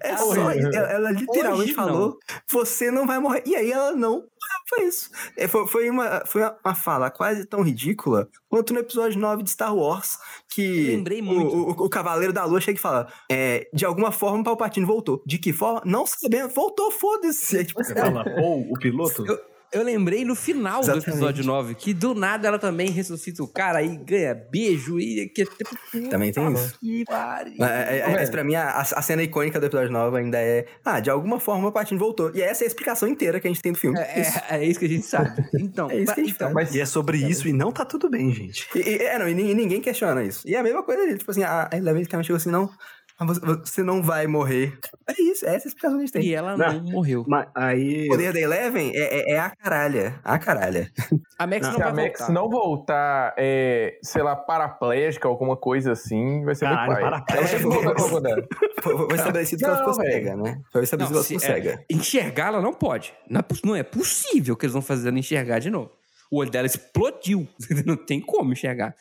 [0.00, 0.68] É só isso.
[0.74, 2.18] Ela, ela literalmente Hoje falou:
[2.50, 3.42] você não vai morrer.
[3.46, 4.24] E aí ela não.
[4.68, 5.10] Foi isso.
[5.36, 9.50] É, foi, foi uma, foi uma fala quase tão ridícula quanto no episódio 9 de
[9.50, 10.18] Star Wars,
[10.48, 11.54] que Eu lembrei o- muito.
[11.54, 15.22] O, o, Cavaleiro da Lua chega e fala: é, de alguma forma o Palpatine voltou.
[15.24, 15.82] De que forma?
[15.84, 16.52] Não sabemos.
[16.52, 17.58] Voltou, foda-se.
[17.58, 19.24] É, tipo, Você fala, ou o piloto?
[19.24, 19.38] Eu,
[19.72, 21.08] eu lembrei no final do Exatamente.
[21.10, 25.44] episódio 9 que do nada ela também ressuscita o cara e ganha beijo e que
[25.44, 26.78] tipo, Também tem isso.
[26.78, 27.04] Que.
[27.08, 30.66] Mas, é, é, mas pra mim, a, a cena icônica do episódio 9 ainda é:
[30.84, 32.30] ah, de alguma forma o Palpatine voltou.
[32.34, 33.98] E essa é a explicação inteira que a gente tem do filme.
[33.98, 34.38] É, Isso.
[34.48, 35.30] é, é isso que a gente sabe.
[35.58, 36.74] Então, É isso que a gente então, faz.
[36.74, 38.66] E é sobre isso e não tá tudo bem, gente.
[38.74, 40.42] E, e- é, não, e, e ninguém questiona isso.
[40.46, 42.66] E é a mesma coisa ali, tipo assim, a, a Eleven literalmente chegou assim, não,
[42.66, 42.76] Mas
[43.24, 44.78] você- você não vai morrer.
[45.08, 46.22] É isso, é essa a explicação que a gente tem.
[46.24, 46.92] E ela não, Não.
[46.92, 47.24] morreu.
[47.26, 48.06] Mas aí.
[48.06, 50.20] O poder da Eleven é, é, é a caralha.
[50.22, 50.90] A caralha.
[51.38, 52.32] A Max não, Se a vai Max voltar.
[52.34, 57.10] não voltar, é, sei lá, paraplégica, alguma coisa assim, vai ser Caralho, muito pai.
[57.10, 57.48] paraplégica.
[57.48, 58.46] Ela que voltar pra poder.
[58.82, 60.60] Foi, estabelecido que ela Não, ficou cega, né?
[60.72, 61.84] Foi estabelecido Não, que ela se- ficou é, cega.
[61.90, 63.14] enxergar ela não pode.
[63.30, 65.90] Não é, não é possível que eles vão fazer ela enxergar de novo.
[66.30, 67.46] O olho dela explodiu.
[67.86, 68.94] não tem como enxergar.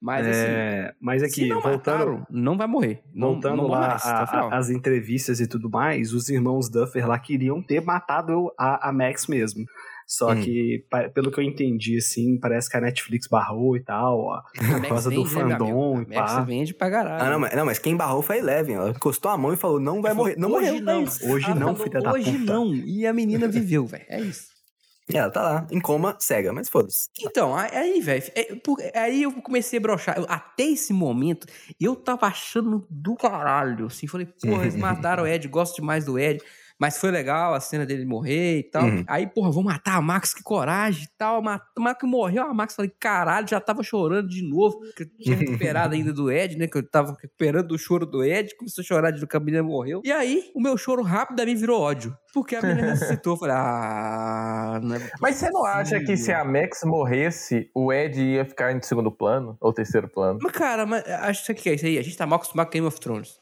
[0.00, 3.02] Mas assim, É, mas se aqui, não voltando, mataram, não vai morrer.
[3.14, 7.06] Não, voltando não lá mais, a- a- as entrevistas e tudo mais, os irmãos Duffer
[7.08, 9.64] lá queriam ter matado a, a Max mesmo.
[10.06, 10.40] Só Hum.
[10.42, 10.84] que,
[11.14, 14.88] pelo que eu entendi, assim, parece que a Netflix barrou e tal, ó, A por
[14.88, 16.10] causa do vende, né, fandom amigo?
[16.12, 16.40] e A Max pá.
[16.42, 17.22] vende pra caralho.
[17.24, 18.74] Ah, não, mas, não, mas quem barrou foi a Eleven.
[18.74, 20.34] Ela encostou a mão e falou: não vai morrer.
[20.36, 20.82] Não hoje morreu.
[20.84, 20.92] não.
[21.00, 21.30] é isso.
[21.30, 22.52] Hoje não, filha da Hoje puta.
[22.52, 22.74] não.
[22.74, 24.04] E a menina viveu, velho.
[24.08, 24.48] É isso.
[25.16, 27.08] Ela tá lá, em coma, cega, mas foda-se.
[27.20, 30.16] Então, aí- velho, é, aí eu comecei a brochar.
[30.28, 31.46] Até esse momento,
[31.80, 34.06] eu tava achando do caralho, assim.
[34.06, 36.42] Falei, porra, eles mataram o Ed, gosto demais do Ed.
[36.80, 38.84] Mas foi legal a cena dele morrer e tal.
[38.84, 39.04] Uhum.
[39.06, 41.42] Aí, porra, vou matar a Max, que coragem e tal.
[41.42, 44.80] O Max morreu, a Max, falei, caralho, já tava chorando de novo.
[44.96, 46.66] Que eu tinha recuperado ainda do Ed, né?
[46.66, 48.56] Que eu tava recuperando do choro do Ed.
[48.56, 50.00] Começou a chorar de que a menina morreu.
[50.02, 52.16] E aí, o meu choro rapidamente virou ódio.
[52.32, 53.36] Porque a menina ressuscitou.
[53.36, 58.18] Falei, ah, não é Mas você não acha que se a Max morresse, o Ed
[58.18, 59.54] ia ficar em segundo plano?
[59.60, 60.38] Ou terceiro plano?
[60.42, 61.98] Mas, cara, mas acho que é isso aí.
[61.98, 63.38] A gente tá mal acostumado com Game of Thrones.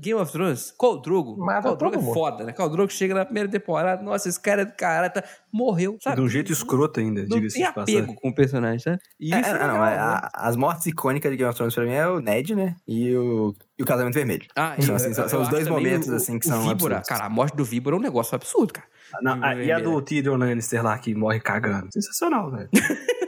[0.00, 1.36] Game of Thrones, Khal Drogo.
[1.38, 2.52] Mata Khal Drogo é foda, né?
[2.52, 6.16] Khal Drogo chega na primeira temporada, nossa, esse cara é do caralho, tá, morreu, sabe?
[6.16, 8.00] De um jeito escroto ainda, Não diga-se tem de passagem.
[8.02, 8.98] apego com o personagem, sabe?
[9.18, 9.96] E É, isso é, é, legal, não, é, né?
[9.98, 12.76] a- as mortes icônicas de Game of Thrones pra mim é o Ned, né?
[12.86, 14.46] E o, e o Casamento Vermelho.
[14.54, 16.96] Ah, São, e assim, são- são os dois momentos, o- assim, que o são Víbora,
[16.98, 17.08] absurdos.
[17.08, 18.86] Cara, a morte do Víbora é um negócio absurdo, cara.
[19.22, 21.88] Não, a- e a do Tyrion Lannister lá que morre cagando?
[21.92, 22.68] Sensacional, velho.
[22.72, 22.78] Ah,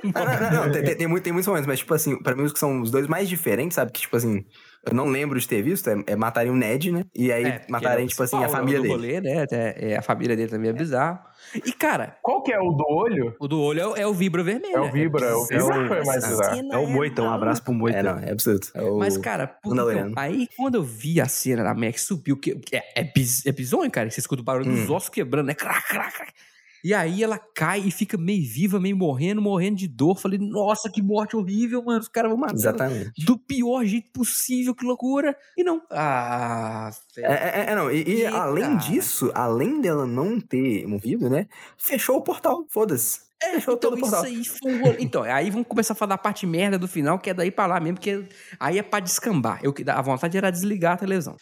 [0.51, 2.43] não, não, não, tem, tem, tem muito- tem muitos momentos, mas, tipo assim, pra mim,
[2.43, 3.91] os que são os dois mais diferentes, sabe?
[3.91, 4.45] Que, tipo assim,
[4.85, 7.05] eu não lembro de ter visto, é, é matarem o Ned, né?
[7.14, 8.95] E aí É, é o tipo assim, a família do dele.
[8.95, 9.47] rolê, né?
[9.51, 11.18] É, é, a família dele também é bizarro.
[11.55, 13.35] E, cara, Qual que é o do olho?
[13.41, 14.76] o do olho é, o- é o Vibra vermelho.
[14.76, 14.91] É o né?
[14.93, 15.72] Vibra, o bizarro.
[15.83, 16.72] Vibra foi mais bizarro.
[16.72, 17.99] É o Moita, um abraço pro Moita.
[17.99, 18.66] É, não, é absurdo.
[18.74, 18.99] É o...
[18.99, 22.76] Mas, cara, por- então, aí quando eu vi a cena da Max subiu, que que
[22.76, 24.11] é, é, bis, é bizonho, cara.
[24.11, 24.95] Você escuta o barulho dos Hum.
[24.95, 25.55] ossos quebrando, né?
[25.55, 26.33] Crac, crac, crac.
[26.85, 30.18] E aí ela cai e fica meio viva, meio morrendo, morrendo de dor.
[30.18, 32.01] Falei, nossa, que morte horrível, mano.
[32.01, 32.55] Os caras vão matar.
[32.55, 33.24] Exatamente.
[33.24, 35.37] Do pior jeito possível, que loucura.
[35.57, 35.80] E não.
[35.91, 37.33] Ah, É, velho.
[37.33, 41.47] é, é, não, e, e além disso, além dela não ter morrido, né?
[41.76, 43.20] Fechou o portal, foda-se.
[43.43, 44.97] É, Fechou então todo o isso aí foi um.
[45.01, 47.66] Então, aí vamos começar a falar da parte merda do final, que é daí pra
[47.66, 48.24] lá mesmo, porque
[48.59, 49.59] aí é pra descambar.
[49.62, 51.37] Eu, que- a vontade era desligar a televisão.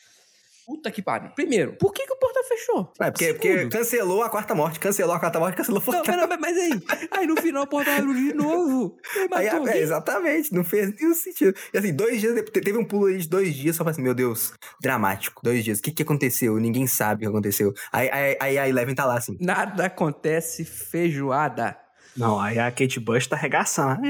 [0.70, 1.30] Puta que pariu.
[1.34, 2.92] Primeiro, por que, que o portal fechou?
[3.00, 6.28] É, porque, porque cancelou a quarta morte, cancelou a quarta morte, cancelou o Não, portal.
[6.28, 6.70] mas, mas aí,
[7.10, 8.96] aí no final o portal abriu de novo.
[9.32, 11.52] Aí Aí, é, exatamente, não fez nenhum sentido.
[11.74, 14.00] E assim, dois dias, depois- teve um pulo aí de dois dias, só pra assim,
[14.00, 15.40] meu Deus, dramático.
[15.42, 16.56] Dois dias, o que que aconteceu?
[16.58, 17.74] Ninguém sabe o que aconteceu.
[17.90, 19.36] Aí, aí, aí a Eleven tá lá assim.
[19.40, 21.76] Nada acontece feijoada.
[22.16, 24.02] Não, aí a Kate Bush tá arregaçando.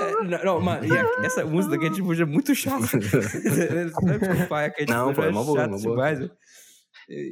[0.00, 2.84] É, não, mano, a- essa música da Kate Bush é muito chata.
[2.84, 2.88] A
[4.92, 6.10] Não, pô, é é mó boa, mó boa.
[6.12, 6.30] demais.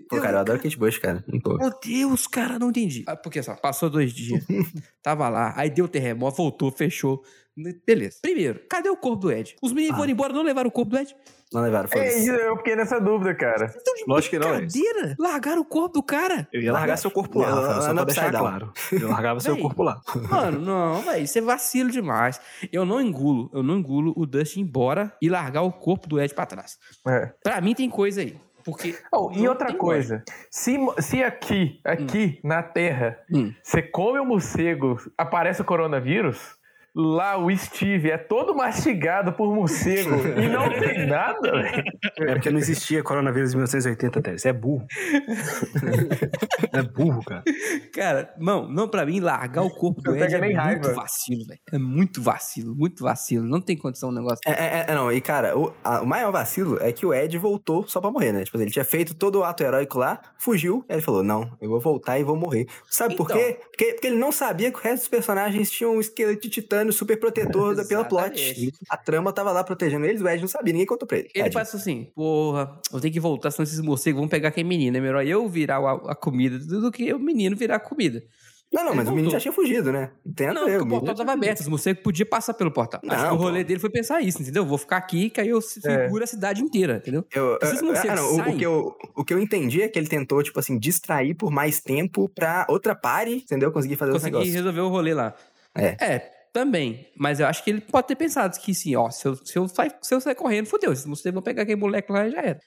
[0.08, 1.22] Pô, cara, eu adoro Kate Bush, cara.
[1.42, 1.56] Pô.
[1.58, 3.04] Meu Deus, cara, não entendi.
[3.06, 4.44] Ah, Porque só, passou dois dias.
[5.02, 7.22] tava lá, aí deu terremoto, voltou, fechou.
[7.86, 8.18] Beleza.
[8.20, 9.56] Primeiro, cadê o corpo do Ed?
[9.62, 9.98] Os meninos Ah.
[9.98, 11.14] foram embora, não levaram o corpo do Ed?
[11.52, 12.18] Não levaram, É, foda-se.
[12.20, 13.72] isso, eu fiquei nessa dúvida, cara.
[13.80, 15.16] Então, Lógico que não, é brincadeira.
[15.18, 16.46] Largaram o corpo do cara.
[16.52, 18.40] Eu ia largar seu corpo lá, Rafael, só pra deixar Down.
[18.42, 18.72] claro.
[18.92, 20.00] Eu largava seu corpo lá.
[20.30, 22.38] Mano, não, velho, isso é vacilo demais.
[22.70, 26.20] Eu não engulo, eu não engulo o Dustin ir embora e largar o corpo do
[26.20, 26.76] Ed pra trás.
[27.08, 27.32] É.
[27.42, 28.36] Pra mim tem coisa aí.
[28.66, 28.98] Porque.
[29.12, 33.54] Oh, e outra coisa, se, se aqui, aqui na Terra, Hum.
[33.62, 36.56] você come o morcego, aparece o coronavírus,
[36.98, 41.84] lá o Steve é todo mastigado por morcego e não tem nada, velho.
[42.20, 44.38] É porque não existia coronavírus em 1980, até.
[44.38, 44.86] Você é burro.
[46.72, 47.42] é burro, cara.
[47.92, 50.92] Cara, não, não pra mim, largar o corpo do Ed é muito raiva.
[50.94, 51.60] vacilo, velho.
[51.72, 53.44] É muito vacilo, muito vacilo.
[53.46, 54.40] Não tem condição um negócio.
[54.46, 57.36] É, é, é, não, e cara, o, a- o maior vacilo é que o Ed
[57.38, 58.44] voltou só pra morrer, né?
[58.44, 61.68] Tipo, ele tinha feito todo o ato heróico lá, fugiu, aí ele falou: Não, eu
[61.68, 62.66] vou voltar e vou morrer.
[62.88, 63.36] Sabe por Então.
[63.36, 63.58] quê?
[63.70, 66.85] Porque, porque ele não sabia que o resto dos personagens tinham um esqueleto de titânio
[66.92, 68.72] super protetor da- pela plot.
[68.88, 71.28] A trama tava lá protegendo eles, o Ed não sabia, ninguém contou pra ele.
[71.34, 71.52] Ele Tadinho.
[71.52, 74.96] passa assim, porra, eu tenho que voltar, senão esses morcegos vão pegar quem é menino.
[74.96, 78.22] É melhor eu virar a, a comida do que o menino virar a comida.
[78.72, 79.38] Não, não, ele mas o menino voltou.
[79.38, 80.10] já tinha fugido, né?
[80.26, 83.00] Entenda Não, eu, porque o portal tava aberto, os morcegos podiam passar pelo portal.
[83.08, 83.44] Acho Não, que o pô.
[83.44, 84.66] rolê dele foi pensar isso, entendeu?
[84.66, 87.24] Vou ficar aqui, que aí eu seguro a cidade inteira, entendeu?
[87.32, 89.96] Eu, Esses morcegos ah, não, o- o, que eu, o que eu entendi é que
[89.96, 93.70] ele tentou, tipo assim, distrair por mais tempo pra outra pare, entendeu?
[93.70, 94.52] Conseguir fazer Consegui negócio.
[94.52, 95.32] resolver o rolê lá.
[95.72, 95.96] É.
[96.00, 97.06] É, Também.
[97.14, 99.68] Mas eu acho que ele pode ter pensado que sim, ó, se eu, se eu,
[99.68, 100.96] sair, se eu sair correndo, fodeu.
[100.96, 102.60] Vocês vão pegar aquele moleque lá, já era.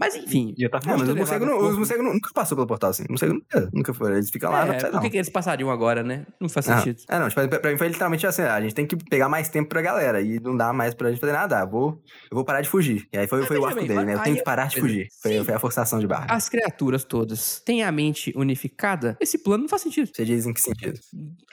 [0.00, 0.54] Mas enfim.
[0.58, 2.88] Já tá Não, mas ter os morcegos não- os morcegos não- nunca passou pelo portal
[2.90, 3.04] assim.
[3.04, 4.12] O morcego nunca, nunca foi.
[4.12, 6.26] Eles ficam lá É, upside por que, que eles passariam agora, né?
[6.40, 7.02] Não faz Ah, sentido.
[7.06, 9.48] é, não, tipo, pra, pra mim foi literalmente assim, a gente tem que pegar mais
[9.50, 11.60] tempo pra galera e não dá mais pra gente fazer nada.
[11.60, 13.06] Ah, vou, eu vou parar de fugir.
[13.12, 14.14] E aí foi, Mas foi o arco bem, dele, né?
[14.14, 15.08] Eu tenho é que parar de fugir.
[15.22, 16.26] Foi, foi a forçação de barra.
[16.30, 20.10] As criaturas todas têm a mente unificada, esse plano não faz sentido.
[20.14, 20.98] Você diz em que sentido?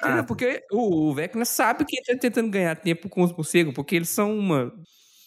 [0.01, 0.23] Ah.
[0.23, 3.95] Porque o, o Vecna sabe que ele tá tentando ganhar tempo com os morcegos, porque
[3.95, 4.71] eles são uma,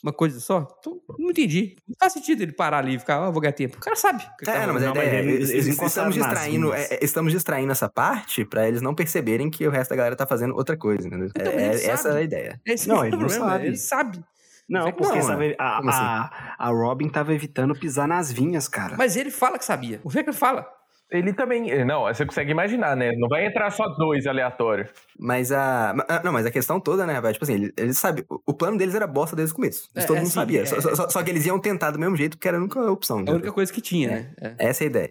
[0.03, 0.66] uma coisa só.
[0.78, 1.76] Então, não entendi.
[1.88, 3.76] Não faz sentido ele parar ali e ficar, ah, vou ganhar tempo.
[3.76, 4.22] O cara sabe.
[4.42, 7.72] É, tá não, mas a Não, mas é, eles- eles- estamos distraindo, é, estamos distraindo
[7.72, 11.07] essa parte pra eles não perceberem que o resto da galera tá fazendo outra coisa,
[11.07, 11.28] entendeu?
[11.34, 12.61] Então, É- ele é- essa é a ideia.
[12.66, 13.66] Esse Não, o ele não problema, sabe.
[13.66, 14.24] Ele sabe.
[14.68, 15.88] Não, porque não, sabe, a, assim?
[15.90, 18.94] a, a Robin tava evitando pisar nas vinhas, cara.
[18.96, 20.01] Mas ele fala que sabia.
[20.05, 20.64] O Vecna fala.
[21.11, 21.84] Ele também.
[21.84, 23.11] Não, você consegue imaginar, né?
[23.16, 24.90] Não vai entrar só dois aleatórios.
[25.18, 25.90] Mas a.
[26.08, 27.32] ah, Não, mas a questão toda, né, rapaz?
[27.35, 28.24] Tipo assim, eles, eles sabem.
[28.28, 29.89] o- plano deles era bosta desde o começo.
[29.94, 30.62] Isso É, todo é, mundo sim, sabia.
[30.62, 32.90] é, Só, só- só que eles iam tentar do mesmo jeito, porque era nunca a
[32.93, 33.24] opção.
[33.26, 34.35] É a única coisa que tinha, né?
[34.40, 34.68] É.
[34.68, 35.10] Essa é a ideia.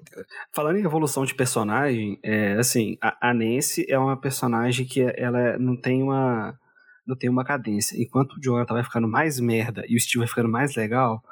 [0.54, 5.58] Falando em evolução de personagem, é, assim, a, a Nancy é uma personagem que ela
[5.60, 6.58] não tem uma
[7.06, 8.00] não tem uma cadência.
[8.00, 11.24] Enquanto o Jonathan vai ficando mais merda e o Steve vai ficando mais legal,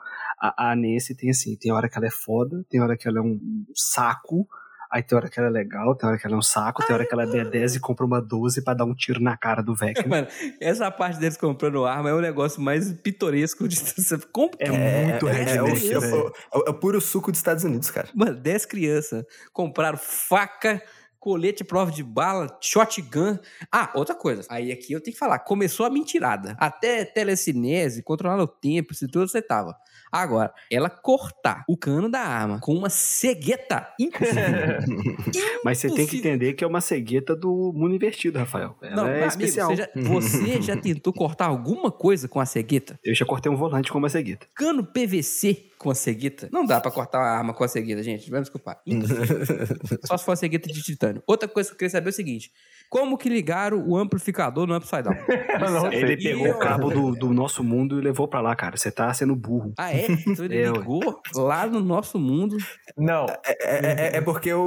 [0.41, 3.19] a, a Nancy tem assim, tem hora que ela é foda, tem hora que ela
[3.19, 3.39] é um
[3.75, 4.47] saco,
[4.91, 6.93] aí tem hora que ela é legal, tem hora que ela é um saco, tem
[6.93, 9.61] hora que ela é B10 e compra uma 12 pra dar um tiro na cara
[9.61, 10.07] do Vecna.
[10.07, 10.27] Mano,
[10.59, 14.69] essa parte deles comprando arma é o negócio mais pitoresco de você que É
[15.11, 16.33] muito é, Red é, é velho.
[16.53, 18.07] é o- é o puro suco dos Estados Unidos, cara.
[18.13, 20.81] Mano, 10 crianças compraram faca,
[21.27, 23.37] colete prova de bala, shotgun.
[23.69, 24.47] Ah, outra coisa.
[24.49, 25.39] Aí aqui eu tenho que falar.
[25.39, 26.55] Começou a mentirada.
[26.57, 29.75] Até telecinese, controlar o tempo, se tudo você tava.
[30.09, 33.89] Agora, ela cortar o cano da arma com uma cegueta.
[35.65, 38.77] Mas você tem que entender que é uma cegueta do mundo invertido, Rafael.
[38.81, 39.69] Ela Não, é amigo, especial.
[39.69, 42.97] você já, você já tentou cortar alguma coisa com a cegueta?
[43.03, 44.47] Eu já cortei um volante com uma cegueta.
[44.55, 46.49] Cano PVC com a cegueta?
[46.51, 48.31] Não dá pra cortar uma arma com a cegueta, gente.
[48.31, 48.81] Me desculpar.
[50.05, 51.16] Só se for uma cegueta de titânio.
[51.25, 52.51] Outra coisa que eu queria saber é o seguinte:
[52.89, 55.15] como que ligaram o amplificador no Upside Down?
[55.59, 58.55] não Ele E pegou eu- o cabo do, do nosso mundo e levou pra lá,
[58.55, 58.77] cara.
[58.77, 59.73] Você tá sendo burro.
[59.77, 60.05] Ah, é?
[60.25, 60.77] Então ele É, ué.
[60.77, 62.55] ligou lá no nosso mundo.
[62.97, 63.25] Não.
[63.45, 64.61] É, é- é porque o,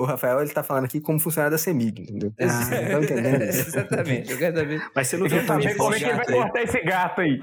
[0.00, 2.32] o- Rafael ele tá falando aqui como funcionário da CEMIG, entendeu?
[2.40, 3.42] Ah, entendendo.
[3.42, 4.32] Exatamente.
[4.32, 4.82] Eu quero saber.
[4.94, 6.62] Mas você não viu quero o tanto de saber como é que ele vai cortar
[6.62, 7.40] esse gato aí.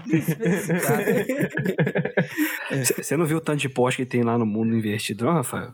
[2.72, 5.34] Você você não viu o tanto de poste que tem lá no mundo invertido, não,
[5.34, 5.72] Rafael?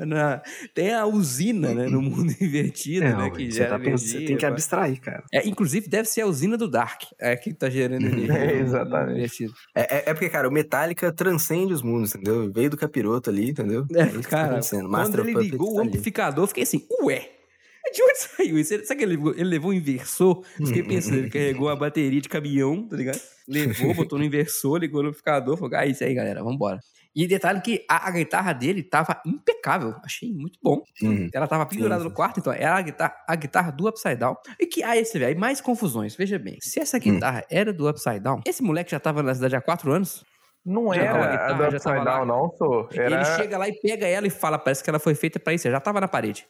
[0.00, 0.42] Na-
[0.74, 1.86] Tem a usina, né?
[1.92, 3.16] No mundo invertido, né?
[3.16, 5.24] ué, Que você, tá pensando- você energia, tem que abstrair, cara.
[5.32, 7.02] É, inclusive, deve ser a usina do Dark.
[7.20, 8.34] É que tá gerando energia.
[8.34, 9.46] É, exatamente.
[9.74, 12.50] É, é- é porque, cara, o Metallica transcende os mundos, entendeu?
[12.52, 13.86] Veio do capiroto ali, entendeu?
[13.94, 14.80] É, que tá cara, acontecendo.
[14.82, 15.88] quando Master ele Puppets ligou o tá ali.
[15.88, 17.28] amplificador, fiquei assim, ué,
[17.94, 18.70] de onde saiu isso?
[18.86, 20.42] Sabe que ele, levou- ele levou um inversor?
[20.64, 23.20] Fiquei pensando, ele carregou uma bateria de caminhão, tá ligado?
[23.48, 26.78] Levou, botou no inversor, ligou no amplificador, falou, ah, isso aí, galera, vambora.
[27.14, 30.82] E detalhe que a, a guitarra dele tava impecável, achei muito bom.
[31.02, 31.28] Uhum.
[31.32, 34.34] Ela tava pendurada Sim, no quarto, então era a guitarra, a guitarra do Upside Down.
[34.58, 36.16] E que aí você vê, aí mais confusões.
[36.16, 37.00] Veja bem, se essa Hum.
[37.00, 40.24] guitarra era do Upside Down, esse moleque já tava na cidade há quatro anos.
[40.64, 42.04] Não Já era a guitarra, do Upside.
[42.04, 42.88] Down, não, sou.
[42.92, 43.14] Era...
[43.16, 45.68] Ele chega lá e pega ela e fala, parece que ela foi feita pra isso,
[45.70, 46.46] já tava na parede.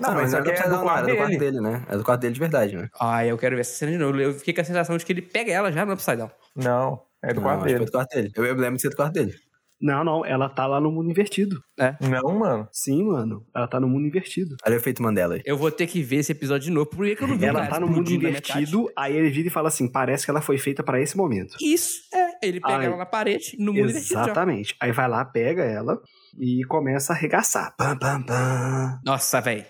[0.00, 1.60] Não, Ah, mas não aqui era é do, não, quarto do quarto dele.
[1.60, 1.84] né?
[1.88, 2.88] É do quarto dele de verdade, né?
[2.98, 4.20] Ah, eu quero ver essa cena de novo.
[4.20, 6.30] Eu fiquei com a sensação de que ele pega ela já no Upside Down.
[6.56, 7.84] Não, é do Não, quarto dele.
[7.84, 8.32] do quarto dele.
[8.34, 9.34] Eu, eu lembro de ser do quarto dele.
[9.80, 11.60] Não, não, ela tá lá no mundo invertido.
[12.00, 12.68] Não, mano.
[12.72, 13.44] Sim, mano.
[13.54, 14.56] Ela tá no mundo invertido.
[14.64, 15.42] Olha o efeito Mandela aí.
[15.44, 16.86] Eu vou ter que ver esse episódio de novo.
[16.86, 19.50] Por que que eu não vi Ela tá no mundo invertido, aí ele vira e
[19.50, 21.56] fala assim: parece que ela foi feita pra esse momento.
[21.60, 22.46] Isso, é.
[22.46, 22.86] Ele pega Ai.
[22.86, 24.20] ela na parede, no mundo invertido.
[24.20, 24.76] Exatamente.
[24.80, 26.00] Aí vai lá, pega ela
[26.38, 27.74] e começa a arregaçar.
[27.76, 29.00] Pam, pam, pam.
[29.04, 29.64] Nossa, velho.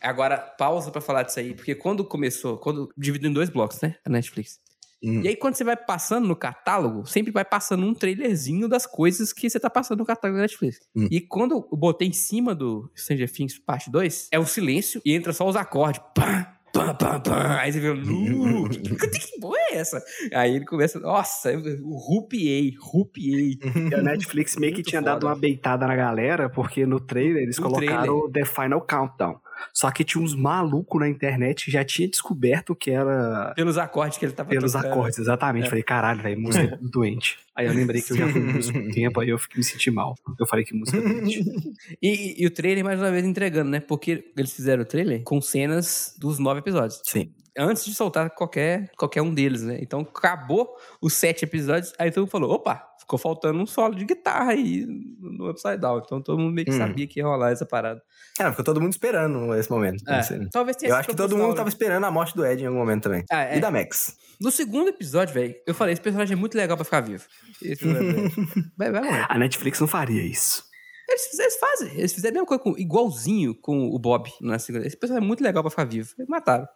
[0.00, 3.96] Agora, pausa pra falar disso aí, porque quando começou, quando dividiu em dois blocos, né?
[4.04, 4.58] A Netflix.
[5.02, 5.22] Hum.
[5.22, 9.32] E aí, quando você vai passando no catálogo, sempre vai passando um trailerzinho das coisas
[9.32, 10.78] que você tá passando no catálogo da Netflix.
[10.94, 11.08] Hum.
[11.10, 15.14] E quando eu botei em cima do Stranger Things parte 2, é o silêncio e
[15.14, 16.02] entra só os acordes.
[16.14, 17.60] Pá, pá, pá, pá.
[17.60, 20.02] Aí você vê, "Nu, que, que, que porra é essa?
[20.34, 23.58] Aí ele começa, nossa, eu rupiei, rupiei.
[23.90, 25.26] E a Netflix meio que Muito tinha dado foda.
[25.34, 29.40] uma beitada na galera, porque no trailer eles No colocaram The Final Countdown.
[29.72, 34.18] Só que tinha uns malucos na internet que já tinha descoberto que era Pelos acordes
[34.18, 34.90] que ele tava pelos tocando.
[34.92, 35.66] acordes, exatamente.
[35.66, 35.68] É.
[35.68, 37.38] Falei, caralho, velho, música do doente.
[37.54, 39.90] Aí eu lembrei que eu já fui músico um tempo, aí eu fiquei- me senti
[39.90, 40.14] mal.
[40.38, 41.40] Eu falei que música doente.
[42.02, 43.80] E, e o trailer, mais uma vez, entregando, né?
[43.80, 47.00] Porque eles fizeram o trailer com cenas dos nove episódios.
[47.04, 47.32] Sim.
[47.58, 49.78] Antes de soltar qualquer, qualquer um deles, né?
[49.82, 50.68] Então, acabou
[51.02, 54.86] os sete episódios, aí todo mundo falou, opa, ficou faltando um solo de guitarra aí
[55.20, 56.00] no Upside Down.
[56.04, 56.78] Então todo mundo meio que Hum.
[56.78, 58.00] sabia que ia rolar essa parada.
[58.36, 60.04] Cara, ficou todo mundo esperando esse momento.
[60.08, 60.48] É, Assim.
[60.50, 61.56] talvez tenha Eu acho que todo mundo né?
[61.56, 63.24] tava esperando a morte do Ed em algum momento também.
[63.30, 63.56] Ah, é.
[63.58, 64.16] E da Max.
[64.40, 67.24] No segundo episódio, velho, eu falei, esse personagem é muito legal pra ficar vivo.
[68.78, 69.26] Vai, vai morrer.
[69.28, 70.64] A Netflix não faria isso.
[71.08, 71.90] Eles, eles fazem.
[71.98, 74.86] Eles fizeram a mesma coisa com, igualzinho com o Bob na segunda.
[74.86, 76.08] Esse personagem é muito legal pra ficar vivo.
[76.16, 76.66] Eles mataram.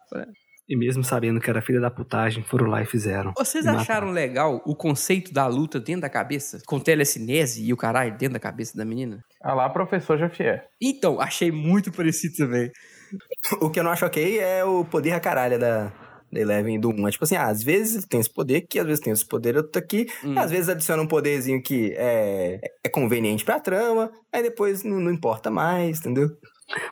[0.67, 3.31] E mesmo sabendo que era filha da putagem, foram lá e fizeram.
[3.37, 3.81] Vocês E mataram.
[3.81, 6.59] acharam legal o conceito da luta dentro da cabeça?
[6.65, 9.23] Com telecinese e o caralho dentro da cabeça da menina?
[9.43, 10.65] Ah lá, professor Jafier.
[10.81, 12.71] Então, achei muito parecido também.
[13.61, 15.93] O que eu não acho ok é o poder a caralho da,
[16.31, 17.07] da Eleven e do 1.
[17.07, 19.55] É tipo assim, ah, às vezes tem esse poder aqui, às vezes tem esse poder
[19.55, 20.07] outro aqui.
[20.23, 20.33] Hum.
[20.37, 25.11] Às vezes adiciona um poderzinho que é, é conveniente pra trama, aí depois não, não
[25.11, 26.27] importa mais, entendeu?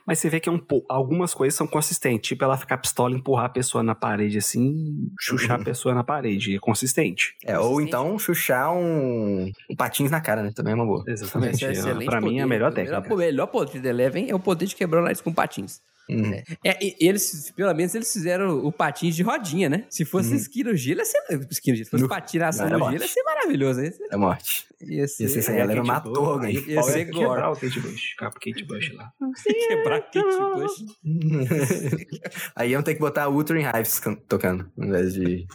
[0.05, 2.27] Mas você vê que é um pou- algumas coisas são consistentes.
[2.29, 6.03] Tipo, ela ficar pistola e empurrar a pessoa na parede assim, chuchar a pessoa na
[6.03, 6.55] parede.
[6.55, 7.35] É consistente.
[7.45, 10.51] É, ou então chuchar um, um patins na cara, né?
[10.55, 11.03] Também é uma boa.
[11.07, 11.65] Exatamente.
[11.65, 12.45] É excelente pra mim é a poder.
[12.45, 13.13] melhor técnica.
[13.13, 15.81] O melhor poder da Eleven é o poder de quebrar o nariz com patins.
[16.09, 16.33] Uhum.
[16.65, 19.85] É, eles, pelo menos, eles fizeram o patins de rodinha, né?
[19.89, 21.21] Se fosse esqui no gelo, ia ser.
[21.49, 23.81] Se fosse No- patinação no era gelo, ia ser maravilhoso.
[23.81, 24.67] Ia ser, É morte.
[24.81, 26.55] ia ser, Ia ser sem Aí a Eleven Kate matou alguém.
[26.67, 27.19] ia Pau ser gore.
[27.25, 28.15] quebrar o Kate Bush.
[28.17, 29.11] Capa Kate Bush lá.
[29.67, 30.19] quebrar Kate
[30.55, 30.85] Bush.
[32.55, 35.47] Aí iam ter que botar Ultra em Hives can- tocando, ao invés de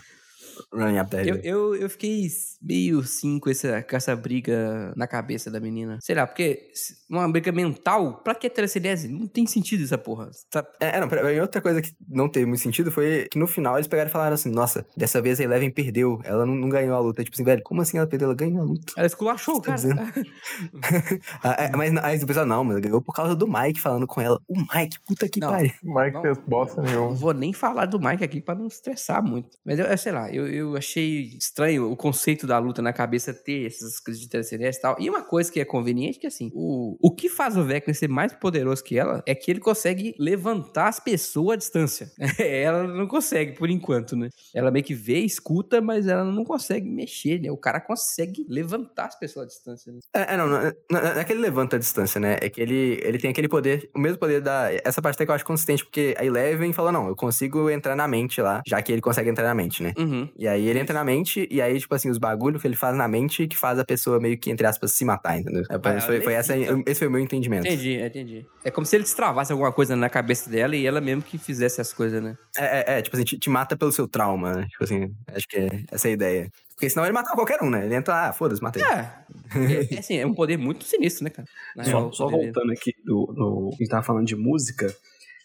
[0.73, 1.35] Running Up Eu, Hill.
[1.43, 2.27] eu, eu fiquei
[2.61, 5.97] meio sim com essa, com essa briga na cabeça da menina.
[6.01, 6.71] Sei lá, porque
[7.09, 9.07] uma briga mental, pra que telecinese?
[9.07, 10.29] Não tem sentido essa porra.
[10.51, 13.37] Tá- É, é, não, pra- e outra coisa que não teve muito sentido foi que
[13.39, 16.55] no final eles pegaram e falaram assim: Nossa, dessa vez a Eleven perdeu, ela não,
[16.55, 17.23] não ganhou a luta.
[17.23, 18.27] Tipo assim, velho, como assim ela perdeu?
[18.27, 18.93] Ela ganhou a luta.
[18.97, 20.13] Ela esculachou o Tá cara.
[21.43, 24.05] Ah, é, mas aí o pessoal, não, mas ela ganhou por causa do Mike falando
[24.07, 24.39] com ela.
[24.47, 25.49] O Mike, puta que Não.
[25.51, 25.71] pariu.
[25.83, 26.21] O Mike Não.
[26.21, 27.15] fez bosta Não nenhuma.
[27.15, 29.49] vou nem falar do Mike aqui pra não estressar muito.
[29.65, 33.33] Mas eu, eu sei lá, eu, eu achei estranho o conceito da luta na cabeça
[33.33, 34.95] ter essas coisas de telecinese e tal.
[34.99, 38.07] E uma coisa que é conveniente que assim, o, o que faz o Vecna ser
[38.07, 42.11] mais poderoso que ela é que ele consegue levantar as pessoas à distância.
[42.39, 44.29] ela não consegue, por enquanto, né?
[44.53, 47.51] Ela meio que vê, escuta, mas ela não consegue mexer, né?
[47.51, 49.91] O cara consegue levantar as pessoas à distância.
[49.91, 49.99] Né?
[50.13, 50.59] É, é, não, não,
[50.89, 52.37] não, é que ele levanta a distância, né?
[52.41, 54.69] É que ele, ele tem aquele poder, o mesmo poder da.
[54.83, 57.95] Essa parte até que eu acho consistente, porque a Eleven falou: Não, eu consigo entrar
[57.95, 59.93] na mente lá, já que ele consegue entrar na mente, né?
[59.97, 60.29] Uhum.
[60.39, 62.95] E aí ele entra na mente, e aí, tipo assim, os bagulhos que ele faz
[62.95, 65.63] na mente que faz a pessoa meio que, entre aspas, se matar, entendeu?
[65.69, 67.67] É, Ah, foi, foi essa, esse foi o meu entendimento.
[67.67, 68.45] Entendi, entendi.
[68.63, 71.81] É como se ele destravasse alguma coisa na cabeça dela e ela mesmo que fizesse
[71.81, 72.37] as coisas, né?
[72.57, 74.67] É, é, é, tipo assim, te, te mata pelo seu trauma, né?
[74.69, 76.49] Tipo assim, acho que é essa é a ideia.
[76.73, 77.85] Porque senão ele matava qualquer um, né?
[77.85, 78.81] Ele entra, ah, foda-se, matei.
[78.81, 78.85] É.
[78.87, 81.47] é, é assim, é um poder muito sinistro, né, cara?
[81.75, 82.53] Na Só, real, só o poder dele.
[82.53, 83.71] voltando aqui do, no.
[83.73, 84.87] A gente tava falando de música.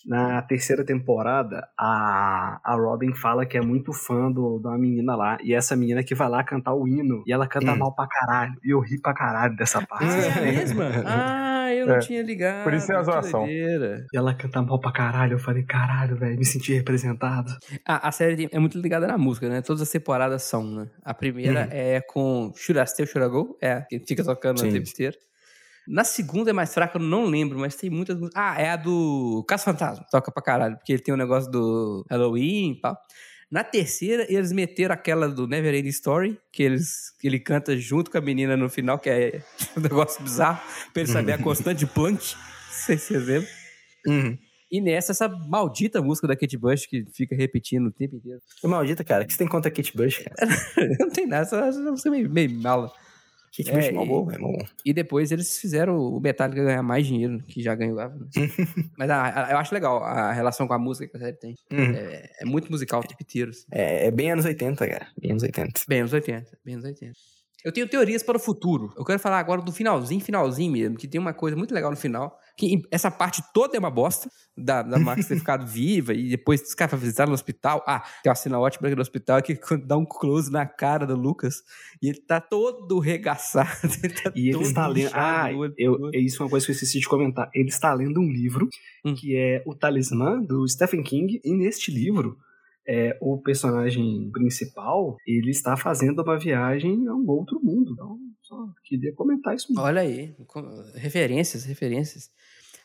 [0.07, 5.17] Na terceira temporada, a, a Robin fala que é muito fã do, de uma menina
[5.17, 5.39] lá.
[5.43, 7.23] E essa menina que vai lá cantar o hino.
[7.27, 7.77] E ela canta Hum.
[7.79, 8.55] mal pra caralho.
[8.63, 10.05] E eu ri pra caralho dessa parte.
[10.05, 10.85] Ah, é a mesma?
[11.65, 11.99] Ah, eu não É.
[12.01, 12.65] tinha ligado.
[12.65, 13.47] Por isso é a zoação.
[13.49, 15.33] E ela canta mal pra caralho.
[15.35, 17.51] Eu falei, caralho, velho, me senti representado.
[17.89, 19.63] Ah, a série é muito ligada na música, né?
[19.63, 20.87] Todas as temporadas são, né?
[21.03, 21.69] A primeira Uhum.
[21.71, 23.57] é com I Go?
[23.63, 24.69] É, que fica tocando Sim.
[24.69, 25.17] o tempo inteiro.
[25.87, 28.41] Na segunda é mais fraca, eu não lembro, mas tem muitas músicas.
[28.43, 30.05] Ah, é a do Caso Fantasma.
[30.11, 32.97] Toca pra caralho, porque ele tem um negócio do Halloween e tal.
[33.51, 38.11] Na terceira, eles meteram aquela do Never Ending Story, que, eles, que ele canta junto
[38.11, 39.43] com a menina no final, que é
[39.77, 40.61] um negócio bizarro,
[40.93, 42.35] pra ele saber a constante de Planck.
[42.35, 43.51] Não sei se vocês lembram.
[44.07, 44.39] Uhum.
[44.73, 48.41] E nessa, essa maldita música da Kate Bush que fica repetindo o tempo inteiro.
[48.65, 50.35] Maldita, cara, o que você tem contra a Kate Bush, cara?
[50.99, 52.91] não tem nada, essa música é meio, meio mala.
[53.57, 54.59] Kate É, Bush é mó e- boa, é bom.
[54.85, 58.15] E depois eles fizeram o Metallica ganhar mais dinheiro, que já ganhava.
[58.15, 58.27] né?
[58.99, 61.55] Mas a- a- eu acho legal a relação com a música que a série tem.
[61.73, 61.95] Uhum.
[61.95, 63.51] É, é muito musical o tempo inteiro.
[63.51, 63.65] assim.
[63.73, 65.07] É, é bem anos 80, cara.
[65.21, 65.81] Bem anos 80.
[65.89, 67.13] Bem anos 80, bem anos 80.
[67.65, 68.93] Eu tenho teorias para o futuro.
[68.95, 71.97] Eu quero falar agora do finalzinho, finalzinho mesmo, que tem uma coisa muito legal no
[71.97, 72.39] final.
[72.59, 76.61] Que essa parte toda é uma bosta da, da Max ter ficado viva e depois
[76.61, 77.83] os caras visitar no hospital.
[77.87, 81.17] Ah, tem uma cena ótima aqui no hospital que dá um close na cara do
[81.17, 81.63] Lucas
[82.03, 83.71] e ele tá todo regaçado.
[84.05, 85.11] Ele tá E ele está lendo.
[85.15, 87.49] Ah, eu, é isso é uma coisa que eu esqueci de comentar.
[87.55, 88.69] Ele está lendo um livro
[89.05, 89.15] Hum.
[89.15, 91.41] que é O Talismã, do Stephen King.
[91.45, 92.39] E neste livro,
[92.87, 97.93] é, o personagem principal ele está fazendo uma viagem a um outro mundo.
[97.93, 99.73] Então, só queria comentar isso.
[99.73, 99.83] mesmo.
[99.83, 100.35] Olha aí,
[100.95, 102.31] referências, referências.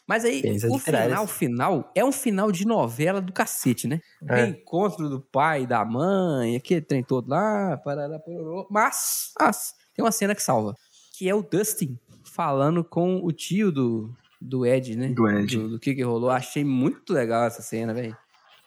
[0.07, 4.01] Mas aí, o final, final, é um final de novela do cacete, né?
[4.27, 4.45] É.
[4.45, 8.67] Reencontro do pai e da mãe, aquele trem todo lá, parará, pororô.
[8.71, 10.73] Mas, mas, tem uma cena que salva,
[11.15, 14.11] que é o Dustin falando com o tio do,
[14.41, 15.09] do Ed, né?
[15.09, 15.55] Do Ed.
[15.55, 16.31] Do, do que que rolou.
[16.31, 18.17] Achei muito legal essa cena, velho.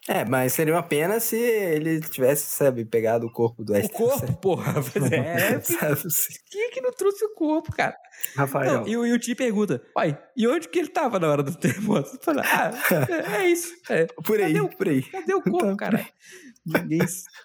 [0.08, 3.96] É, mas seria uma pena se ele tivesse, sabe, pegado o corpo do O Esther.
[3.96, 4.74] corpo, porra.
[4.92, 5.60] Pois é.
[5.62, 6.00] Sabe?
[6.50, 7.94] Quem é que não trouxe o corpo, cara?
[8.36, 11.28] Rafael, Não, e, o- e o Ti pergunta, pai, e onde que ele tava na
[11.30, 12.18] hora do terremoto?
[12.20, 12.70] Fala, ah,
[13.36, 13.72] é, é isso.
[13.88, 14.06] É.
[14.24, 15.02] Por aí, Cadê o- por aí.
[15.02, 15.76] Cadê o corpo, Tá.
[15.76, 16.06] caralho?
[16.66, 16.98] Ninguém,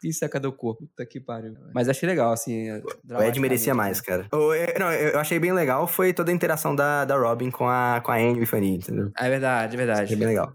[0.04, 0.86] ninguém sabe cadê o corpo.
[0.88, 1.54] Puta que pariu.
[1.74, 2.70] Mas achei legal, assim.
[3.10, 4.28] O Ed merecia mais, cara.
[4.32, 7.50] O- eu- não, eu eu achei bem legal foi toda a interação da, da Robin
[7.52, 9.12] com a, com a Anne e o Fanny, entendeu?
[9.18, 10.02] É verdade, é verdade.
[10.04, 10.54] Achei bem legal.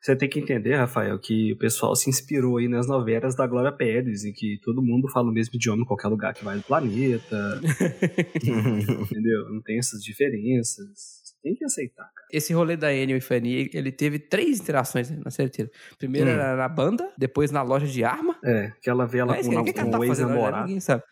[0.00, 3.72] Você tem que entender, Rafael, que o pessoal se inspirou aí nas novelas da Glória
[3.72, 6.62] Pérez e que todo mundo fala o mesmo idioma em qualquer lugar que vai do
[6.62, 7.60] planeta,
[8.42, 9.48] entendeu?
[9.50, 10.86] Não tem essas diferenças.
[11.24, 12.26] Você tem que aceitar, cara.
[12.32, 15.70] Esse rolê da Enio e Fanny, ele teve três interações na série inteira.
[15.98, 16.32] Primeiro Hum.
[16.32, 18.36] era na banda, depois na loja de arma.
[18.44, 20.28] É, que ela vê ela É, com, o que que ela com tá fazendo?
[20.28, 20.66] ex-namorado.
[20.66, 21.02] Ninguém sabe.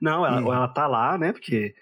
[0.00, 0.52] Não, ela, Hum.
[0.54, 1.32] ela tá lá, né?
[1.32, 1.74] Porque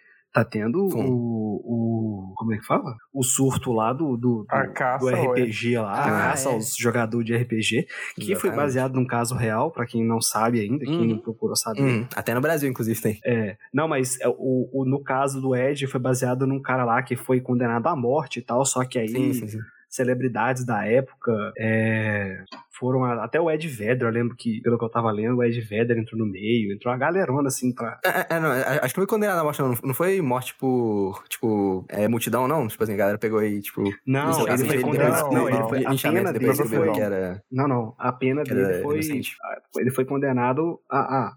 [0.45, 1.05] tá tendo Sim.
[1.11, 2.35] o, o.
[2.37, 2.97] Como é que fala?
[3.13, 6.53] O surto lá do, do, do, A caça do RPG lá, Ah, a caça é.
[6.53, 8.57] aos jogadores de RPG, que foi Exatamente.
[8.57, 11.07] baseado num caso real, pra quem não sabe ainda, quem Uhum.
[11.07, 11.83] não procurou saber.
[11.83, 13.19] Hum, até no Brasil, inclusive, tem.
[13.25, 17.03] É, não, mas é, o, o- no caso do Ed foi baseado num cara lá
[17.03, 19.59] que foi condenado à morte e tal, só que aí Sim, sim, sim.
[19.89, 22.43] Celebridades da época é,
[22.79, 25.43] foram a- até o Ed Vedder, eu lembro que, pelo que eu tava lendo, o
[25.43, 27.99] Ed Vedder entrou no meio, entrou uma galerona assim pra.
[28.05, 29.75] É, é, é, não, é, acho que não foi condenado à morte, não.
[29.83, 32.69] Não foi morte por, tipo, é, multidão, não?
[32.69, 33.83] Tipo assim, a galera pegou e, tipo...
[34.07, 35.15] Não, ele isso foi ele condenado.
[35.15, 36.93] depois- Não, ele não, foi, a pena dele foi.
[36.93, 37.43] que era...
[37.51, 37.95] Não, não.
[37.99, 38.95] A pena dele foi.
[38.97, 39.37] inocente.
[39.77, 41.33] Ele foi condenado a, a,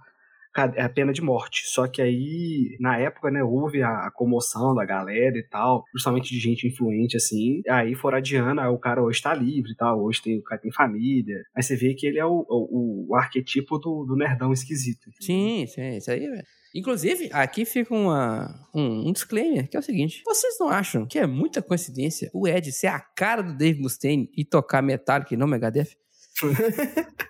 [0.55, 1.63] a pena de morte.
[1.65, 6.39] Só que aí, na época, né, houve a, comoção da galera e tal, principalmente de
[6.39, 7.61] gente influente, assim.
[7.69, 10.61] Aí foram adiando, aí o cara hoje tá livre e tal, hoje tem, o cara
[10.61, 11.43] tem família.
[11.55, 15.09] Aí você vê que ele é o, o, o arquetipo do, do nerdão esquisito.
[15.19, 16.43] Sim, sim, isso aí, velho.
[16.73, 20.21] Inclusive, aqui fica uma, um, um disclaimer, que é o seguinte.
[20.25, 24.29] Vocês não acham que é muita coincidência o Ed ser a cara do Dave Mustaine
[24.35, 25.97] e tocar Metallica e não Megadeth?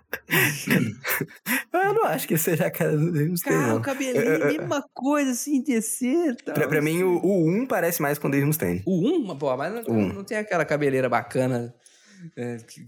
[1.73, 3.81] Eu não acho que seja a cara do Mustaine, Cara, o não.
[3.81, 6.53] cabelinho, Eu- eu- mesma coisa, assim, descer tal.
[6.53, 8.81] Pra, pra mim, o, o 1 parece mais com o Dave Mustaine.
[8.85, 10.13] O 1, pô, mas não, O um.
[10.13, 11.73] não tem aquela cabeleira bacana
[12.37, 12.81] é, que,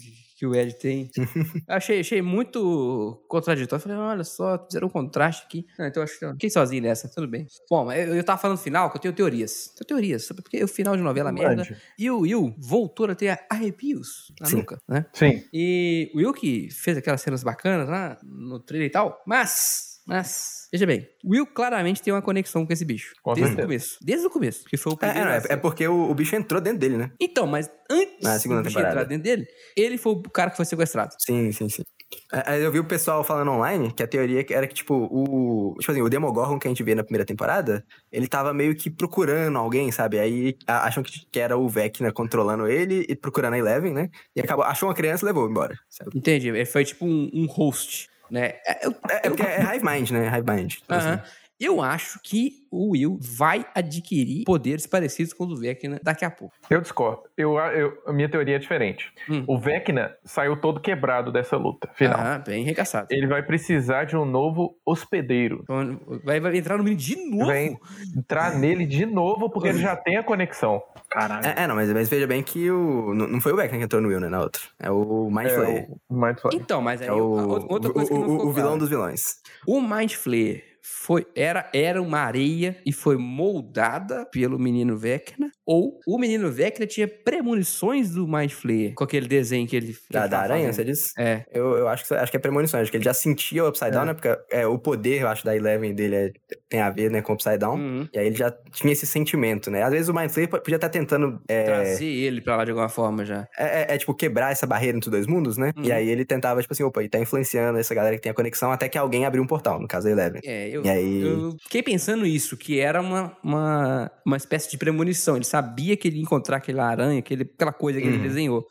[0.44, 1.10] que- o Ed tem.
[1.68, 3.82] achei, achei muito contraditório.
[3.82, 5.66] Falei, olha só, fizeram um contraste aqui.
[5.78, 7.46] Não, então acho que eu fiquei sozinho nessa, tudo bem.
[7.70, 9.74] Bom, eu, eu tava falando no final que eu tenho teorias.
[9.76, 11.78] Tenho teorias, sobre porque o final de novela é merda.
[11.98, 14.58] E o Will voltou a ter arrepios na Sim.
[14.58, 15.06] nuca, né?
[15.14, 15.44] Sim.
[15.54, 20.68] E o Will que fez aquelas cenas bacanas lá no trailer e tal, mas, mas,
[20.72, 23.14] veja bem, o Will claramente tem uma conexão com esse bicho.
[23.24, 23.68] Com desde o certeza.
[23.68, 23.98] começo.
[24.02, 25.30] Desde o começo, que foi o É, primeiro.
[25.30, 27.12] é, é, é porque o, o bicho entrou dentro dele, né?
[27.20, 29.02] Então, mas antes Na segunda do bicho temporada.
[29.02, 31.16] entrar dentro dele, ele foi o cara que foi sequestrado.
[31.20, 31.84] Sim, sim, sim.
[32.32, 35.74] É, é, Eu vi o pessoal falando online que a teoria era que, tipo, o.
[35.80, 38.88] Tipo assim, o Demogorgon que a gente vê na primeira temporada, ele tava meio que
[38.92, 40.20] procurando alguém, sabe?
[40.20, 44.10] Aí a- acham que, que era o Vecna controlando ele e procurando a Eleven, né?
[44.36, 45.76] E acabou, achou uma criança e levou embora.
[45.90, 46.12] Sabe?
[46.14, 46.50] Entendi.
[46.50, 48.56] Ele foi tipo um, um host, né?
[48.66, 50.28] É, É, é porque é Hive Mind, né?
[50.28, 50.74] Hive Mind.
[50.90, 51.14] Aham.
[51.14, 51.22] assim,
[51.64, 56.30] Eu acho que o Will vai adquirir poderes parecidos com o do Vecna daqui a
[56.32, 56.54] pouco.
[56.70, 57.22] Eu discordo.
[57.38, 59.12] Eu, eu- a minha teoria é diferente.
[59.30, 59.44] Hum.
[59.48, 62.20] O Vecna saiu todo quebrado dessa luta final.
[62.20, 63.08] Ah, bem regaçado.
[63.12, 65.60] Ele vai precisar de um novo hospedeiro.
[65.64, 67.46] Então, Vai, vai entrar no menino de novo.
[67.46, 67.78] Vai
[68.18, 70.82] entrar nele de novo porque ele já tem a conexão.
[71.10, 71.46] Caralho.
[71.46, 73.14] É, é, não, mas, mas veja bem que o.
[73.14, 74.30] Não, foi o Vecna que entrou no Will, né?
[74.30, 74.62] Na outra.
[74.80, 75.88] É o Mind É Flayer.
[76.10, 76.62] o Mind Flayer.
[76.62, 78.68] Então, mas aí É o, a- outra o- coisa que não o- ficou o vilão
[78.70, 78.80] clara.
[78.80, 79.22] dos vilões.
[79.68, 85.50] O Mind Flayer foi, era, era uma areia e foi moldada pelo menino Vecna?
[85.66, 89.96] Ou o menino Vecna tinha premonições do Mind Flayer com aquele desenho que ele.
[90.12, 90.76] Da, ele da aranha, fazendo?
[90.76, 91.12] você disse?
[91.18, 91.46] É.
[91.54, 92.80] Eu, eu acho, que, acho que é premonição.
[92.80, 94.14] Acho que ele já sentia o Upside Down, né?
[94.14, 96.32] Porque é, o poder, eu acho, da Eleven dele é-
[96.70, 97.76] tem a ver, né, com o Upside Down.
[97.78, 98.08] Uhum.
[98.14, 99.84] E aí ele já tinha esse sentimento, né?
[99.84, 101.40] Às vezes o Mind Flayer podia estar tentando...
[101.48, 103.48] É, Trazer ele pra lá de alguma forma já.
[103.58, 105.72] é, é, é, tipo, quebrar essa barreira entre os dois mundos, né?
[105.78, 105.84] Uhum.
[105.84, 108.36] E aí ele tentava, tipo assim, opa, e tá influenciando essa galera que tem a
[108.36, 110.42] conexão até que alguém abriu um portal, no caso da Eleven.
[110.44, 114.78] É, eu, E aí- eu fiquei pensando isso, que era uma, uma, uma espécie de
[114.78, 115.36] premonição.
[115.36, 118.24] Ele sabia que ele ia encontrar aquela aranha, aquele, aquela coisa que ele Uhum.
[118.24, 118.68] desenhou.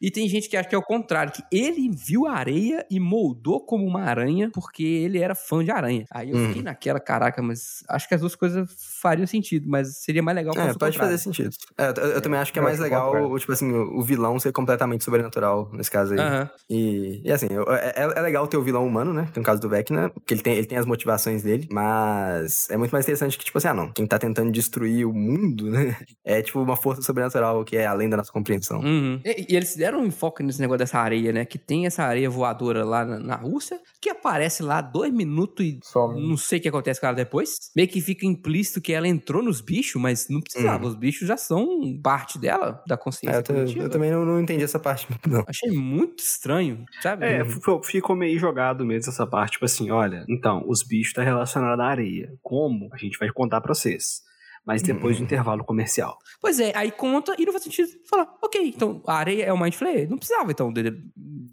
[0.00, 2.98] E tem gente que acha que é o contrário, que ele viu a areia e
[3.00, 6.04] moldou como uma aranha porque ele era fã de aranha.
[6.10, 6.46] Aí eu Uhum.
[6.48, 8.68] fiquei naquela, caraca, mas acho que as duas coisas
[9.00, 10.94] fariam sentido, mas seria mais legal É, pode contrário.
[10.98, 11.50] fazer sentido.
[11.78, 13.38] É, eu, eu também acho que é mais legal, contrário.
[13.38, 16.20] tipo assim, o, vilão ser completamente sobrenatural, nesse caso aí.
[16.20, 16.50] Aham.
[16.68, 19.28] E, e assim, eu- é, é legal ter o vilão humano, né?
[19.32, 22.76] Que no caso do Vecna, porque ele tem, ele tem as motivações dele, mas é
[22.76, 25.96] muito mais interessante que, tipo assim, ah, não, quem tá tentando destruir o mundo, né?
[26.24, 28.80] É tipo uma força sobrenatural que é além da nossa compreensão.
[28.80, 29.20] Uhum.
[29.24, 31.44] E, e eles deram um enfoque nesse negócio dessa areia, né?
[31.44, 35.78] Que tem essa areia voadora lá na, na Rússia, que aparece lá dois minutos e
[35.82, 36.26] Some.
[36.26, 37.50] não sei o que acontece com ela depois.
[37.76, 40.86] Meio que fica implícito que ela entrou nos bichos, mas não precisava.
[40.86, 41.66] Os bichos já são
[42.02, 43.84] parte dela, da É, consciência eu, ta- coletiva.
[43.84, 45.44] eu também não, não entendi essa parte, não.
[45.46, 47.26] Achei muito estranho, sabe?
[47.26, 49.52] É, ficou, ficou meio jogado mesmo essa parte.
[49.52, 52.32] Tipo assim, olha, então, os bichos estão relacionados à areia.
[52.42, 52.88] Como?
[52.92, 54.22] A gente vai contar pra vocês.
[54.66, 56.16] Mas depois do intervalo comercial.
[56.40, 59.60] Pois é, aí conta e não faz sentido falar, ok, então a areia é o
[59.60, 60.08] Mind Flayer?
[60.08, 60.96] Não precisava, então, dele.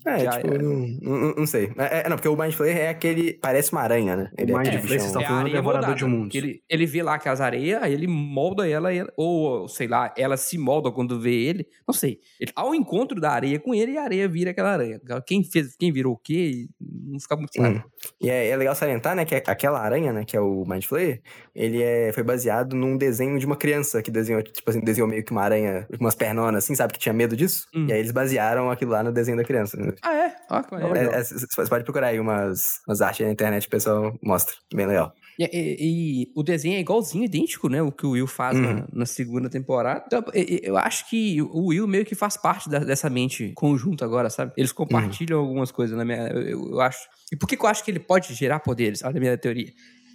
[0.06, 1.72] É, já tipo, não, não, não sei.
[1.78, 3.34] É, é, não, porque o Mind Flayer é aquele.
[3.34, 4.32] Parece uma aranha, né?
[4.38, 5.96] Ele o é Mind aquele Flayer, vocês estão É falando Devorador moldada.
[5.96, 6.36] de Mundos.
[6.36, 10.38] Ele, ele vê lá aquelas areias, aí ele molda ela, ela- ou sei lá, ela
[10.38, 11.68] se molda quando vê ele.
[11.88, 12.20] Não sei.
[12.40, 15.00] Ele- ao encontro da areia com ele, a areia vira aquela aranha.
[15.28, 17.76] Quem fez, quem virou o quê, não fica muito claro.
[17.76, 17.82] Hum.
[18.20, 21.22] E é, é legal salientar, né, que aquela aranha, né, que é o Mind Flayer,
[21.56, 25.24] ele é, foi baseado num desenho de uma criança que desenhou, tipo assim, desenhou meio
[25.24, 27.66] que uma aranha com umas pernonas, assim, sabe, que tinha medo disso.
[27.76, 27.86] Hum.
[27.88, 29.78] E aí eles basearam aquilo lá no desenho da criança.
[29.78, 29.94] né?
[30.02, 30.36] Ah, é?
[30.50, 30.76] Ó, que.
[30.76, 34.54] É, é, c- Você pode procurar aí umas, umas artes na internet, o pessoal mostra.
[34.74, 35.14] Bem legal.
[35.42, 37.82] E, e- e o desenho é igualzinho, idêntico, né?
[37.82, 38.62] O que o Will faz Uhum.
[38.64, 40.04] na, na segunda temporada.
[40.06, 44.30] Então, eu acho que o Will meio que faz parte da- dessa mente conjunta agora,
[44.30, 44.52] sabe?
[44.58, 46.28] Eles compartilham algumas coisas na minha.
[46.28, 47.00] Eu, eu- eu acho.
[47.32, 49.04] E por que, eu acho que ele pode gerar poderes?
[49.04, 49.72] Olha a minha teoria.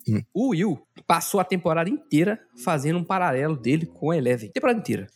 [0.08, 0.20] Hum.
[0.32, 4.50] O Will passou a temporada inteira fazendo um paralelo dele com a Eleven.
[4.52, 5.06] Temporada inteira.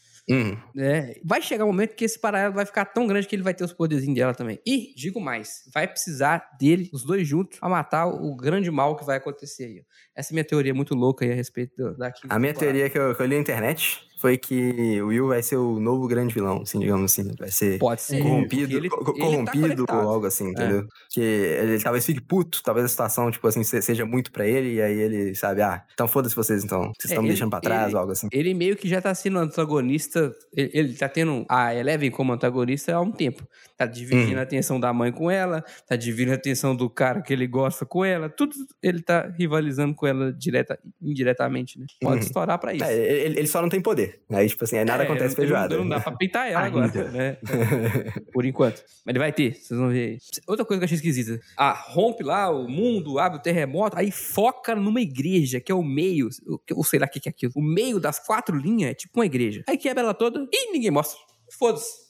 [0.77, 3.53] É, vai chegar um momento que esse paralelo vai ficar tão grande que ele vai
[3.55, 4.61] ter os poderzinhos dela também.
[4.67, 9.05] E, digo mais, vai precisar dele, os dois juntos, a matar o grande mal que
[9.05, 9.83] vai acontecer aí.
[10.15, 12.59] Essa é a minha teoria muito louca aí a respeito do- da A minha temporada.
[12.59, 15.81] teoria que eu, que eu li na internet foi que o Will vai ser o
[15.81, 17.31] novo grande vilão, assim, digamos assim.
[17.39, 18.23] Vai ser Pode ser.
[18.23, 20.09] corrompido, ele- co- tá corrompido ou conectado.
[20.09, 20.87] algo assim, entendeu?
[21.11, 24.75] Que ele talvez fique puto, talvez a situação, tipo assim, se- seja muito pra ele,
[24.75, 26.93] e aí ele, sabe, ah, então foda-se vocês, então.
[26.99, 28.29] Vocês É, estão me ele- deixando pra trás ele- ou algo assim.
[28.31, 30.35] Ele meio que já tá sendo antagonista.
[30.55, 33.43] Ele, ele tá tendo a Eleven como antagonista há um tempo.
[33.81, 34.39] Tá dividindo Uhum.
[34.39, 37.87] a atenção da mãe com ela, tá dividindo a atenção do cara que ele gosta
[37.87, 38.29] com ela.
[38.29, 38.53] Tudo
[38.83, 41.87] ele tá rivalizando com ela direta, indiretamente, né?
[41.99, 42.21] Pode Uhum.
[42.27, 42.85] estourar pra isso.
[42.85, 44.21] É, ele, ele só não tem poder.
[44.31, 45.79] Aí, tipo assim, aí nada É, acontece não- feijoada.
[45.79, 46.85] Não, dá pra peitar ela Ainda.
[46.85, 47.39] agora, né?
[48.35, 48.83] Por enquanto.
[49.05, 50.11] Mas ele vai ter, vocês vão ver.
[50.11, 50.19] aí.
[50.47, 51.41] Outra coisa que eu achei esquisita.
[51.57, 55.83] Ah, rompe lá o mundo, abre o terremoto, aí foca numa igreja, que é o
[55.83, 56.29] meio,
[56.75, 57.53] ou sei lá o que é aquilo.
[57.57, 59.65] O meio das quatro linhas é tipo uma igreja.
[59.67, 61.19] Aí quebra ela toda e ninguém mostra.
[61.59, 62.10] Foda-se.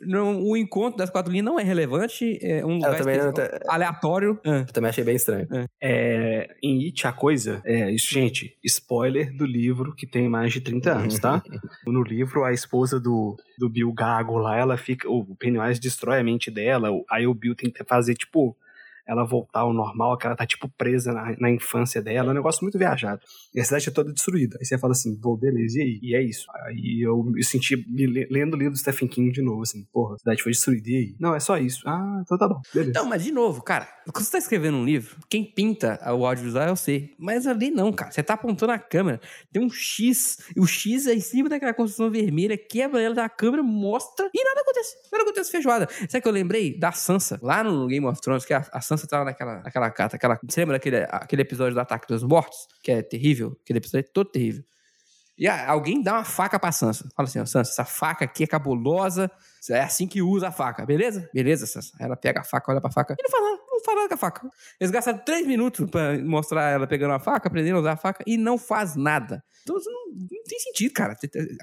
[0.00, 3.60] Não, o encontro das quatro linhas não é relevante, é um lugar também não especial,
[3.68, 4.40] aleatório.
[4.44, 4.64] Ah.
[4.66, 5.46] Eu também achei bem estranho.
[5.80, 7.62] É, em It, a coisa.
[7.64, 11.42] É, isso, gente, spoiler do livro que tem mais de 30 anos, tá?
[11.86, 15.08] no livro, a esposa do, do Bill Gago lá, ela fica.
[15.08, 16.88] O Pennywise destrói a mente dela.
[17.10, 18.56] Aí o Bill tenta fazer, tipo.
[19.06, 22.28] Ela voltar ao normal, que ela tá, tipo, presa na, na infância dela.
[22.28, 23.20] É um negócio muito viajado.
[23.54, 24.56] E a cidade é toda destruída.
[24.60, 25.98] Aí você fala assim, pô, beleza, e aí?
[26.02, 26.46] E é isso.
[26.64, 29.84] Aí eu me senti me le- lendo o livro do Stephen King de novo, assim,
[29.92, 31.16] porra, a cidade foi destruída, e aí?
[31.20, 31.82] Não, é só isso.
[31.86, 32.92] Ah, então tá bom, beleza.
[32.94, 36.64] Não, mas de novo, cara, quando você tá escrevendo um livro, quem pinta o audiovisual
[36.64, 37.10] é você.
[37.18, 38.10] Mas ali não, cara.
[38.10, 39.20] Você tá apontando a câmera,
[39.52, 43.28] tem um X, e o X é em cima daquela construção vermelha, quebra ela da
[43.28, 44.94] câmera, mostra, e nada acontece.
[45.12, 45.88] Nada acontece feijoada.
[46.08, 48.95] Sabe que eu lembrei da Sansa, lá no Game of Thrones, que a, a Sansa
[49.04, 50.38] tava naquela, naquela carta, aquela.
[50.42, 52.68] Você lembra daquele aquele episódio do Ataque dos Mortos?
[52.82, 53.56] Que é terrível?
[53.62, 54.64] Aquele episódio é todo terrível.
[55.38, 57.06] E ah, alguém dá uma faca pra Sansa.
[57.14, 59.30] Fala assim, Sansa, essa faca aqui é cabulosa.
[59.68, 61.28] É assim que usa a faca, beleza?
[61.34, 61.92] Beleza, Sansa.
[62.00, 64.16] Ela pega a faca, olha pra faca e não faz nada, não nada com a
[64.16, 64.50] faca.
[64.80, 68.24] Eles gastaram três minutos pra mostrar ela pegando a faca, aprendendo a usar a faca
[68.26, 69.44] e não faz nada.
[69.62, 71.14] Então não tem sentido, cara.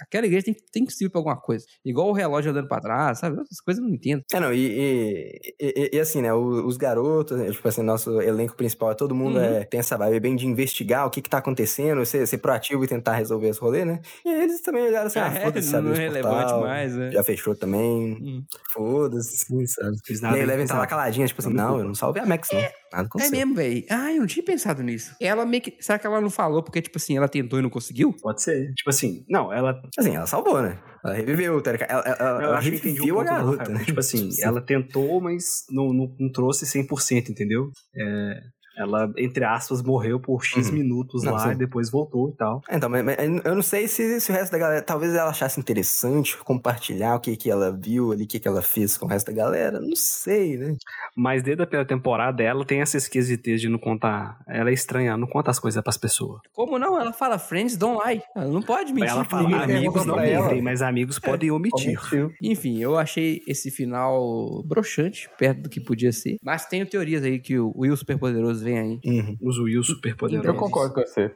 [0.02, 1.66] Aquela igreja tem, tem que servir pra alguma coisa.
[1.86, 3.40] Igual o relógio andando pra trás, sabe?
[3.42, 4.24] Essas coisas eu não entendo.
[4.34, 8.56] É, não, e, e, e- e assim, né, os garotos, né, tipo assim, nosso elenco
[8.56, 9.44] principal, é todo mundo Uhum.
[9.44, 12.84] é, tem essa vibe bem de investigar o que que tá acontecendo, ser, ser proativo
[12.84, 14.00] e tentar resolver esse rolê, né?
[14.26, 16.96] E aí eles também olharam assim, ah, É, foda-se, não abriu é relevante portal, mais,
[16.96, 17.12] né?
[17.12, 18.44] Já fechou também, Hum.
[18.74, 19.98] foda-se, assim, sabe?
[20.06, 20.36] Fiz E nada.
[20.36, 20.90] aí Eleven tá lá nada.
[20.90, 22.60] caladinha, tipo assim, Não me não, eu não salvei a Max, não.
[22.94, 23.32] Nada É aconteceu.
[23.32, 23.84] mesmo, velho.
[23.90, 25.16] Ah, eu não tinha pensado nisso.
[25.20, 25.76] Ela meio que.
[25.80, 28.14] Será que ela não falou porque, tipo assim, ela tentou e não conseguiu?
[28.22, 28.72] Pode ser.
[28.74, 29.82] Tipo assim, não, ela.
[29.98, 30.80] Assim, ela salvou, né?
[31.04, 31.92] Ela reviveu, ligado?
[31.92, 33.84] ela, ela, ela, reviveu um a garota, né?
[33.84, 37.72] Tipo assim, ela tentou, mas não, não, não trouxe 100%, entendeu?
[37.96, 38.40] É,
[38.78, 40.74] ela, entre aspas, morreu por X Uhum.
[40.74, 41.52] minutos Não, lá sim.
[41.52, 42.62] e depois voltou e tal.
[42.70, 44.82] É, Então, mas, mas eu não sei se, se o resto da galera.
[44.82, 48.62] Talvez ela achasse interessante compartilhar o que, que ela viu ali, o que, que ela
[48.62, 49.80] fez com o resto da galera.
[49.80, 50.76] Não sei, né?
[51.16, 54.40] Mas desde a primeira temporada, ela tem essa esquisitez de não contar.
[54.48, 56.42] Ela é estranha, ela não conta as coisas pras pessoas.
[56.54, 57.00] Como não?
[57.00, 58.22] Ela fala, friends don't lie.
[58.36, 59.10] Ela não pode mentir.
[59.10, 61.98] ela fala, amigos não mentem, mas amigos podem omitir.
[62.00, 62.32] Omitiu.
[62.42, 66.38] Enfim, eu achei esse final broxante, perto do que podia ser.
[66.44, 69.00] Mas tenho teorias aí que o Will Superpoderoso vem aí.
[69.06, 69.38] Uhum.
[69.42, 70.60] Os Will super Eu poderosos.
[70.60, 71.32] concordo com você.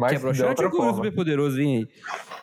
[0.00, 1.88] Mas que é de broxante ou que o super poderoso vem aí?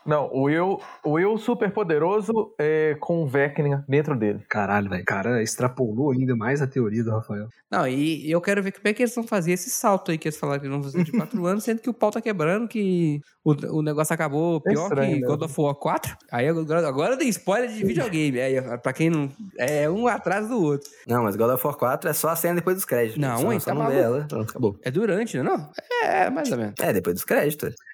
[0.05, 4.39] Não, o Will, o Will super poderoso é, com o Vecna dentro dele.
[4.49, 5.03] Caralho, velho.
[5.05, 7.49] Cara extrapolou ainda mais a teoria do Rafael.
[7.69, 10.29] Não, e eu quero ver como é que eles vão fazer esse salto aí que
[10.29, 12.67] eles falaram que eles vão fazer de 4 anos, sendo que o pau tá quebrando,
[12.69, 15.27] que o, o negócio acabou É pior estranho, que né?
[15.27, 16.17] God of War 4.
[16.31, 18.39] Aí agora, agora tem spoiler de videogame.
[18.39, 19.29] Aí, pra quem não.
[19.57, 20.89] É um atrás do outro.
[21.05, 23.19] Não, mas God of War 4 é só a cena depois dos créditos.
[23.21, 24.15] Não, só, hein, só tá não vê maluco.
[24.15, 24.25] ela.
[24.27, 24.79] Pronto, acabou.
[24.83, 25.43] É durante, né?
[25.43, 25.69] Não?
[26.03, 26.75] É, mais ou menos.
[26.79, 27.46] É, depois dos créditos.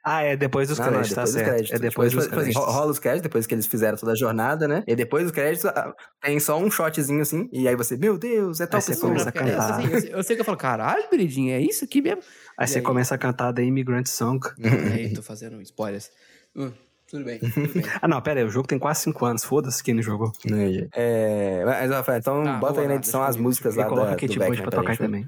[0.03, 1.49] Ah, é depois dos Não, não, é créditos, tá depois dos certo.
[1.53, 1.71] créditos.
[1.71, 2.67] É depois Tipo, dos tipo assim, créditos.
[2.73, 4.83] ro- rola os créditos, depois que eles fizeram toda a jornada, né?
[4.87, 8.59] E depois dos créditos, ah, tem só um shotzinho assim, e aí você, meu Deus,
[8.59, 9.09] é tal Aí você pessoa.
[9.11, 9.79] começa a É, cantar.
[9.79, 12.21] assim, eu, sei- eu sei que eu falo, caralho, Beridinho, é isso aqui mesmo?
[12.57, 12.83] Aí E você aí?
[12.83, 14.39] começa a cantar da Immigrant Song.
[14.91, 16.09] aí, tô fazendo spoilers.
[16.55, 16.71] Hum,
[17.09, 17.83] tudo bem, tudo bem.
[18.01, 18.45] Ah, não, pera aí.
[18.45, 19.43] O jogo tem quase 5 anos.
[19.43, 20.31] Foda-se quem não jogou.
[20.93, 24.15] É, mas, Rafael, então Tá, bota aí na edição as músicas E lá coloca da,
[24.15, 24.97] Bush Beckman pra tocar né?
[24.97, 25.25] também.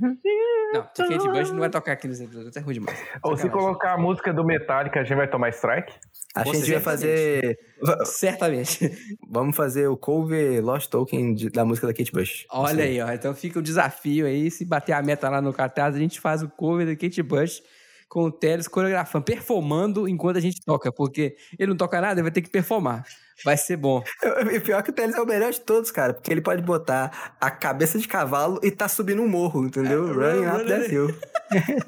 [0.80, 2.98] Não, Kate Bush não vai tocar aqui nesse episódio, é ruim demais.
[3.24, 5.94] Ou se colocar a música do Metallica, a gente vai tomar strike?
[6.36, 7.58] A gente vai fazer...
[8.06, 8.92] Certamente.
[9.30, 12.46] Vamos fazer o cover Lost Token de- da música da Kate Bush.
[12.52, 13.12] Olha aí, ó.
[13.12, 14.50] Então fica o desafio aí.
[14.52, 17.62] Se bater a meta lá no cartaz, a gente faz o cover da Kate Bush
[18.10, 20.92] com o Teles coreografando, performando enquanto a gente toca.
[20.92, 23.04] Porque ele não toca nada, ele vai ter que performar.
[23.44, 24.02] Vai ser bom.
[24.54, 27.36] E pior que o Teles é o melhor de todos, cara, porque ele pode botar
[27.42, 30.08] a cabeça de cavalo e tá subindo um morro, entendeu?
[30.10, 31.08] É, Running run- up that hill.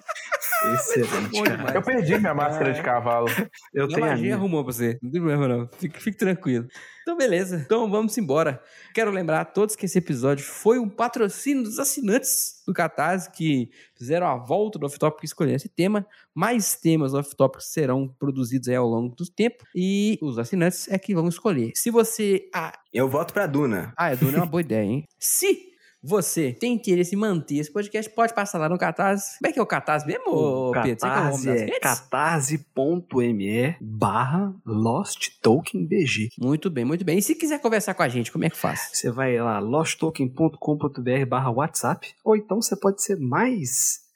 [0.74, 1.74] Excelente, cara.
[1.76, 3.28] Eu perdi minha máscara de cavalo.
[3.74, 4.98] Eu A tenho a magia arrumou pra você.
[5.02, 5.70] Não tem problema, não.
[5.78, 6.68] Fique, fique tranquilo.
[7.08, 7.56] Então, beleza.
[7.66, 8.62] Então, vamos embora.
[8.94, 13.70] Quero lembrar a todos que esse episódio foi um patrocínio dos assinantes do Catarse que
[13.96, 16.06] fizeram a volta do Off-Topic e escolheram esse tema.
[16.36, 19.64] Mais temas off-topic serão produzidos aí ao longo do tempo.
[19.74, 21.72] E os assinantes é que vão escolher.
[21.76, 22.50] Se você...
[22.54, 23.94] Ah, Eu voto pra Duna.
[23.96, 25.06] ah, Duna é uma boa ideia, hein?
[25.18, 25.67] Se
[26.02, 29.38] você tem interesse em manter esse podcast, pode passar lá no Catarse.
[29.40, 30.90] Como é que é o Catarse mesmo, O Pedro?
[30.90, 36.30] É catarse é catarse.me barra Lost Token BG.
[36.40, 37.18] Muito bem, muito bem.
[37.18, 38.90] E se quiser conversar com a gente, como é que faz?
[38.94, 44.07] Você vai lá, losttoken.com.br barra WhatsApp, ou então você pode ser mais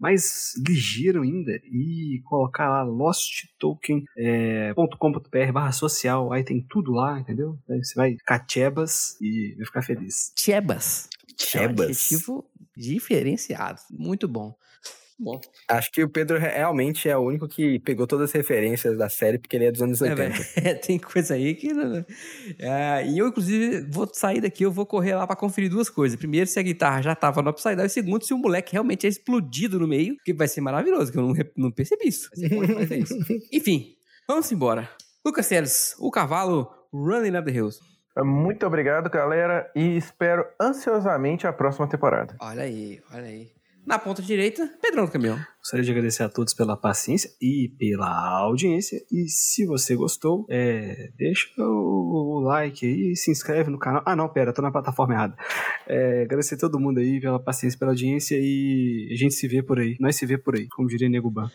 [0.00, 7.58] mais ligeiro ainda e colocar lá losttoken.com.br barra social, aí tem tudo lá, entendeu?
[7.68, 10.32] Aí você vai ficar tchebas e vai ficar feliz.
[11.36, 11.86] Chebas.
[12.28, 12.42] É um
[12.76, 13.80] diferenciado.
[13.90, 14.56] Muito bom.
[15.22, 15.38] Bom.
[15.68, 19.38] Acho que o Pedro realmente é o único que pegou todas as referências da série,
[19.38, 20.38] porque ele é dos anos É, 80.
[20.62, 21.72] velho, tem coisa aí que.
[21.74, 22.04] não-
[22.58, 26.18] É, e eu, inclusive, vou sair daqui, eu vou correr lá pra conferir duas coisas.
[26.18, 27.84] Primeiro, se a guitarra já tava no Upside Down.
[27.86, 31.18] E segundo, se o moleque realmente é explodido no meio, que vai ser maravilhoso, que
[31.18, 32.30] eu não, não percebi isso.
[32.34, 33.14] Vai ser bom demais, é isso.
[33.52, 33.94] Enfim,
[34.26, 34.88] vamos embora.
[35.24, 37.78] Lucas Teles, o cavalo Running Up the Hills.
[38.24, 42.34] Muito obrigado, galera, e espero ansiosamente a próxima temporada.
[42.40, 43.48] Olha aí, olha aí.
[43.86, 45.38] Na ponta direita, Pedrão do Caminhão.
[45.58, 49.00] Gostaria de agradecer a todos pela paciência e pela audiência.
[49.10, 54.02] E se você gostou, é, deixa o, o like aí, se inscreve no canal.
[54.06, 55.36] Ah, não, pera, tô na plataforma errada.
[55.88, 59.62] É, agradecer a todo mundo aí pela paciência, pela audiência e a gente se vê
[59.62, 59.96] por aí.
[59.98, 61.50] Nós se vê por aí, como diria Nego Ban.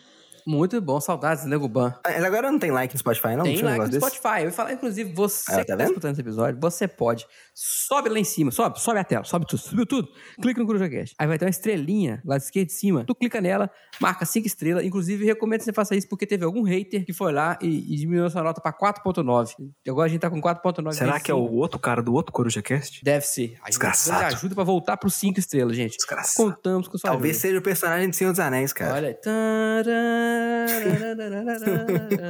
[0.46, 1.92] Muito bom, saudades Nego Ban.
[2.04, 3.42] Mas agora não tem like no Spotify, não?
[3.44, 4.06] Tem um like no negócio desse?
[4.06, 4.40] Spotify.
[4.42, 5.88] Eu ia falar, inclusive, você Ah, tá que tá vendo?
[5.88, 7.26] escutando esse episódio, você pode.
[7.54, 10.08] Sobe lá em cima, sobe, sobe a tela, sobe tudo, subiu tudo.
[10.40, 11.14] Clica no CorujaCast.
[11.18, 13.04] Aí vai ter uma estrelinha lá de esquerda de cima.
[13.04, 13.70] Tu clica nela,
[14.00, 14.84] marca 5 estrelas.
[14.84, 17.96] Inclusive, recomendo que você faça isso porque teve algum hater que foi lá e, e
[17.96, 19.50] diminuiu sua nota pra 4.9.
[19.84, 20.92] E agora a gente tá com 4.9.
[20.92, 21.54] Será que é o cinco.
[21.56, 23.00] outro cara do outro CorujaCast?
[23.02, 23.54] Deve ser.
[23.62, 24.28] A gente Desgraçado.
[24.28, 25.96] de ajuda pra voltar pros 5 estrelas, gente.
[25.96, 26.36] Desgraçado.
[26.50, 27.48] Contamos com sua Talvez ajuda.
[27.48, 28.94] seja o personagem de Senhor dos Anéis, cara.
[28.94, 29.08] Olha.
[29.08, 29.16] aí.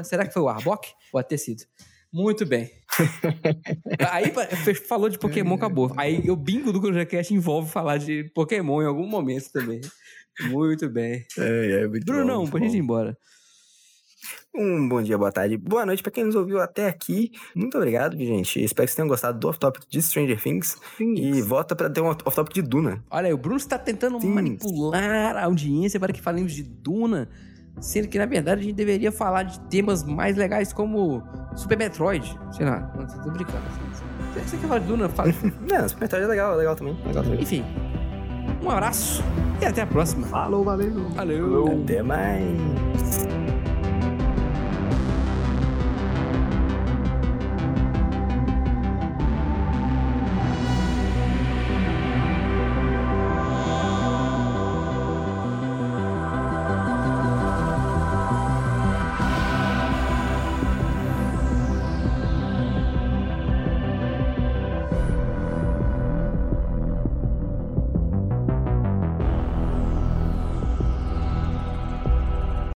[0.05, 0.89] Será que foi o Arbok?
[1.11, 1.65] Pode ter sido.
[2.13, 2.71] Muito bem.
[4.11, 4.33] Aí
[4.87, 5.93] falou de Pokémon, acabou.
[5.97, 9.81] Aí o bingo do CrujaCast envolve falar de Pokémon em algum momento também.
[10.49, 11.25] Muito bem.
[11.39, 12.77] É, é, muito bom, Brunão, gente ir bom.
[12.77, 13.19] embora.
[14.55, 17.31] Um bom dia, boa tarde, boa noite pra quem nos ouviu até aqui.
[17.55, 18.63] Muito obrigado, gente.
[18.65, 20.79] Espero que vocês tenham gostado do off-topic de Stranger Things.
[20.99, 23.05] E volta pra ter um off-topic de Duna.
[23.11, 24.33] Olha aí, o Bruno está tentando Sim.
[24.33, 27.29] manipular a audiência para que falemos de Duna,
[27.81, 31.23] sendo que na verdade a gente deveria falar de temas mais legais como
[31.55, 32.39] Super Metroid.
[32.53, 33.59] Sei lá, não, tô brincando.
[34.35, 35.33] Se você quer falar de Duna, fala.
[35.71, 36.97] Não, Super Metroid é legal, é legal também.
[37.07, 37.41] Legal também.
[37.41, 37.65] Enfim,
[38.63, 39.23] um abraço
[39.61, 40.27] e até a próxima.
[40.27, 41.09] Falou, valeu.
[41.11, 41.83] Valeu.
[41.83, 43.27] Até mais.